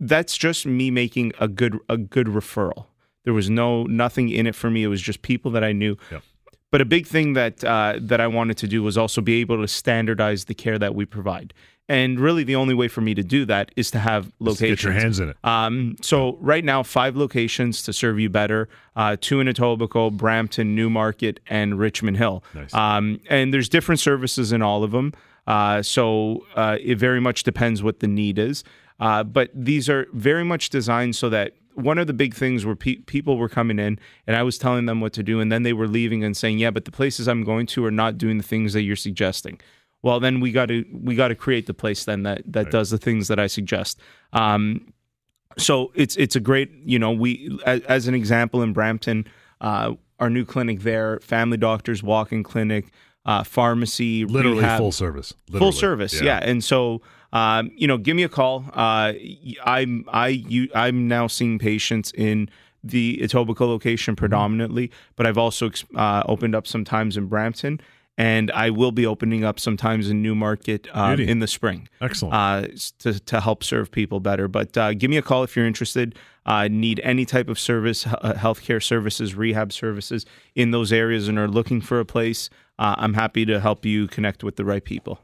that's 0.00 0.36
just 0.36 0.64
me 0.64 0.90
making 0.90 1.32
a 1.38 1.46
good 1.46 1.78
a 1.90 1.98
good 1.98 2.28
referral. 2.28 2.86
There 3.24 3.34
was 3.34 3.48
no 3.50 3.84
nothing 3.84 4.28
in 4.28 4.46
it 4.46 4.54
for 4.54 4.70
me. 4.70 4.82
It 4.82 4.88
was 4.88 5.02
just 5.02 5.22
people 5.22 5.50
that 5.52 5.64
I 5.64 5.72
knew. 5.72 5.96
Yep. 6.10 6.22
But 6.70 6.80
a 6.80 6.84
big 6.86 7.06
thing 7.06 7.34
that 7.34 7.62
uh, 7.62 7.98
that 8.00 8.20
I 8.20 8.26
wanted 8.26 8.56
to 8.58 8.66
do 8.66 8.82
was 8.82 8.96
also 8.96 9.20
be 9.20 9.40
able 9.40 9.60
to 9.60 9.68
standardize 9.68 10.46
the 10.46 10.54
care 10.54 10.78
that 10.78 10.94
we 10.94 11.04
provide. 11.04 11.52
And 11.88 12.18
really, 12.18 12.44
the 12.44 12.56
only 12.56 12.74
way 12.74 12.88
for 12.88 13.02
me 13.02 13.12
to 13.14 13.22
do 13.22 13.44
that 13.44 13.70
is 13.76 13.90
to 13.90 13.98
have 13.98 14.32
locations. 14.38 14.80
Get 14.80 14.82
your 14.84 14.92
hands 14.92 15.20
in 15.20 15.28
it. 15.30 15.36
Um, 15.44 15.96
so 16.00 16.38
right 16.40 16.64
now, 16.64 16.82
five 16.82 17.16
locations 17.16 17.82
to 17.82 17.92
serve 17.92 18.18
you 18.18 18.30
better: 18.30 18.68
uh, 18.96 19.16
two 19.20 19.40
in 19.40 19.48
Etobicoke, 19.48 20.16
Brampton, 20.16 20.74
Newmarket, 20.74 21.40
and 21.46 21.78
Richmond 21.78 22.16
Hill. 22.16 22.42
Nice. 22.54 22.72
Um, 22.72 23.20
and 23.28 23.52
there's 23.52 23.68
different 23.68 24.00
services 24.00 24.52
in 24.52 24.62
all 24.62 24.82
of 24.82 24.92
them. 24.92 25.12
Uh, 25.46 25.82
so 25.82 26.46
uh, 26.54 26.78
it 26.80 26.98
very 26.98 27.20
much 27.20 27.42
depends 27.42 27.82
what 27.82 28.00
the 28.00 28.08
need 28.08 28.38
is. 28.38 28.64
Uh, 29.00 29.24
but 29.24 29.50
these 29.52 29.88
are 29.88 30.06
very 30.12 30.44
much 30.44 30.70
designed 30.70 31.16
so 31.16 31.28
that 31.28 31.54
one 31.74 31.98
of 31.98 32.06
the 32.06 32.12
big 32.12 32.34
things 32.34 32.64
where 32.64 32.76
pe- 32.76 32.96
people 32.96 33.36
were 33.36 33.48
coming 33.48 33.78
in 33.78 33.98
and 34.26 34.36
I 34.36 34.42
was 34.42 34.58
telling 34.58 34.86
them 34.86 35.00
what 35.00 35.12
to 35.14 35.22
do, 35.22 35.40
and 35.40 35.50
then 35.50 35.62
they 35.62 35.72
were 35.72 35.88
leaving 35.88 36.24
and 36.24 36.36
saying, 36.36 36.58
"Yeah, 36.58 36.70
but 36.70 36.84
the 36.84 36.90
places 36.90 37.28
I'm 37.28 37.44
going 37.44 37.66
to 37.66 37.84
are 37.84 37.90
not 37.90 38.18
doing 38.18 38.38
the 38.38 38.44
things 38.44 38.72
that 38.72 38.82
you're 38.82 38.96
suggesting." 38.96 39.60
Well, 40.02 40.18
then 40.20 40.40
we 40.40 40.52
got 40.52 40.66
to 40.66 40.84
we 40.92 41.14
got 41.14 41.28
to 41.28 41.34
create 41.34 41.66
the 41.66 41.74
place 41.74 42.04
then 42.04 42.24
that 42.24 42.42
that 42.46 42.64
right. 42.64 42.72
does 42.72 42.90
the 42.90 42.98
things 42.98 43.28
that 43.28 43.38
I 43.38 43.46
suggest. 43.46 44.00
Um, 44.32 44.92
so 45.56 45.92
it's 45.94 46.16
it's 46.16 46.36
a 46.36 46.40
great 46.40 46.70
you 46.84 46.98
know 46.98 47.12
we 47.12 47.58
as, 47.66 47.80
as 47.82 48.08
an 48.08 48.14
example 48.14 48.62
in 48.62 48.72
Brampton, 48.72 49.26
uh, 49.60 49.94
our 50.18 50.30
new 50.30 50.44
clinic 50.44 50.80
there, 50.80 51.20
family 51.20 51.56
doctors 51.56 52.02
walk-in 52.02 52.42
clinic, 52.42 52.92
uh, 53.24 53.44
pharmacy, 53.44 54.24
literally 54.24 54.58
rehab, 54.58 54.78
full 54.78 54.92
service, 54.92 55.34
literally. 55.48 55.58
full 55.60 55.72
service, 55.72 56.14
yeah. 56.14 56.24
yeah. 56.24 56.38
And 56.38 56.62
so 56.62 57.02
um, 57.32 57.70
you 57.74 57.86
know, 57.86 57.96
give 57.96 58.14
me 58.14 58.22
a 58.22 58.28
call. 58.28 58.64
Uh, 58.72 59.14
I'm 59.64 60.04
I 60.08 60.28
you, 60.28 60.68
I'm 60.74 61.08
now 61.08 61.26
seeing 61.26 61.58
patients 61.58 62.12
in 62.12 62.50
the 62.84 63.18
Etobicoke 63.22 63.60
location 63.60 64.16
predominantly, 64.16 64.90
but 65.16 65.26
I've 65.26 65.38
also 65.38 65.70
uh, 65.94 66.22
opened 66.26 66.54
up 66.54 66.66
sometimes 66.66 67.16
in 67.16 67.26
Brampton. 67.26 67.80
And 68.18 68.50
I 68.50 68.68
will 68.68 68.92
be 68.92 69.06
opening 69.06 69.42
up 69.42 69.58
sometimes 69.58 70.10
in 70.10 70.20
Newmarket 70.20 70.86
um, 70.92 71.18
in 71.18 71.38
the 71.38 71.46
spring. 71.46 71.88
Excellent. 71.98 72.34
Uh, 72.34 72.66
to, 72.98 73.18
to 73.18 73.40
help 73.40 73.64
serve 73.64 73.90
people 73.90 74.20
better. 74.20 74.48
But 74.48 74.76
uh, 74.76 74.92
give 74.92 75.08
me 75.08 75.16
a 75.16 75.22
call 75.22 75.44
if 75.44 75.56
you're 75.56 75.66
interested. 75.66 76.14
Uh, 76.44 76.68
need 76.68 77.00
any 77.02 77.24
type 77.24 77.48
of 77.48 77.58
service, 77.58 78.06
uh, 78.06 78.34
healthcare 78.36 78.82
services, 78.82 79.34
rehab 79.34 79.72
services 79.72 80.26
in 80.54 80.72
those 80.72 80.92
areas, 80.92 81.26
and 81.26 81.38
are 81.38 81.48
looking 81.48 81.80
for 81.80 82.00
a 82.00 82.04
place. 82.04 82.50
Uh, 82.78 82.94
I'm 82.98 83.14
happy 83.14 83.44
to 83.46 83.60
help 83.60 83.84
you 83.84 84.06
connect 84.08 84.42
with 84.42 84.56
the 84.56 84.64
right 84.64 84.84
people. 84.84 85.20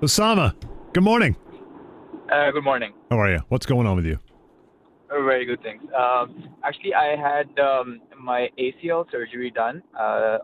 Osama, 0.00 0.54
Good 0.94 1.02
morning. 1.02 1.34
Uh, 2.30 2.52
good 2.52 2.62
morning. 2.62 2.92
How 3.10 3.18
are 3.18 3.28
you? 3.28 3.40
What's 3.48 3.66
going 3.66 3.84
on 3.84 3.96
with 3.96 4.06
you? 4.06 4.20
Uh, 5.10 5.22
very 5.24 5.44
good, 5.44 5.60
thanks. 5.60 5.84
Um, 5.92 6.54
actually, 6.62 6.94
I 6.94 7.16
had 7.16 7.58
um, 7.58 8.00
my 8.16 8.48
ACL 8.56 9.10
surgery 9.10 9.50
done 9.50 9.82
uh, 9.98 10.38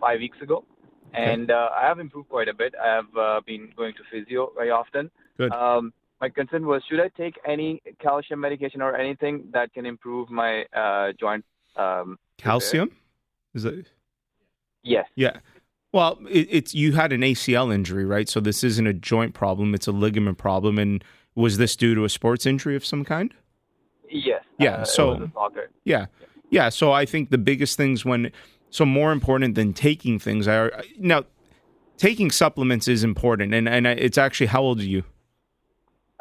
five 0.00 0.20
weeks 0.20 0.38
ago, 0.40 0.64
and 1.12 1.50
uh, 1.50 1.68
I 1.78 1.86
have 1.86 1.98
improved 1.98 2.30
quite 2.30 2.48
a 2.48 2.54
bit. 2.54 2.74
I 2.82 2.86
have 2.86 3.14
uh, 3.14 3.40
been 3.46 3.74
going 3.76 3.92
to 3.92 4.00
physio 4.10 4.52
very 4.56 4.70
often. 4.70 5.10
Good. 5.36 5.52
Um, 5.52 5.92
my 6.20 6.30
concern 6.30 6.64
was 6.66 6.82
should 6.88 7.00
I 7.00 7.08
take 7.08 7.34
any 7.46 7.82
calcium 8.00 8.40
medication 8.40 8.80
or 8.80 8.96
anything 8.96 9.44
that 9.52 9.74
can 9.74 9.84
improve 9.84 10.30
my 10.30 10.64
uh, 10.74 11.12
joint? 11.20 11.44
Um, 11.76 12.18
calcium? 12.38 12.90
Is 13.52 13.66
it? 13.66 13.88
Yes. 14.84 15.06
Yeah. 15.16 15.38
Well, 15.92 16.18
it, 16.28 16.48
it's 16.50 16.74
you 16.74 16.92
had 16.92 17.12
an 17.12 17.22
ACL 17.22 17.72
injury, 17.74 18.04
right? 18.04 18.28
So 18.28 18.40
this 18.40 18.62
isn't 18.62 18.86
a 18.86 18.92
joint 18.92 19.34
problem; 19.34 19.74
it's 19.74 19.86
a 19.86 19.92
ligament 19.92 20.38
problem. 20.38 20.78
And 20.78 21.02
was 21.34 21.56
this 21.58 21.74
due 21.74 21.94
to 21.94 22.04
a 22.04 22.08
sports 22.08 22.46
injury 22.46 22.76
of 22.76 22.84
some 22.84 23.04
kind? 23.04 23.34
Yes. 24.10 24.42
Yeah, 24.58 24.74
uh, 24.76 24.84
so- 24.84 25.12
it 25.12 25.20
was 25.20 25.28
a 25.28 25.32
soccer. 25.32 25.70
Yeah, 25.84 26.06
yeah. 26.50 26.68
So 26.68 26.92
I 26.92 27.04
think 27.06 27.30
the 27.30 27.38
biggest 27.38 27.76
things 27.76 28.04
when 28.04 28.30
so 28.70 28.84
more 28.84 29.12
important 29.12 29.54
than 29.54 29.72
taking 29.72 30.18
things 30.18 30.46
are 30.48 30.72
now 30.98 31.24
taking 31.96 32.30
supplements 32.30 32.88
is 32.88 33.04
important, 33.04 33.54
and 33.54 33.68
and 33.68 33.86
it's 33.86 34.18
actually 34.18 34.46
how 34.48 34.62
old 34.62 34.80
are 34.80 34.84
you? 34.84 35.04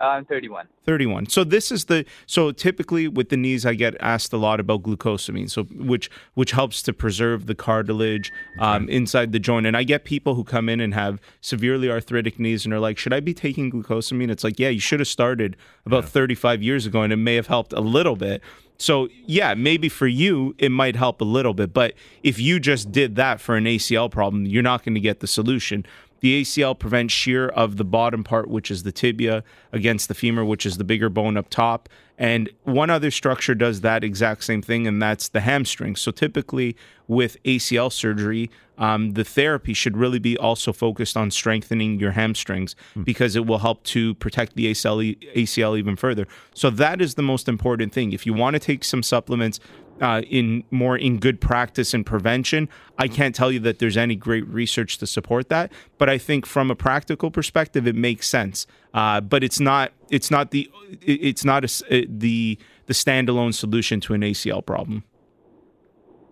Uh, 0.04 0.08
I'm 0.08 0.26
31. 0.26 0.68
31. 0.86 1.28
So 1.30 1.46
this 1.46 1.72
is 1.72 1.86
the 1.86 2.04
so 2.26 2.52
typically 2.52 3.08
with 3.08 3.30
the 3.30 3.38
knees 3.38 3.66
I 3.66 3.74
get 3.74 3.96
asked 4.02 4.34
a 4.34 4.38
lot 4.38 4.60
about 4.60 4.84
glucosamine 4.84 5.50
so 5.50 5.64
which 5.64 6.10
which 6.34 6.52
helps 6.52 6.82
to 6.84 6.94
preserve 6.94 7.46
the 7.46 7.56
cartilage 7.56 8.30
um, 8.60 8.90
inside 8.90 9.32
the 9.32 9.40
joint. 9.40 9.66
And 9.66 9.78
I 9.78 9.84
get 9.84 10.04
people 10.04 10.36
who 10.36 10.44
come 10.44 10.68
in 10.68 10.82
and 10.82 10.94
have 10.94 11.22
severely 11.40 11.90
arthritic 11.90 12.38
knees 12.38 12.66
and 12.66 12.74
are 12.74 12.82
like 12.82 12.98
should 12.98 13.14
I 13.14 13.22
be 13.22 13.34
taking 13.34 13.72
glucosamine? 13.72 14.30
It's 14.30 14.44
like 14.44 14.60
yeah 14.60 14.68
you 14.68 14.82
should 14.82 15.00
have 15.00 15.08
started 15.08 15.56
about 15.86 16.04
35 16.04 16.62
years 16.62 16.86
ago 16.86 17.02
and 17.02 17.14
it 17.14 17.18
may 17.18 17.36
have 17.36 17.48
helped 17.48 17.72
a 17.72 17.80
little 17.80 18.18
bit. 18.18 18.42
So 18.78 19.08
yeah 19.26 19.54
maybe 19.54 19.88
for 19.88 20.08
you 20.08 20.54
it 20.58 20.70
might 20.70 20.98
help 20.98 21.22
a 21.22 21.26
little 21.26 21.54
bit 21.54 21.74
but 21.74 21.94
if 22.24 22.40
you 22.40 22.60
just 22.60 22.92
did 22.92 23.16
that 23.16 23.40
for 23.40 23.56
an 23.56 23.64
ACL 23.64 24.12
problem 24.12 24.46
you're 24.46 24.64
not 24.64 24.84
going 24.84 24.96
to 24.96 25.02
get 25.02 25.22
the 25.22 25.28
solution 25.28 25.86
the 26.24 26.42
ACL 26.42 26.80
prevents 26.80 27.14
shear 27.14 27.50
of 27.50 27.76
the 27.76 27.84
bottom 27.84 28.24
part, 28.24 28.48
which 28.48 28.72
is 28.72 28.84
the 28.84 28.94
tibia, 28.94 29.44
against 29.74 30.08
the 30.08 30.14
femur, 30.14 30.46
which 30.46 30.66
is 30.66 30.78
the 30.78 30.86
bigger 30.86 31.10
bone 31.10 31.36
up 31.36 31.50
top. 31.50 31.90
And 32.18 32.50
one 32.64 32.90
other 32.90 33.12
structure 33.12 33.54
does 33.54 33.82
that 33.82 34.06
exact 34.06 34.46
same 34.46 34.62
thing, 34.62 34.88
and 34.88 35.02
that's 35.02 35.28
the 35.28 35.42
hamstring. 35.42 35.98
So 35.98 36.12
typically, 36.12 36.78
with 37.10 37.44
ACL 37.44 37.92
surgery, 37.92 38.50
um, 38.78 39.12
the 39.12 39.26
therapy 39.26 39.74
should 39.74 39.98
really 39.98 40.18
be 40.18 40.38
also 40.38 40.72
focused 40.72 41.18
on 41.18 41.30
strengthening 41.30 42.00
your 42.00 42.12
hamstrings 42.12 42.76
because 43.04 43.36
it 43.36 43.46
will 43.46 43.60
help 43.60 43.84
to 43.84 44.16
protect 44.16 44.56
the 44.56 44.72
ACL, 44.72 45.18
ACL 45.36 45.78
even 45.78 45.98
further. 45.98 46.26
So 46.54 46.70
that 46.70 47.02
is 47.02 47.16
the 47.16 47.22
most 47.22 47.50
important 47.50 47.92
thing. 47.92 48.14
If 48.14 48.26
you 48.26 48.34
want 48.34 48.54
to 48.54 48.60
take 48.60 48.86
some 48.86 49.04
supplements, 49.04 49.60
uh, 50.02 50.22
in 50.30 50.64
more 50.72 50.98
in 50.98 51.20
good 51.20 51.40
practice 51.40 51.94
and 51.94 52.06
prevention. 52.06 52.70
I 52.98 53.08
can't 53.08 53.34
tell 53.34 53.52
you 53.52 53.60
that 53.62 53.80
there's 53.80 53.98
any 53.98 54.16
great 54.16 54.48
research 54.48 54.98
to 55.00 55.08
support 55.08 55.50
that, 55.50 55.72
but 55.98 56.10
I 56.10 56.18
think 56.18 56.46
from 56.46 56.72
a 56.72 56.76
practical 56.76 57.32
perspective, 57.32 57.88
it 57.88 57.96
makes 57.96 58.28
sense. 58.28 58.68
Uh, 58.94 59.22
but 59.22 59.44
it's 59.44 59.60
not 59.60 59.92
it's 60.10 60.30
not 60.30 60.52
the 60.52 60.70
it's 61.02 61.46
not 61.46 61.64
a 61.64 62.06
the 62.06 62.58
the 62.86 62.94
standalone 62.94 63.54
solution 63.54 64.00
to 64.02 64.14
an 64.14 64.22
ACL 64.22 64.66
problem. 64.66 65.04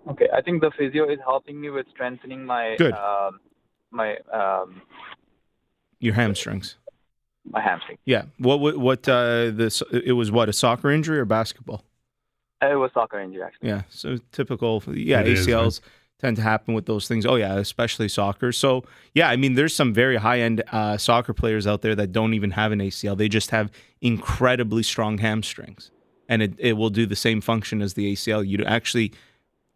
Okay, 0.10 0.28
I 0.34 0.42
think 0.42 0.62
the 0.62 0.72
physio 0.78 1.10
is 1.10 1.20
helping 1.24 1.62
me 1.62 1.70
with 1.70 1.88
strengthening 1.90 2.46
my 2.46 2.76
Good. 2.78 2.94
Um, 2.94 3.40
my 3.92 4.18
um, 4.34 4.82
Your 6.00 6.14
hamstrings. 6.16 6.78
my 7.46 7.62
hamstring. 7.62 7.98
Yeah. 8.06 8.24
What 8.40 8.60
what, 8.60 8.78
what 8.78 9.08
uh, 9.08 9.52
this 9.52 9.84
it 9.92 10.14
was 10.14 10.32
what 10.32 10.50
a 10.50 10.54
soccer 10.54 10.90
injury 10.90 11.20
or 11.20 11.26
basketball? 11.26 11.84
It 12.62 12.76
was 12.76 12.92
soccer 12.94 13.20
injury 13.20 13.44
actually. 13.44 13.70
Yeah. 13.70 13.82
So 13.90 14.18
typical. 14.32 14.84
Yeah, 14.88 15.22
It 15.22 15.28
is, 15.30 15.48
ACLs 15.48 15.82
tend 16.20 16.36
to 16.36 16.44
happen 16.44 16.74
with 16.76 16.86
those 16.86 17.08
things. 17.08 17.26
Oh 17.26 17.36
yeah, 17.36 17.56
especially 17.56 18.08
soccer. 18.08 18.52
So 18.52 18.84
yeah, 19.16 19.30
I 19.30 19.36
mean, 19.36 19.56
there's 19.56 19.76
some 19.76 19.94
very 19.94 20.18
high 20.18 20.40
end 20.42 20.64
uh, 20.72 20.98
soccer 20.98 21.34
players 21.34 21.66
out 21.66 21.82
there 21.82 21.96
that 21.96 22.12
don't 22.12 22.34
even 22.36 22.52
have 22.52 22.72
an 22.72 22.80
ACL. 22.80 23.18
They 23.18 23.28
just 23.28 23.50
have 23.50 23.72
incredibly 24.02 24.84
strong 24.84 25.18
hamstrings, 25.18 25.90
and 26.30 26.42
it, 26.44 26.54
it 26.60 26.74
will 26.74 26.90
do 26.92 27.06
the 27.06 27.16
same 27.16 27.42
function 27.42 27.82
as 27.82 27.96
the 27.96 28.14
ACL. 28.14 28.46
You 28.48 28.64
actually, 28.66 29.14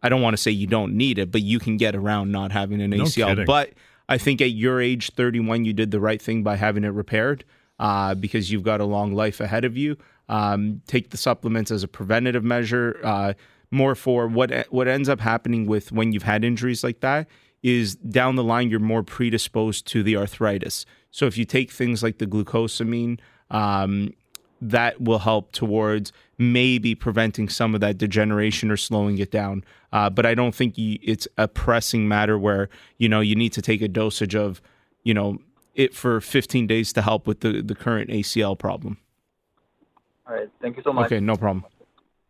I 0.02 0.08
don't 0.08 0.22
want 0.22 0.34
to 0.34 0.42
say 0.42 0.50
you 0.52 0.66
don't 0.68 0.94
need 0.96 1.18
it, 1.18 1.32
but 1.32 1.42
you 1.42 1.58
can 1.58 1.76
get 1.76 1.96
around 1.96 2.30
not 2.30 2.52
having 2.52 2.80
an 2.80 2.90
No 2.90 2.98
ACL. 3.04 3.28
kidding. 3.28 3.44
But 3.46 3.72
I 4.08 4.18
think 4.18 4.40
at 4.40 4.52
your 4.52 4.80
age, 4.80 5.10
31, 5.14 5.64
you 5.64 5.72
did 5.72 5.90
the 5.90 5.98
right 6.00 6.22
thing 6.22 6.44
by 6.44 6.54
having 6.56 6.84
it 6.84 6.88
repaired 6.92 7.44
uh, 7.80 8.14
because 8.14 8.52
you've 8.52 8.62
got 8.62 8.80
a 8.80 8.84
long 8.84 9.14
life 9.14 9.40
ahead 9.40 9.64
of 9.64 9.76
you. 9.76 9.96
Um, 10.28 10.82
take 10.86 11.10
the 11.10 11.16
supplements 11.16 11.70
as 11.70 11.82
a 11.82 11.88
preventative 11.88 12.44
measure. 12.44 13.00
Uh, 13.02 13.34
more 13.70 13.94
for 13.94 14.28
what 14.28 14.66
what 14.70 14.88
ends 14.88 15.08
up 15.08 15.20
happening 15.20 15.66
with 15.66 15.92
when 15.92 16.12
you've 16.12 16.22
had 16.22 16.44
injuries 16.44 16.84
like 16.84 17.00
that 17.00 17.26
is 17.62 17.96
down 17.96 18.36
the 18.36 18.44
line 18.44 18.70
you're 18.70 18.78
more 18.78 19.02
predisposed 19.02 19.86
to 19.88 20.02
the 20.02 20.16
arthritis. 20.16 20.86
So 21.10 21.26
if 21.26 21.36
you 21.36 21.44
take 21.44 21.70
things 21.70 22.02
like 22.02 22.18
the 22.18 22.26
glucosamine, 22.26 23.18
um, 23.50 24.12
that 24.60 25.00
will 25.00 25.18
help 25.18 25.52
towards 25.52 26.12
maybe 26.38 26.94
preventing 26.94 27.48
some 27.48 27.74
of 27.74 27.80
that 27.80 27.98
degeneration 27.98 28.70
or 28.70 28.76
slowing 28.76 29.18
it 29.18 29.30
down. 29.30 29.64
Uh, 29.92 30.08
but 30.10 30.24
I 30.24 30.34
don't 30.34 30.54
think 30.54 30.78
you, 30.78 30.98
it's 31.02 31.28
a 31.36 31.48
pressing 31.48 32.08
matter 32.08 32.38
where 32.38 32.68
you 32.98 33.08
know 33.08 33.20
you 33.20 33.34
need 33.34 33.52
to 33.54 33.62
take 33.62 33.82
a 33.82 33.88
dosage 33.88 34.34
of 34.34 34.62
you 35.02 35.14
know 35.14 35.38
it 35.74 35.94
for 35.94 36.20
15 36.20 36.66
days 36.66 36.92
to 36.94 37.02
help 37.02 37.26
with 37.26 37.40
the 37.40 37.62
the 37.62 37.74
current 37.74 38.10
ACL 38.10 38.58
problem. 38.58 38.98
All 40.28 40.34
right, 40.34 40.50
thank 40.60 40.76
you 40.76 40.82
so 40.82 40.92
much. 40.92 41.06
Okay, 41.06 41.20
no 41.20 41.36
problem. 41.36 41.64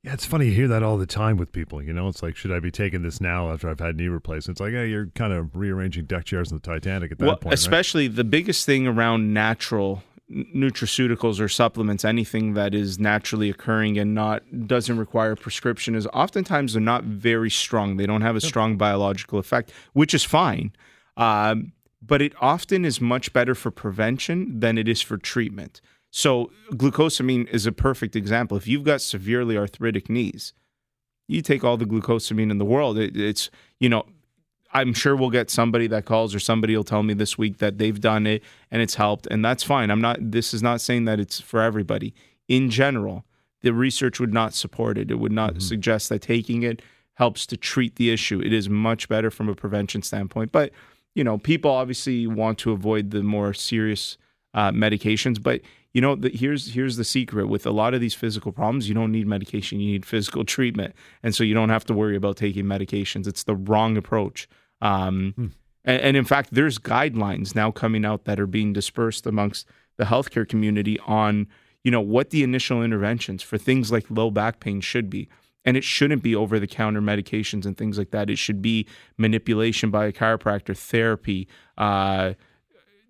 Yeah, 0.03 0.13
it's 0.13 0.25
funny 0.25 0.47
you 0.47 0.53
hear 0.53 0.69
that 0.69 0.85
all 0.85 0.99
the 0.99 1.07
time 1.07 1.37
with 1.37 1.51
people. 1.51 1.83
You 1.83 1.93
know, 1.93 2.07
it's 2.07 2.23
like, 2.23 2.37
should 2.37 2.53
I 2.53 2.61
be 2.61 2.71
taking 2.71 3.03
this 3.03 3.21
now 3.21 3.51
after 3.51 3.69
I've 3.69 3.81
had 3.81 3.97
knee 3.97 4.07
replacement? 4.07 4.57
It's 4.57 4.61
like, 4.61 4.73
hey, 4.73 4.89
you're 4.89 5.07
kind 5.07 5.33
of 5.33 5.57
rearranging 5.57 6.05
deck 6.05 6.25
chairs 6.25 6.53
in 6.53 6.59
the 6.59 6.63
Titanic 6.63 7.11
at 7.11 7.19
that 7.19 7.27
well, 7.27 7.35
point. 7.35 7.47
right? 7.47 7.55
especially 7.55 8.07
the 8.07 8.23
biggest 8.23 8.65
thing 8.67 8.87
around 8.87 9.35
natural 9.35 10.05
nutraceuticals 10.31 11.41
or 11.41 11.49
supplements, 11.49 12.05
anything 12.05 12.55
that 12.55 12.75
is 12.75 12.99
naturally 12.99 13.51
occurring 13.51 13.99
and 13.99 14.15
not 14.15 14.43
doesn't 14.67 14.99
require 14.99 15.35
prescription, 15.35 15.95
is 15.95 16.07
oftentimes 16.09 16.75
they're 16.75 16.83
not 16.83 17.05
very 17.05 17.51
strong. 17.51 17.97
They 17.97 18.07
don't 18.07 18.23
have 18.23 18.37
a 18.37 18.41
strong 18.41 18.77
biological 18.77 19.39
effect, 19.39 19.73
which 19.93 20.15
is 20.15 20.25
fine. 20.25 20.73
Um, 21.17 21.73
but 22.03 22.23
it 22.23 22.33
often 22.41 22.85
is 22.85 23.01
much 23.01 23.33
better 23.33 23.55
for 23.55 23.71
prevention 23.71 24.61
than 24.61 24.79
it 24.79 24.87
is 24.87 25.01
for 25.01 25.17
treatment. 25.17 25.81
So 26.17 26.51
glucosamine 26.71 27.47
is 27.51 27.67
a 27.67 27.73
perfect 27.73 28.17
example. 28.17 28.57
If 28.57 28.67
you've 28.67 28.85
got 28.85 29.03
severely 29.03 29.55
arthritic 29.55 30.09
knees, 30.09 30.55
you 31.29 31.43
take 31.43 31.63
all 31.63 31.77
the 31.77 31.85
glucosamine 31.85 32.51
in 32.51 32.57
the 32.57 32.65
world. 32.65 32.97
It, 32.97 33.21
it's 33.21 33.51
you 33.81 33.91
know 33.91 34.07
I'm 34.73 34.95
sure 34.95 35.15
we'll 35.15 35.29
get 35.29 35.51
somebody 35.51 35.87
that 35.89 36.07
calls 36.07 36.35
or 36.35 36.39
somebody 36.39 36.75
will 36.75 36.85
tell 36.85 37.03
me 37.03 37.13
this 37.13 37.37
week 37.37 37.59
that 37.59 37.77
they've 37.77 38.01
done 38.01 38.27
it 38.27 38.43
and 38.71 38.81
it's 38.81 38.95
helped 38.95 39.27
and 39.31 39.45
that's 39.45 39.63
fine. 39.63 39.91
I'm 39.91 40.01
not 40.01 40.17
this 40.19 40.55
is 40.55 40.63
not 40.63 40.81
saying 40.81 41.05
that 41.05 41.21
it's 41.21 41.39
for 41.39 41.61
everybody. 41.61 42.15
In 42.49 42.71
general, 42.71 43.27
the 43.61 43.75
research 43.75 44.19
would 44.19 44.33
not 44.33 44.55
support 44.55 44.97
it. 44.97 45.11
It 45.11 45.17
would 45.17 45.33
not 45.33 45.61
suggest 45.61 46.09
that 46.09 46.23
taking 46.23 46.63
it 46.63 46.81
helps 47.17 47.45
to 47.49 47.59
treat 47.59 47.97
the 47.97 48.09
issue. 48.09 48.41
It 48.41 48.55
is 48.55 48.71
much 48.71 49.11
better 49.11 49.31
from 49.31 49.51
a 49.51 49.55
prevention 49.55 50.01
standpoint. 50.01 50.51
But, 50.51 50.73
you 51.15 51.25
know, 51.25 51.37
people 51.37 51.71
obviously 51.71 52.27
want 52.27 52.57
to 52.61 52.73
avoid 52.73 53.11
the 53.11 53.23
more 53.23 53.53
serious 53.53 54.17
uh, 54.55 54.71
medications, 54.71 55.43
but 55.43 55.61
you 55.97 56.03
know, 56.03 56.15
the, 56.15 56.29
here's 56.29 56.75
here's 56.75 56.99
the 56.99 57.05
secret 57.05 57.47
with 57.47 57.65
a 57.65 57.71
lot 57.71 57.95
of 57.95 58.03
these 58.03 58.13
physical 58.13 58.53
problems, 58.53 58.87
you 58.87 58.95
don't 58.95 59.11
need 59.11 59.27
medication, 59.27 59.81
you 59.81 59.93
need 59.93 60.05
physical 60.05 60.45
treatment. 60.45 60.95
And 61.23 61.35
so 61.35 61.43
you 61.43 61.55
don't 61.55 61.71
have 61.71 61.87
to 61.87 61.95
worry 61.95 62.17
about 62.17 62.37
taking 62.37 62.67
medications. 62.67 63.27
It's 63.27 63.45
the 63.45 63.57
wrong 63.57 63.97
approach. 63.97 64.47
Um, 64.83 65.55
and, 65.87 66.03
and 66.03 66.15
in 66.15 66.27
fact, 66.27 66.51
there's 66.53 66.79
guidelines 66.79 67.55
now 67.55 67.71
coming 67.71 68.05
out 68.05 68.27
that 68.27 68.39
are 68.39 68.47
being 68.47 68.75
dispersed 68.75 69.27
amongst 69.27 69.67
the 69.97 70.05
healthcare 70.05 70.47
community 70.47 70.99
on, 71.07 71.47
you 71.83 71.91
know, 71.91 72.03
what 72.03 72.29
the 72.29 72.43
initial 72.43 72.83
interventions 72.83 73.43
for 73.43 73.57
things 73.57 73.91
like 73.91 74.05
low 74.11 74.31
back 74.31 74.61
pain 74.61 74.83
should 74.83 75.09
be. 75.09 75.31
And 75.65 75.79
it 75.79 75.83
shouldn't 75.83 76.23
be 76.23 76.37
over 76.37 76.61
the 76.61 76.67
counter 76.67 77.01
medications 77.01 77.65
and 77.65 77.75
things 77.75 77.97
like 77.97 78.11
that. 78.11 78.29
It 78.29 78.37
should 78.37 78.61
be 78.61 78.87
manipulation 79.17 79.91
by 79.91 80.05
a 80.05 80.13
chiropractor, 80.13 80.77
therapy, 80.77 81.49
uh, 81.79 82.35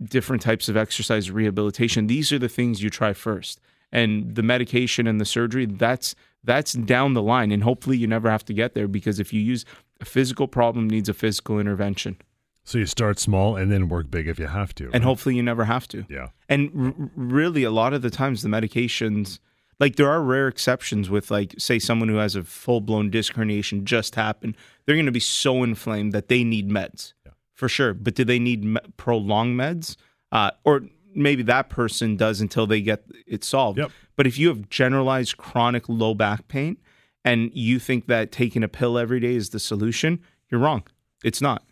different 0.02 0.42
types 0.42 0.68
of 0.68 0.76
exercise 0.76 1.30
rehabilitation. 1.30 2.06
These 2.06 2.32
are 2.32 2.38
the 2.38 2.48
things 2.48 2.82
you 2.82 2.90
try 2.90 3.12
first. 3.12 3.60
And 3.92 4.34
the 4.34 4.42
medication 4.42 5.06
and 5.06 5.20
the 5.20 5.24
surgery, 5.24 5.66
that's 5.66 6.14
that's 6.44 6.72
down 6.72 7.14
the 7.14 7.22
line. 7.22 7.50
And 7.50 7.62
hopefully 7.62 7.96
you 7.96 8.06
never 8.06 8.30
have 8.30 8.44
to 8.46 8.52
get 8.54 8.74
there 8.74 8.88
because 8.88 9.18
if 9.18 9.32
you 9.32 9.40
use 9.40 9.64
a 10.00 10.04
physical 10.04 10.46
problem 10.46 10.88
needs 10.88 11.08
a 11.08 11.14
physical 11.14 11.58
intervention. 11.58 12.16
so 12.64 12.78
you 12.78 12.86
start 12.86 13.18
small 13.18 13.56
and 13.56 13.70
then 13.72 13.88
work 13.88 14.10
big 14.10 14.28
if 14.28 14.38
you 14.38 14.46
have 14.46 14.74
to. 14.76 14.90
And 14.92 15.02
hopefully 15.02 15.36
you 15.36 15.42
never 15.42 15.64
have 15.64 15.88
to. 15.88 16.04
yeah. 16.08 16.28
And 16.48 16.70
r- 16.98 17.10
really, 17.16 17.64
a 17.64 17.70
lot 17.70 17.92
of 17.94 18.02
the 18.02 18.10
times, 18.10 18.42
the 18.42 18.48
medications, 18.48 19.38
like 19.80 19.96
there 19.96 20.08
are 20.10 20.22
rare 20.22 20.48
exceptions 20.48 21.10
with, 21.10 21.30
like, 21.30 21.54
say, 21.58 21.78
someone 21.78 22.08
who 22.08 22.16
has 22.16 22.36
a 22.36 22.44
full 22.44 22.80
blown 22.80 23.10
disc 23.10 23.34
herniation 23.34 23.84
just 23.84 24.14
happened. 24.14 24.56
They're 24.84 24.96
going 24.96 25.06
to 25.06 25.12
be 25.12 25.20
so 25.20 25.62
inflamed 25.62 26.12
that 26.12 26.28
they 26.28 26.44
need 26.44 26.68
meds 26.68 27.12
for 27.56 27.68
sure. 27.68 27.92
But 27.94 28.14
do 28.14 28.24
they 28.24 28.38
need 28.38 28.64
me- 28.64 28.80
prolonged 28.96 29.58
meds? 29.58 29.96
Uh, 30.30 30.52
or 30.64 30.82
maybe 31.14 31.42
that 31.42 31.68
person 31.68 32.16
does 32.16 32.40
until 32.40 32.66
they 32.66 32.80
get 32.80 33.04
it 33.26 33.42
solved. 33.42 33.78
Yep. 33.78 33.90
But 34.14 34.26
if 34.26 34.38
you 34.38 34.48
have 34.48 34.68
generalized 34.68 35.36
chronic 35.36 35.88
low 35.88 36.14
back 36.14 36.46
pain 36.46 36.76
and 37.24 37.50
you 37.52 37.78
think 37.78 38.06
that 38.06 38.30
taking 38.30 38.62
a 38.62 38.68
pill 38.68 38.96
every 38.98 39.18
day 39.18 39.34
is 39.34 39.50
the 39.50 39.58
solution, 39.58 40.20
you're 40.50 40.60
wrong. 40.60 40.84
It's 41.24 41.40
not. 41.40 41.64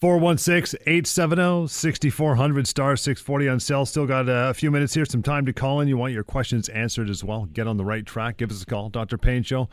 416 0.00 0.78
870 0.86 1.66
6400 1.66 2.68
star 2.68 2.96
640 2.96 3.48
on 3.48 3.58
sale. 3.58 3.84
Still 3.84 4.06
got 4.06 4.28
a 4.28 4.54
few 4.54 4.70
minutes 4.70 4.94
here, 4.94 5.04
some 5.04 5.24
time 5.24 5.44
to 5.46 5.52
call 5.52 5.80
in. 5.80 5.88
You 5.88 5.96
want 5.96 6.12
your 6.12 6.22
questions 6.22 6.68
answered 6.68 7.08
as 7.10 7.24
well. 7.24 7.46
Get 7.46 7.66
on 7.66 7.78
the 7.78 7.84
right 7.84 8.06
track. 8.06 8.36
Give 8.36 8.50
us 8.50 8.62
a 8.62 8.66
call. 8.66 8.90
Dr. 8.90 9.18
Pain 9.18 9.42
Show. 9.42 9.68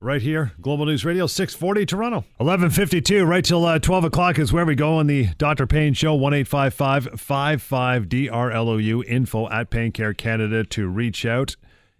Right 0.00 0.22
here, 0.22 0.52
Global 0.60 0.86
News 0.86 1.04
Radio, 1.04 1.26
640 1.26 1.84
Toronto. 1.84 2.18
1152, 2.36 3.24
right 3.24 3.44
till 3.44 3.64
uh, 3.64 3.80
12 3.80 4.04
o'clock 4.04 4.38
is 4.38 4.52
where 4.52 4.64
we 4.64 4.76
go 4.76 4.98
on 4.98 5.08
the 5.08 5.26
Dr. 5.38 5.66
Pain 5.66 5.92
Show, 5.92 6.16
1-855-55-DRLOU, 6.16 9.04
info 9.08 9.48
at 9.50 9.70
Pain 9.70 9.90
Care 9.90 10.14
Canada 10.14 10.62
to 10.62 10.86
reach 10.86 11.26
out. 11.26 11.56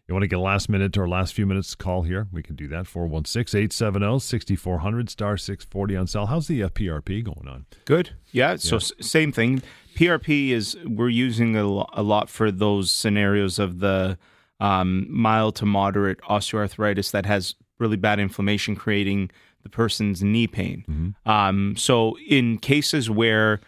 You 0.07 0.15
want 0.15 0.23
to 0.23 0.29
get 0.29 0.39
a 0.39 0.43
last 0.43 0.69
minute 0.69 0.97
or 0.97 1.09
last 1.09 1.35
few 1.35 1.45
minutes 1.45 1.75
call 1.75 2.03
here? 2.03 2.29
We 2.33 2.41
can 2.45 2.55
do 2.55 2.69
that. 2.69 2.85
416-870-6400, 2.85 5.11
star 5.11 5.37
640 5.37 5.97
on 5.97 6.07
cell. 6.07 6.27
How's 6.27 6.47
the 6.47 6.63
uh, 6.63 6.69
PRP 6.69 7.25
going 7.25 7.49
on? 7.49 7.67
Good. 7.85 8.11
Yeah. 8.31 8.55
So 8.57 8.77
s- 8.77 8.93
same 9.01 9.33
thing. 9.33 9.61
PRP 9.97 10.51
is 10.51 10.77
we're 10.87 11.09
using 11.09 11.57
a, 11.57 11.65
lo- 11.67 11.89
a 11.93 12.05
lot 12.05 12.31
for 12.31 12.53
those 12.53 12.93
scenarios 12.93 13.59
of 13.59 13.81
the 13.81 14.17
um, 14.61 15.09
mild 15.11 15.57
to 15.57 15.67
moderate 15.67 16.21
osteoarthritis 16.23 17.11
that 17.11 17.27
has 17.27 17.57
really 17.79 17.97
bad 17.97 18.19
inflammation, 18.19 18.77
creating 18.77 19.31
the 19.63 19.69
person's 19.69 20.23
knee 20.23 20.47
pain. 20.47 21.15
Um, 21.27 21.77
so 21.77 22.17
in 22.29 22.59
cases 22.59 23.11
where 23.11 23.61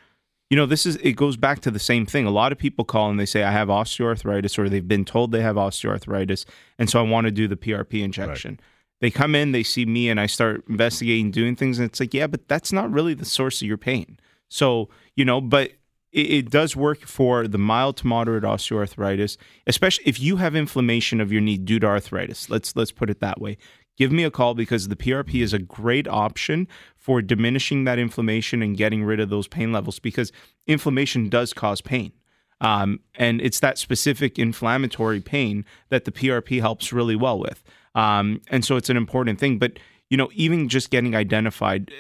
you 0.51 0.57
know 0.57 0.67
this 0.67 0.85
is 0.85 0.97
it 0.97 1.13
goes 1.13 1.37
back 1.37 1.61
to 1.61 1.71
the 1.71 1.79
same 1.79 2.05
thing. 2.05 2.27
A 2.27 2.31
lot 2.31 2.53
of 2.53 2.59
people 2.59 2.85
call 2.85 3.09
and 3.09 3.19
they 3.21 3.27
say 3.27 3.45
i 3.45 3.53
have 3.53 3.69
osteoarthritis 3.69 4.59
or 4.59 4.69
they've 4.69 4.87
been 4.87 5.05
told 5.05 5.31
they 5.33 5.43
have 5.43 5.57
osteoarthritis 5.57 6.45
and 6.79 6.91
so 6.91 6.99
i 6.99 7.03
want 7.03 7.27
to 7.27 7.31
do 7.31 7.47
the 7.49 7.57
prp 7.57 8.03
injection. 8.03 8.61
They 9.01 9.11
come 9.11 9.35
in 9.35 9.53
they 9.53 9.63
see 9.63 9.87
me 9.87 10.11
and 10.11 10.21
i 10.21 10.27
start 10.27 10.65
investigating 10.69 11.31
doing 11.31 11.57
things 11.57 11.79
and 11.79 11.89
it's 11.89 12.01
like 12.01 12.13
yeah 12.13 12.27
but 12.27 12.49
that's 12.49 12.73
not 12.73 12.91
really 12.91 13.15
the 13.15 13.25
source 13.25 13.63
of 13.63 13.69
your 13.69 13.79
pain. 13.79 14.19
So 14.49 14.89
you 15.15 15.25
know 15.25 15.41
but 15.41 15.71
it, 16.13 16.31
it 16.31 16.51
does 16.51 16.75
work 16.75 17.03
for 17.03 17.47
the 17.47 17.57
mild 17.57 17.97
to 17.99 18.07
moderate 18.09 18.43
osteoarthritis 18.43 19.37
especially 19.69 20.05
if 20.05 20.19
you 20.19 20.37
have 20.37 20.57
inflammation 20.57 21.21
of 21.21 21.31
your 21.31 21.41
knee 21.41 21.59
due 21.59 21.79
to 21.79 21.87
arthritis. 21.87 22.51
Let's 22.51 22.75
let's 22.75 22.91
put 22.91 23.09
it 23.09 23.21
that 23.21 23.41
way 23.41 23.57
give 23.97 24.13
me 24.13 24.25
a 24.25 24.31
call 24.31 24.55
because 24.55 24.89
the 24.89 24.97
PRP 24.97 25.43
is 25.43 25.53
a 25.53 25.59
great 25.59 26.09
option 26.09 26.69
for 26.97 27.21
diminishing 27.23 27.85
that 27.85 27.99
inflammation 27.99 28.63
and 28.63 28.77
getting 28.77 29.05
rid 29.05 29.21
of 29.21 29.31
those 29.31 29.49
pain 29.49 29.73
levels 29.73 29.99
because 29.99 30.33
inflammation 30.67 31.29
does 31.29 31.53
cause 31.53 31.81
pain. 31.81 32.13
Um, 32.61 33.01
and 33.15 33.41
it's 33.41 33.61
that 33.61 33.79
specific 33.79 34.39
inflammatory 34.39 35.21
pain 35.21 35.65
that 35.89 36.05
the 36.05 36.13
PRP 36.13 36.61
helps 36.61 36.93
really 36.93 37.17
well 37.17 37.39
with. 37.39 37.63
Um, 37.95 38.43
and 38.49 38.65
so 38.65 38.77
it's 38.77 38.91
an 38.91 38.97
important 38.97 39.39
thing. 39.39 39.59
But, 39.59 39.79
you 40.11 40.17
know, 40.17 40.31
even 40.35 40.69
just 40.69 40.91
getting 40.91 41.15
identified, 41.15 41.91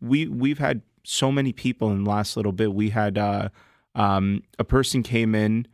we, 0.00 0.26
we've 0.26 0.58
had 0.58 0.82
so 1.04 1.30
many 1.30 1.52
people 1.52 1.90
in 1.90 2.04
the 2.04 2.10
last 2.10 2.36
little 2.36 2.52
bit. 2.52 2.74
We 2.74 2.90
had 2.90 3.16
uh, 3.16 3.48
um, 3.94 4.42
a 4.58 4.64
person 4.64 5.02
came 5.02 5.34
in. 5.34 5.66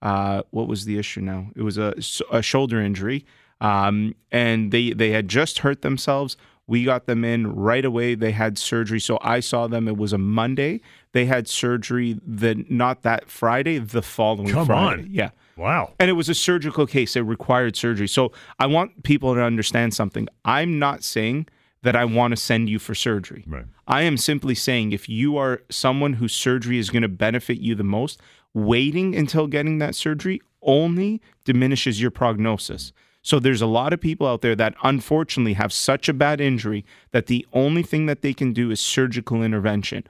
Uh, 0.00 0.42
what 0.50 0.66
was 0.66 0.84
the 0.84 0.98
issue 0.98 1.20
now? 1.20 1.48
It 1.54 1.62
was 1.62 1.78
a, 1.78 1.94
a 2.30 2.42
shoulder 2.42 2.80
injury 2.80 3.24
um, 3.62 4.14
and 4.32 4.72
they 4.72 4.92
they 4.92 5.10
had 5.12 5.28
just 5.28 5.60
hurt 5.60 5.80
themselves. 5.82 6.36
We 6.66 6.84
got 6.84 7.06
them 7.06 7.24
in 7.24 7.54
right 7.54 7.84
away. 7.84 8.14
They 8.14 8.32
had 8.32 8.58
surgery. 8.58 9.00
So 9.00 9.18
I 9.22 9.40
saw 9.40 9.66
them. 9.66 9.88
It 9.88 9.96
was 9.96 10.12
a 10.12 10.18
Monday. 10.18 10.80
They 11.12 11.26
had 11.26 11.48
surgery 11.48 12.18
the 12.26 12.64
not 12.68 13.02
that 13.02 13.30
Friday, 13.30 13.78
the 13.78 14.02
following 14.02 14.48
Come 14.48 14.66
Friday. 14.66 15.02
on. 15.02 15.08
Yeah. 15.10 15.30
Wow. 15.56 15.92
And 16.00 16.10
it 16.10 16.14
was 16.14 16.28
a 16.28 16.34
surgical 16.34 16.86
case. 16.86 17.14
It 17.14 17.20
required 17.20 17.76
surgery. 17.76 18.08
So 18.08 18.32
I 18.58 18.66
want 18.66 19.02
people 19.04 19.34
to 19.34 19.42
understand 19.42 19.94
something. 19.94 20.28
I'm 20.44 20.78
not 20.78 21.04
saying 21.04 21.46
that 21.82 21.94
I 21.94 22.04
want 22.04 22.32
to 22.32 22.36
send 22.36 22.68
you 22.68 22.78
for 22.78 22.94
surgery. 22.94 23.44
Right. 23.46 23.66
I 23.86 24.02
am 24.02 24.16
simply 24.16 24.54
saying 24.54 24.92
if 24.92 25.08
you 25.08 25.36
are 25.36 25.62
someone 25.68 26.14
whose 26.14 26.34
surgery 26.34 26.78
is 26.78 26.90
going 26.90 27.02
to 27.02 27.08
benefit 27.08 27.58
you 27.58 27.74
the 27.74 27.84
most, 27.84 28.20
waiting 28.54 29.14
until 29.14 29.46
getting 29.46 29.78
that 29.78 29.94
surgery 29.94 30.40
only 30.62 31.20
diminishes 31.44 32.00
your 32.00 32.10
prognosis. 32.10 32.92
So 33.22 33.38
there's 33.38 33.62
a 33.62 33.66
lot 33.66 33.92
of 33.92 34.00
people 34.00 34.26
out 34.26 34.42
there 34.42 34.56
that 34.56 34.74
unfortunately 34.82 35.54
have 35.54 35.72
such 35.72 36.08
a 36.08 36.12
bad 36.12 36.40
injury 36.40 36.84
that 37.12 37.26
the 37.26 37.46
only 37.52 37.82
thing 37.82 38.06
that 38.06 38.22
they 38.22 38.34
can 38.34 38.52
do 38.52 38.70
is 38.70 38.80
surgical 38.80 39.42
intervention. 39.42 40.04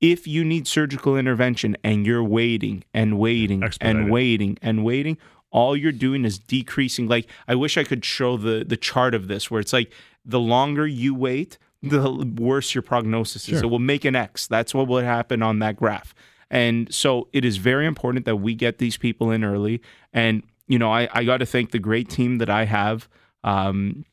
If 0.00 0.26
you 0.26 0.44
need 0.44 0.66
surgical 0.66 1.16
intervention 1.16 1.76
and 1.82 2.06
you're 2.06 2.22
waiting 2.22 2.84
and 2.92 3.18
waiting 3.18 3.62
Expedite 3.62 3.96
and 3.96 4.10
waiting 4.10 4.58
and 4.60 4.84
waiting, 4.84 5.18
all 5.50 5.76
you're 5.76 5.92
doing 5.92 6.24
is 6.24 6.38
decreasing. 6.38 7.08
Like 7.08 7.28
I 7.46 7.54
wish 7.54 7.76
I 7.76 7.84
could 7.84 8.04
show 8.04 8.36
the 8.36 8.64
the 8.64 8.76
chart 8.76 9.14
of 9.14 9.28
this 9.28 9.50
where 9.50 9.60
it's 9.60 9.72
like 9.72 9.92
the 10.24 10.40
longer 10.40 10.86
you 10.86 11.14
wait, 11.14 11.58
the 11.82 12.10
worse 12.38 12.74
your 12.74 12.82
prognosis 12.82 13.48
is. 13.48 13.60
Sure. 13.60 13.68
we'll 13.68 13.78
make 13.78 14.04
an 14.04 14.16
X. 14.16 14.46
That's 14.46 14.74
what 14.74 14.88
would 14.88 15.04
happen 15.04 15.42
on 15.42 15.60
that 15.60 15.76
graph. 15.76 16.14
And 16.50 16.92
so 16.92 17.28
it 17.32 17.44
is 17.44 17.56
very 17.58 17.86
important 17.86 18.24
that 18.24 18.36
we 18.36 18.54
get 18.54 18.78
these 18.78 18.96
people 18.96 19.30
in 19.30 19.44
early. 19.44 19.80
And, 20.12 20.42
you 20.68 20.78
know, 20.78 20.92
I, 20.92 21.08
I 21.12 21.24
got 21.24 21.38
to 21.38 21.46
thank 21.46 21.72
the 21.72 21.78
great 21.78 22.08
team 22.08 22.38
that 22.38 22.50
I 22.50 22.64
have 22.64 23.08
um, 23.42 24.04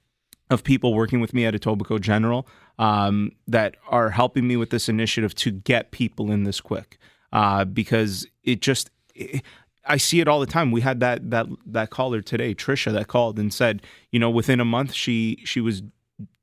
of 0.50 0.64
people 0.64 0.94
working 0.94 1.20
with 1.20 1.34
me 1.34 1.46
at 1.46 1.54
Etobicoke 1.54 2.02
General 2.02 2.48
um, 2.80 3.32
that 3.48 3.76
are 3.90 4.10
helping 4.10 4.48
me 4.48 4.56
with 4.58 4.70
this 4.70 4.90
initiative 4.90 5.36
to 5.36 5.52
get 5.52 5.92
people 5.92 6.32
in 6.32 6.44
this 6.44 6.60
quick 6.62 6.98
uh, 7.32 7.66
because 7.66 8.26
it 8.44 8.62
just. 8.62 8.90
It, 9.14 9.44
I 9.88 9.98
see 9.98 10.20
it 10.20 10.28
all 10.28 10.40
the 10.40 10.48
time. 10.48 10.72
We 10.72 10.82
had 10.82 11.00
that 11.02 11.30
that 11.30 11.46
that 11.68 11.92
caller 11.92 12.22
today, 12.22 12.56
Trisha, 12.56 12.92
that 12.94 13.08
called 13.08 13.38
and 13.38 13.54
said, 13.54 13.84
you 14.12 14.20
know, 14.20 14.32
within 14.32 14.60
a 14.60 14.66
month 14.66 14.94
she 14.94 15.44
she 15.46 15.62
was 15.62 15.84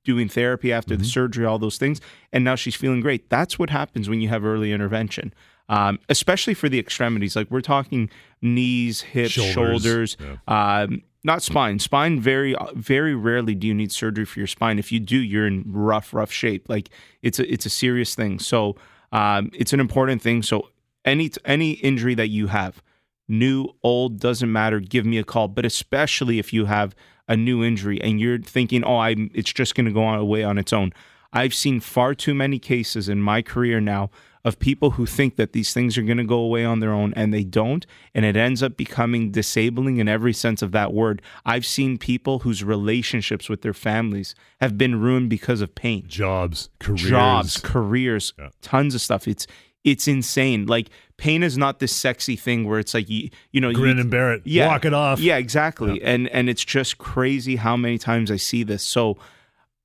doing 0.05 0.29
therapy 0.29 0.73
after 0.73 0.97
the 0.97 1.05
surgery, 1.05 1.45
all 1.45 1.59
those 1.59 1.79
things, 1.79 2.01
and 2.33 2.45
now 2.45 2.55
she's 2.55 2.75
feeling 2.75 3.01
great. 3.01 3.29
That's 3.31 3.59
what 3.59 3.71
happens 3.71 4.09
when 4.09 4.21
you 4.21 4.29
have 4.29 4.45
early 4.45 4.73
intervention, 4.73 5.33
um, 5.73 5.99
especially 6.11 6.53
for 6.53 6.69
the 6.69 6.79
extremities. 6.79 7.35
Like 7.35 7.51
we're 7.51 7.63
talking 7.63 8.11
knees, 8.43 9.01
hips, 9.01 9.31
Shoulders, 9.31 9.55
shoulders, 9.55 10.17
um, 10.47 11.03
not 11.25 11.43
spine. 11.43 11.79
Spine 11.79 12.21
very 12.21 12.55
very 12.75 13.15
rarely 13.15 13.55
do 13.55 13.67
you 13.67 13.75
need 13.75 13.91
surgery 13.91 14.27
for 14.27 14.39
your 14.39 14.47
spine. 14.47 14.79
If 14.79 14.93
you 14.93 15.01
do, 15.01 15.17
you're 15.17 15.47
in 15.47 15.65
rough 15.67 16.13
rough 16.13 16.31
shape. 16.31 16.69
Like 16.69 16.91
it's 17.23 17.39
a 17.39 17.51
it's 17.51 17.65
a 17.65 17.71
serious 17.71 18.15
thing. 18.15 18.39
So 18.39 18.77
um, 19.13 19.51
it's 19.55 19.73
an 19.73 19.81
important 19.81 20.21
thing. 20.21 20.43
So 20.43 20.69
any 21.07 21.31
any 21.47 21.73
injury 21.73 22.15
that 22.17 22.29
you 22.29 22.49
have 22.49 22.83
new, 23.27 23.69
old, 23.83 24.21
doesn't 24.21 24.53
matter. 24.53 24.79
Give 24.79 25.07
me 25.07 25.17
a 25.17 25.25
call. 25.25 25.49
But 25.49 25.65
especially 25.65 26.39
if 26.39 26.53
you 26.53 26.67
have 26.67 26.95
a 27.29 27.37
new 27.37 27.65
injury 27.65 27.99
and 28.03 28.21
you're 28.21 28.39
thinking, 28.39 28.85
oh, 28.85 28.99
I'm, 28.99 29.31
it's 29.33 29.53
just 29.53 29.75
going 29.75 29.87
to 29.87 29.93
go 29.93 30.05
on 30.05 30.19
away 30.19 30.45
on 30.45 30.59
its 30.59 30.73
own. 30.73 30.93
I've 31.33 31.55
seen 31.55 31.81
far 31.81 32.15
too 32.15 32.35
many 32.35 32.59
cases 32.59 33.09
in 33.09 33.23
my 33.23 33.41
career 33.41 33.81
now 33.81 34.11
of 34.45 34.59
people 34.59 34.93
who 34.93 35.07
think 35.07 35.37
that 35.37 35.53
these 35.53 35.73
things 35.73 35.97
are 35.97 36.03
going 36.03 36.19
to 36.19 36.25
go 36.25 36.39
away 36.39 36.65
on 36.65 36.81
their 36.81 36.93
own 36.93 37.13
and 37.15 37.33
they 37.33 37.45
don't. 37.45 37.87
And 38.13 38.25
it 38.25 38.37
ends 38.37 38.61
up 38.63 38.77
becoming 38.77 39.31
disabling 39.31 39.99
in 39.99 40.09
every 40.09 40.33
sense 40.33 40.63
of 40.63 40.73
that 40.73 40.93
word. 40.93 41.23
I've 41.47 41.65
seen 41.65 41.97
people 41.97 42.41
whose 42.41 42.65
relationships 42.65 43.49
with 43.49 43.63
their 43.63 43.73
families 43.75 44.35
have 44.61 44.77
been 44.77 45.01
ruined 45.01 45.31
because 45.31 45.61
of 45.61 45.75
pain 45.77 46.05
Jobs, 46.09 46.71
careers. 46.81 47.03
jobs, 47.03 47.57
careers, 47.59 48.33
Yeah. 48.39 48.49
tons 48.63 48.95
of 48.97 49.01
stuff. 49.01 49.29
It's 49.29 49.47
it's 49.85 50.07
insane. 50.07 50.67
Like 50.67 50.91
pain 51.17 51.43
is 51.43 51.57
not 51.59 51.79
this 51.81 51.93
sexy 51.95 52.37
thing 52.37 52.69
where 52.69 52.79
it's 52.79 52.95
like 52.95 53.09
you 53.09 53.31
you 53.53 53.61
know 53.61 53.73
Grin 53.73 53.97
you, 53.97 54.03
and 54.03 54.11
bear 54.11 54.33
it. 54.33 54.43
yeah, 54.45 54.69
Walk 54.69 54.85
it 54.85 54.95
off. 54.95 55.19
Yeah, 55.21 55.37
exactly. 55.39 56.03
And 56.03 56.29
and 56.29 56.49
it's 56.49 56.65
just 56.65 56.99
crazy 56.99 57.57
how 57.57 57.77
many 57.77 57.99
times 57.99 58.31
I 58.31 58.37
see 58.37 58.63
this. 58.65 58.83
So 58.83 59.19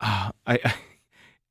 uh, 0.01 0.31
I. 0.47 0.59
I 0.65 0.73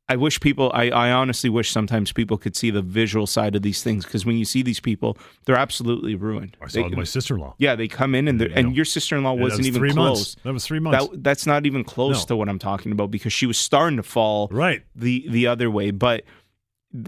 I 0.08 0.14
wish 0.14 0.38
people, 0.38 0.70
I, 0.72 0.88
I 0.90 1.10
honestly 1.10 1.50
wish 1.50 1.68
sometimes 1.70 2.12
people 2.12 2.38
could 2.38 2.54
see 2.54 2.70
the 2.70 2.80
visual 2.80 3.26
side 3.26 3.56
of 3.56 3.62
these 3.62 3.82
things 3.82 4.04
because 4.04 4.24
when 4.24 4.36
you 4.36 4.44
see 4.44 4.62
these 4.62 4.78
people, 4.78 5.18
they're 5.44 5.56
absolutely 5.56 6.14
ruined. 6.14 6.56
I 6.62 6.68
saw 6.68 6.74
They- 6.78 6.86
it 6.86 6.90
with 6.90 6.98
my 6.98 7.04
sister-in-law. 7.04 7.56
yeah, 7.58 7.74
they 7.74 7.88
come 7.88 8.14
in 8.14 8.28
and 8.28 8.40
and 8.40 8.68
know. 8.68 8.72
your 8.74 8.84
sister 8.84 9.16
in 9.16 9.24
law 9.24 9.32
wasn't 9.32 9.58
was 9.60 9.66
even 9.66 9.80
three 9.80 9.90
close. 9.92 10.18
months. 10.18 10.36
That 10.44 10.52
was 10.52 10.64
three 10.64 10.78
months. 10.78 11.08
That 11.08 11.24
that's 11.24 11.44
not 11.44 11.66
even 11.66 11.82
close 11.82 12.20
No. 12.22 12.26
to 12.28 12.36
what 12.36 12.48
I'm 12.48 12.60
talking 12.60 12.92
about 12.92 13.10
because 13.10 13.32
she 13.32 13.46
was 13.46 13.58
starting 13.58 13.96
to 13.96 14.04
fall 14.04 14.48
right. 14.52 14.84
the 14.94 15.26
the 15.28 15.48
other 15.48 15.70
way. 15.72 15.90
But 15.90 16.22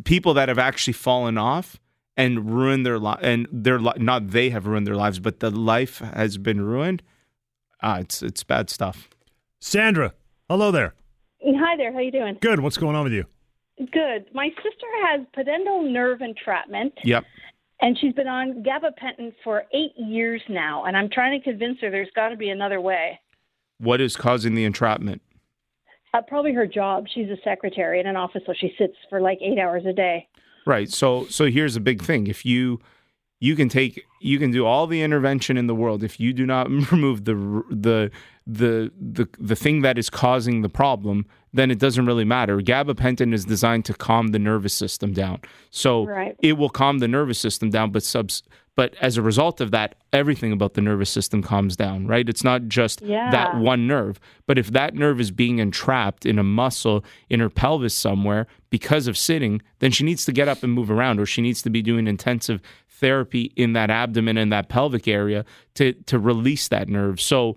people 0.04 0.34
that 0.34 0.48
have 0.48 0.58
actually 0.58 0.94
fallen 0.94 1.38
off 1.38 1.78
and 2.16 2.50
ruined 2.50 2.84
their 2.84 2.98
life, 2.98 3.20
and 3.22 3.46
their 3.52 3.78
li- 3.78 3.92
not 3.98 4.30
they 4.30 4.50
have 4.50 4.66
ruined 4.66 4.88
their 4.88 4.96
lives, 4.96 5.20
but 5.20 5.38
the 5.38 5.50
life 5.50 5.98
has 6.00 6.36
been 6.36 6.60
ruined. 6.60 7.04
Ah, 7.80 7.98
it's 8.00 8.24
it's 8.24 8.42
bad 8.42 8.70
stuff. 8.70 9.08
Sandra, 9.60 10.14
hello 10.50 10.72
there. 10.72 10.94
Hi 11.42 11.76
there. 11.76 11.92
How 11.92 12.00
you 12.00 12.10
doing? 12.12 12.36
Good. 12.40 12.60
What's 12.60 12.76
going 12.76 12.96
on 12.96 13.04
with 13.04 13.12
you? 13.12 13.24
Good. 13.78 14.26
My 14.34 14.48
sister 14.56 14.86
has 15.06 15.20
pudendal 15.36 15.88
nerve 15.88 16.20
entrapment, 16.20 16.92
Yep. 17.04 17.24
and 17.80 17.96
she's 17.98 18.12
been 18.12 18.26
on 18.26 18.64
gabapentin 18.64 19.32
for 19.44 19.64
eight 19.72 19.92
years 19.96 20.42
now. 20.48 20.84
And 20.84 20.96
I'm 20.96 21.08
trying 21.08 21.38
to 21.38 21.44
convince 21.44 21.78
her 21.80 21.90
there's 21.90 22.10
got 22.14 22.30
to 22.30 22.36
be 22.36 22.48
another 22.50 22.80
way. 22.80 23.20
What 23.78 24.00
is 24.00 24.16
causing 24.16 24.54
the 24.54 24.64
entrapment? 24.64 25.22
Uh, 26.12 26.22
probably 26.22 26.52
her 26.54 26.66
job. 26.66 27.06
She's 27.14 27.28
a 27.28 27.36
secretary 27.44 28.00
in 28.00 28.06
an 28.06 28.16
office, 28.16 28.42
so 28.46 28.52
she 28.58 28.74
sits 28.78 28.94
for 29.08 29.20
like 29.20 29.38
eight 29.40 29.58
hours 29.58 29.84
a 29.86 29.92
day. 29.92 30.26
Right. 30.66 30.88
So 30.90 31.26
so 31.26 31.46
here's 31.46 31.76
a 31.76 31.80
big 31.80 32.02
thing. 32.02 32.26
If 32.26 32.44
you 32.44 32.80
you 33.40 33.54
can 33.56 33.68
take 33.68 34.04
you 34.20 34.38
can 34.38 34.50
do 34.50 34.66
all 34.66 34.86
the 34.88 35.00
intervention 35.02 35.56
in 35.56 35.66
the 35.68 35.74
world 35.74 36.02
if 36.02 36.18
you 36.18 36.32
do 36.32 36.44
not 36.44 36.68
remove 36.92 37.24
the 37.24 37.34
the 37.70 38.10
the 38.46 38.90
the 39.00 39.28
the 39.38 39.56
thing 39.56 39.82
that 39.82 39.98
is 39.98 40.08
causing 40.10 40.62
the 40.62 40.68
problem, 40.68 41.26
then 41.52 41.70
it 41.70 41.78
doesn't 41.78 42.06
really 42.06 42.24
matter. 42.24 42.58
Gabapentin 42.60 43.32
is 43.34 43.44
designed 43.44 43.84
to 43.86 43.94
calm 43.94 44.28
the 44.28 44.38
nervous 44.38 44.74
system 44.74 45.12
down. 45.12 45.40
So 45.70 46.04
Right. 46.06 46.34
it 46.40 46.54
will 46.54 46.70
calm 46.70 46.98
the 46.98 47.08
nervous 47.08 47.38
system 47.38 47.70
down, 47.70 47.90
but 47.92 48.02
subs 48.02 48.42
But 48.74 48.94
as 49.00 49.16
a 49.16 49.22
result 49.22 49.60
of 49.60 49.72
that, 49.72 49.96
everything 50.12 50.52
about 50.52 50.74
the 50.74 50.80
nervous 50.80 51.10
system 51.10 51.42
calms 51.42 51.74
down, 51.76 52.06
right? 52.06 52.28
It's 52.28 52.44
not 52.44 52.68
just 52.68 53.02
Yeah. 53.02 53.28
that 53.32 53.54
one 53.56 53.88
nerve. 53.88 54.20
But 54.46 54.56
if 54.56 54.70
that 54.70 54.94
nerve 54.94 55.18
is 55.20 55.32
being 55.32 55.58
entrapped 55.58 56.24
in 56.24 56.38
a 56.38 56.44
muscle 56.44 57.04
in 57.28 57.40
her 57.40 57.50
pelvis 57.50 57.92
somewhere 57.92 58.46
because 58.70 59.08
of 59.08 59.18
sitting, 59.18 59.60
then 59.80 59.90
she 59.90 60.04
needs 60.04 60.24
to 60.26 60.32
get 60.32 60.46
up 60.46 60.62
and 60.62 60.72
move 60.72 60.92
around, 60.92 61.18
or 61.18 61.26
she 61.26 61.42
needs 61.42 61.60
to 61.62 61.70
be 61.70 61.82
doing 61.82 62.06
intensive 62.06 62.60
therapy 63.00 63.52
in 63.56 63.72
that 63.72 63.90
abdomen 63.90 64.36
and 64.36 64.52
that 64.52 64.68
pelvic 64.68 65.08
area 65.08 65.44
to 65.74 65.92
to 66.06 66.18
release 66.18 66.68
that 66.68 66.88
nerve. 66.88 67.20
So, 67.20 67.56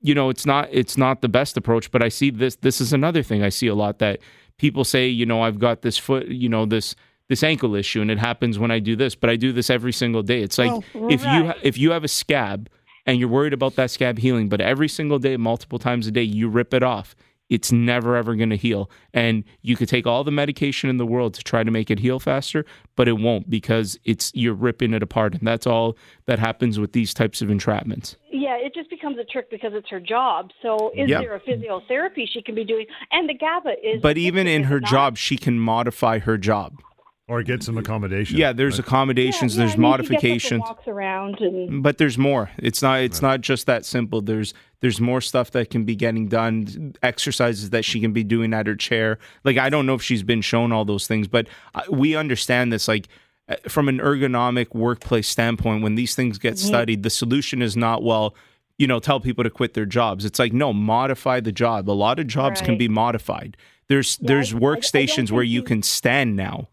you 0.00 0.14
know, 0.14 0.28
it's 0.28 0.46
not 0.46 0.68
it's 0.70 0.96
not 0.96 1.20
the 1.20 1.28
best 1.28 1.56
approach, 1.56 1.90
but 1.90 2.02
I 2.02 2.08
see 2.08 2.30
this 2.30 2.56
this 2.56 2.80
is 2.80 2.92
another 2.92 3.22
thing 3.22 3.42
I 3.42 3.48
see 3.48 3.66
a 3.66 3.74
lot 3.74 3.98
that 3.98 4.20
people 4.58 4.84
say, 4.84 5.08
you 5.08 5.26
know, 5.26 5.42
I've 5.42 5.58
got 5.58 5.82
this 5.82 5.98
foot, 5.98 6.28
you 6.28 6.48
know, 6.48 6.66
this 6.66 6.94
this 7.28 7.42
ankle 7.42 7.74
issue 7.74 8.00
and 8.02 8.10
it 8.10 8.18
happens 8.18 8.58
when 8.58 8.70
I 8.70 8.78
do 8.78 8.94
this, 8.96 9.14
but 9.14 9.30
I 9.30 9.36
do 9.36 9.52
this 9.52 9.70
every 9.70 9.92
single 9.92 10.22
day. 10.22 10.42
It's 10.42 10.58
like 10.58 10.70
Well, 10.94 11.10
if 11.10 11.22
you 11.22 11.46
ha- 11.46 11.58
if 11.62 11.78
you 11.78 11.92
have 11.92 12.04
a 12.04 12.08
scab 12.08 12.68
and 13.06 13.18
you're 13.18 13.28
worried 13.28 13.52
about 13.52 13.74
that 13.76 13.90
scab 13.90 14.18
healing, 14.18 14.48
but 14.48 14.60
every 14.60 14.88
single 14.88 15.18
day, 15.18 15.36
multiple 15.36 15.78
times 15.78 16.06
a 16.06 16.10
day, 16.10 16.22
you 16.22 16.48
rip 16.48 16.74
it 16.74 16.82
off, 16.82 17.16
it's 17.52 17.70
never 17.70 18.16
ever 18.16 18.34
going 18.34 18.50
to 18.50 18.56
heal. 18.56 18.90
And 19.12 19.44
you 19.60 19.76
could 19.76 19.88
take 19.88 20.06
all 20.06 20.24
the 20.24 20.30
medication 20.30 20.88
in 20.88 20.96
the 20.96 21.04
world 21.06 21.34
to 21.34 21.42
try 21.44 21.62
to 21.62 21.70
make 21.70 21.90
it 21.90 21.98
heal 21.98 22.18
faster, 22.18 22.64
but 22.96 23.08
it 23.08 23.12
won't 23.18 23.50
because 23.50 23.98
it's 24.04 24.32
you're 24.34 24.54
ripping 24.54 24.94
it 24.94 25.02
apart, 25.02 25.34
and 25.34 25.46
that's 25.46 25.66
all 25.66 25.96
that 26.26 26.38
happens 26.38 26.80
with 26.80 26.92
these 26.92 27.12
types 27.12 27.42
of 27.42 27.48
entrapments. 27.50 28.16
Yeah, 28.30 28.56
it 28.56 28.74
just 28.74 28.88
becomes 28.88 29.18
a 29.18 29.24
trick 29.24 29.50
because 29.50 29.72
it's 29.74 29.88
her 29.90 30.00
job. 30.00 30.50
So, 30.62 30.90
is 30.96 31.08
Yeah. 31.10 31.20
there 31.20 31.34
a 31.34 31.40
physiotherapy 31.40 32.24
she 32.32 32.40
can 32.42 32.54
be 32.54 32.64
doing? 32.64 32.86
And 33.10 33.28
the 33.28 33.34
GABA 33.34 33.74
is. 33.86 34.00
But 34.02 34.16
even 34.16 34.46
in 34.46 34.64
her 34.64 34.80
not? 34.80 34.90
job, 34.90 35.16
she 35.18 35.36
can 35.36 35.58
modify 35.58 36.18
her 36.20 36.38
job. 36.38 36.80
Or 37.28 37.42
get 37.44 37.62
some 37.62 37.78
accommodation. 37.78 38.36
Yeah, 38.36 38.52
there's 38.52 38.74
right? 38.78 38.86
accommodations, 38.86 39.54
Yeah, 39.54 39.60
there's 39.64 39.74
I 39.74 39.78
mean, 39.78 39.92
she 39.92 39.94
gets 39.94 40.00
up 40.00 40.02
and 40.02 40.08
modifications. 40.10 40.60
walks 40.60 40.88
around 40.88 41.40
and 41.40 41.82
but 41.82 41.98
there's 41.98 42.18
more. 42.18 42.50
It's 42.58 42.82
not 42.82 43.00
it's 43.00 43.22
not 43.22 43.40
just 43.40 43.66
that 43.66 43.84
simple. 43.84 44.20
There's 44.20 44.52
there's 44.80 45.00
more 45.00 45.20
stuff 45.20 45.52
that 45.52 45.70
can 45.70 45.84
be 45.84 45.94
getting 45.94 46.26
done 46.26 46.94
exercises 47.02 47.70
that 47.70 47.84
she 47.84 48.00
can 48.00 48.12
be 48.12 48.24
doing 48.24 48.52
at 48.52 48.66
her 48.66 48.74
chair. 48.74 49.18
Like 49.44 49.56
i 49.56 49.70
don't 49.70 49.86
know 49.86 49.94
if 49.94 50.02
she's 50.02 50.24
been 50.24 50.40
shown 50.42 50.72
all 50.72 50.84
those 50.84 51.06
things 51.06 51.28
but 51.28 51.46
uh, 51.76 51.82
we 51.90 52.16
understand 52.16 52.72
this 52.72 52.88
like 52.88 53.06
uh, 53.48 53.54
from 53.68 53.88
an 53.88 53.98
ergonomic 54.00 54.74
workplace 54.74 55.28
standpoint 55.28 55.82
when 55.84 55.94
these 55.94 56.16
things 56.16 56.38
get 56.38 56.58
studied 56.58 57.02
the 57.04 57.10
solution 57.10 57.62
is 57.62 57.76
not 57.76 58.02
well 58.02 58.34
you 58.78 58.86
know 58.88 58.98
tell 58.98 59.20
people 59.20 59.44
to 59.44 59.50
quit 59.50 59.74
their 59.74 59.86
jobs. 59.86 60.24
It's 60.24 60.40
like 60.40 60.52
no 60.52 60.72
modify 60.72 61.38
the 61.38 61.52
job. 61.52 61.88
A 61.88 61.92
lot 61.92 62.18
of 62.18 62.26
jobs 62.26 62.60
can 62.60 62.76
be 62.76 62.88
modified. 62.88 63.56
There's 63.86 64.18
Yeah, 64.20 64.26
there's 64.26 64.52
I- 64.52 64.56
I- 64.56 64.58
I 64.58 64.62
workstations 64.62 65.30
where 65.30 65.44
you 65.44 65.60
you- 65.60 65.62
can 65.62 65.82
stand 65.84 66.34
now 66.34 66.68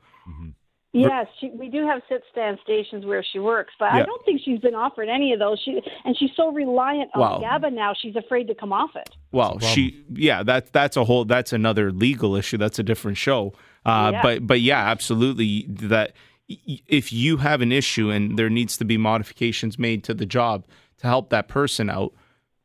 Yes, 0.92 1.28
she, 1.40 1.52
we 1.52 1.70
do 1.70 1.86
have 1.86 2.02
sit 2.10 2.24
stand 2.32 2.58
stations 2.64 3.06
where 3.06 3.24
she 3.24 3.38
works, 3.38 3.74
but 3.78 3.94
Yeah. 3.94 4.00
I 4.00 4.04
don't 4.04 4.26
think 4.26 4.42
she's 4.44 4.60
been 4.60 4.74
offered 4.74 5.08
any 5.08 5.34
of 5.34 5.40
those. 5.40 5.62
She 5.64 5.80
and 6.04 6.18
she's 6.18 6.32
so 6.36 6.52
reliant 6.52 7.12
on 7.14 7.22
Wow. 7.22 7.40
GABA 7.40 7.70
now. 7.72 7.94
She's 7.94 8.16
afraid 8.16 8.48
to 8.48 8.56
come 8.56 8.74
off 8.74 8.96
it. 8.96 9.08
Well, 9.32 9.58
That's 9.60 9.68
she 9.72 10.04
yeah, 10.12 10.42
that's 10.42 10.72
that's 10.72 10.98
a 10.98 11.04
whole 11.06 11.26
that's 11.26 11.54
another 11.54 11.92
legal 11.92 12.36
issue. 12.36 12.58
That's 12.58 12.80
a 12.80 12.84
different 12.84 13.18
show. 13.18 13.54
Uh, 13.86 14.10
Yeah. 14.14 14.22
But 14.24 14.48
but 14.48 14.62
yeah, 14.62 14.80
absolutely. 14.90 15.68
That 15.70 16.14
if 16.48 17.14
you 17.14 17.38
have 17.38 17.62
an 17.62 17.72
issue 17.72 18.10
and 18.10 18.38
there 18.40 18.50
needs 18.50 18.76
to 18.78 18.86
be 18.86 18.98
modifications 18.98 19.78
made 19.78 20.04
to 20.06 20.16
the 20.16 20.26
job 20.26 20.66
to 20.98 21.06
help 21.08 21.30
that 21.30 21.48
person 21.48 21.92
out, 21.92 22.14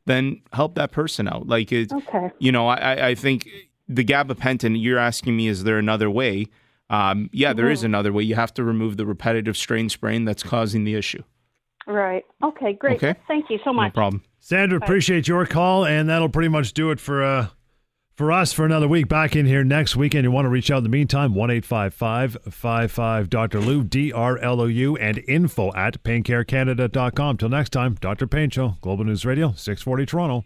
then 0.07 0.41
help 0.51 0.73
that 0.75 0.91
person 0.91 1.27
out. 1.27 1.45
Like 1.47 1.71
it, 1.71 1.93
Okay. 1.93 2.31
you 2.39 2.51
know, 2.51 2.67
I 2.67 2.77
I- 2.95 3.07
I 3.09 3.15
think 3.15 3.47
the 3.87 4.03
gabapentin. 4.03 4.81
You're 4.81 4.97
asking 4.97 5.37
me, 5.37 5.47
is 5.47 5.63
there 5.63 5.77
another 5.77 6.09
way? 6.09 6.47
Um, 6.89 7.29
yeah, 7.33 7.53
there 7.53 7.69
is 7.69 7.83
another 7.83 8.13
way. 8.13 8.23
You 8.23 8.35
have 8.35 8.53
to 8.55 8.63
remove 8.63 8.97
the 8.97 9.05
repetitive 9.05 9.57
strain 9.57 9.89
sprain 9.89 10.25
that's 10.25 10.43
causing 10.43 10.83
the 10.83 10.95
issue. 10.95 11.23
Right. 11.87 12.23
Okay. 12.43 12.73
Great. 12.73 12.97
Okay. 12.97 13.15
Thank 13.27 13.49
you 13.49 13.59
so 13.63 13.73
much. 13.73 13.93
No 13.93 13.93
problem. 13.93 14.23
Sandra, 14.39 14.77
appreciate 14.77 15.27
your 15.27 15.45
call, 15.45 15.85
and 15.85 16.09
that'll 16.09 16.29
pretty 16.29 16.49
much 16.49 16.73
do 16.73 16.91
it 16.91 16.99
for 16.99 17.23
uh 17.23 17.47
for 18.13 18.31
us 18.31 18.53
for 18.53 18.65
another 18.65 18.87
week. 18.87 19.07
Back 19.07 19.35
in 19.35 19.45
here 19.45 19.63
next 19.63 19.95
weekend. 19.95 20.23
you 20.23 20.31
want 20.31 20.45
to 20.45 20.49
reach 20.49 20.71
out 20.71 20.77
in 20.77 20.83
the 20.83 20.89
meantime, 20.89 21.33
one 21.33 21.51
eight 21.51 21.65
five 21.65 21.93
five 21.93 22.37
five 22.49 22.91
five 22.91 23.29
Dr. 23.29 23.59
Lou 23.59 23.83
D 23.83 24.11
R 24.13 24.37
L 24.37 24.61
O 24.61 24.65
U 24.65 24.95
and 24.97 25.23
info 25.27 25.73
at 25.73 26.01
paincarecanada.com. 26.03 27.37
Till 27.37 27.49
next 27.49 27.69
time, 27.71 27.95
Dr. 27.99 28.27
Pain 28.27 28.49
Show, 28.49 28.77
Global 28.81 29.05
News 29.05 29.25
Radio, 29.25 29.53
six 29.53 29.81
forty 29.81 30.05
Toronto. 30.05 30.45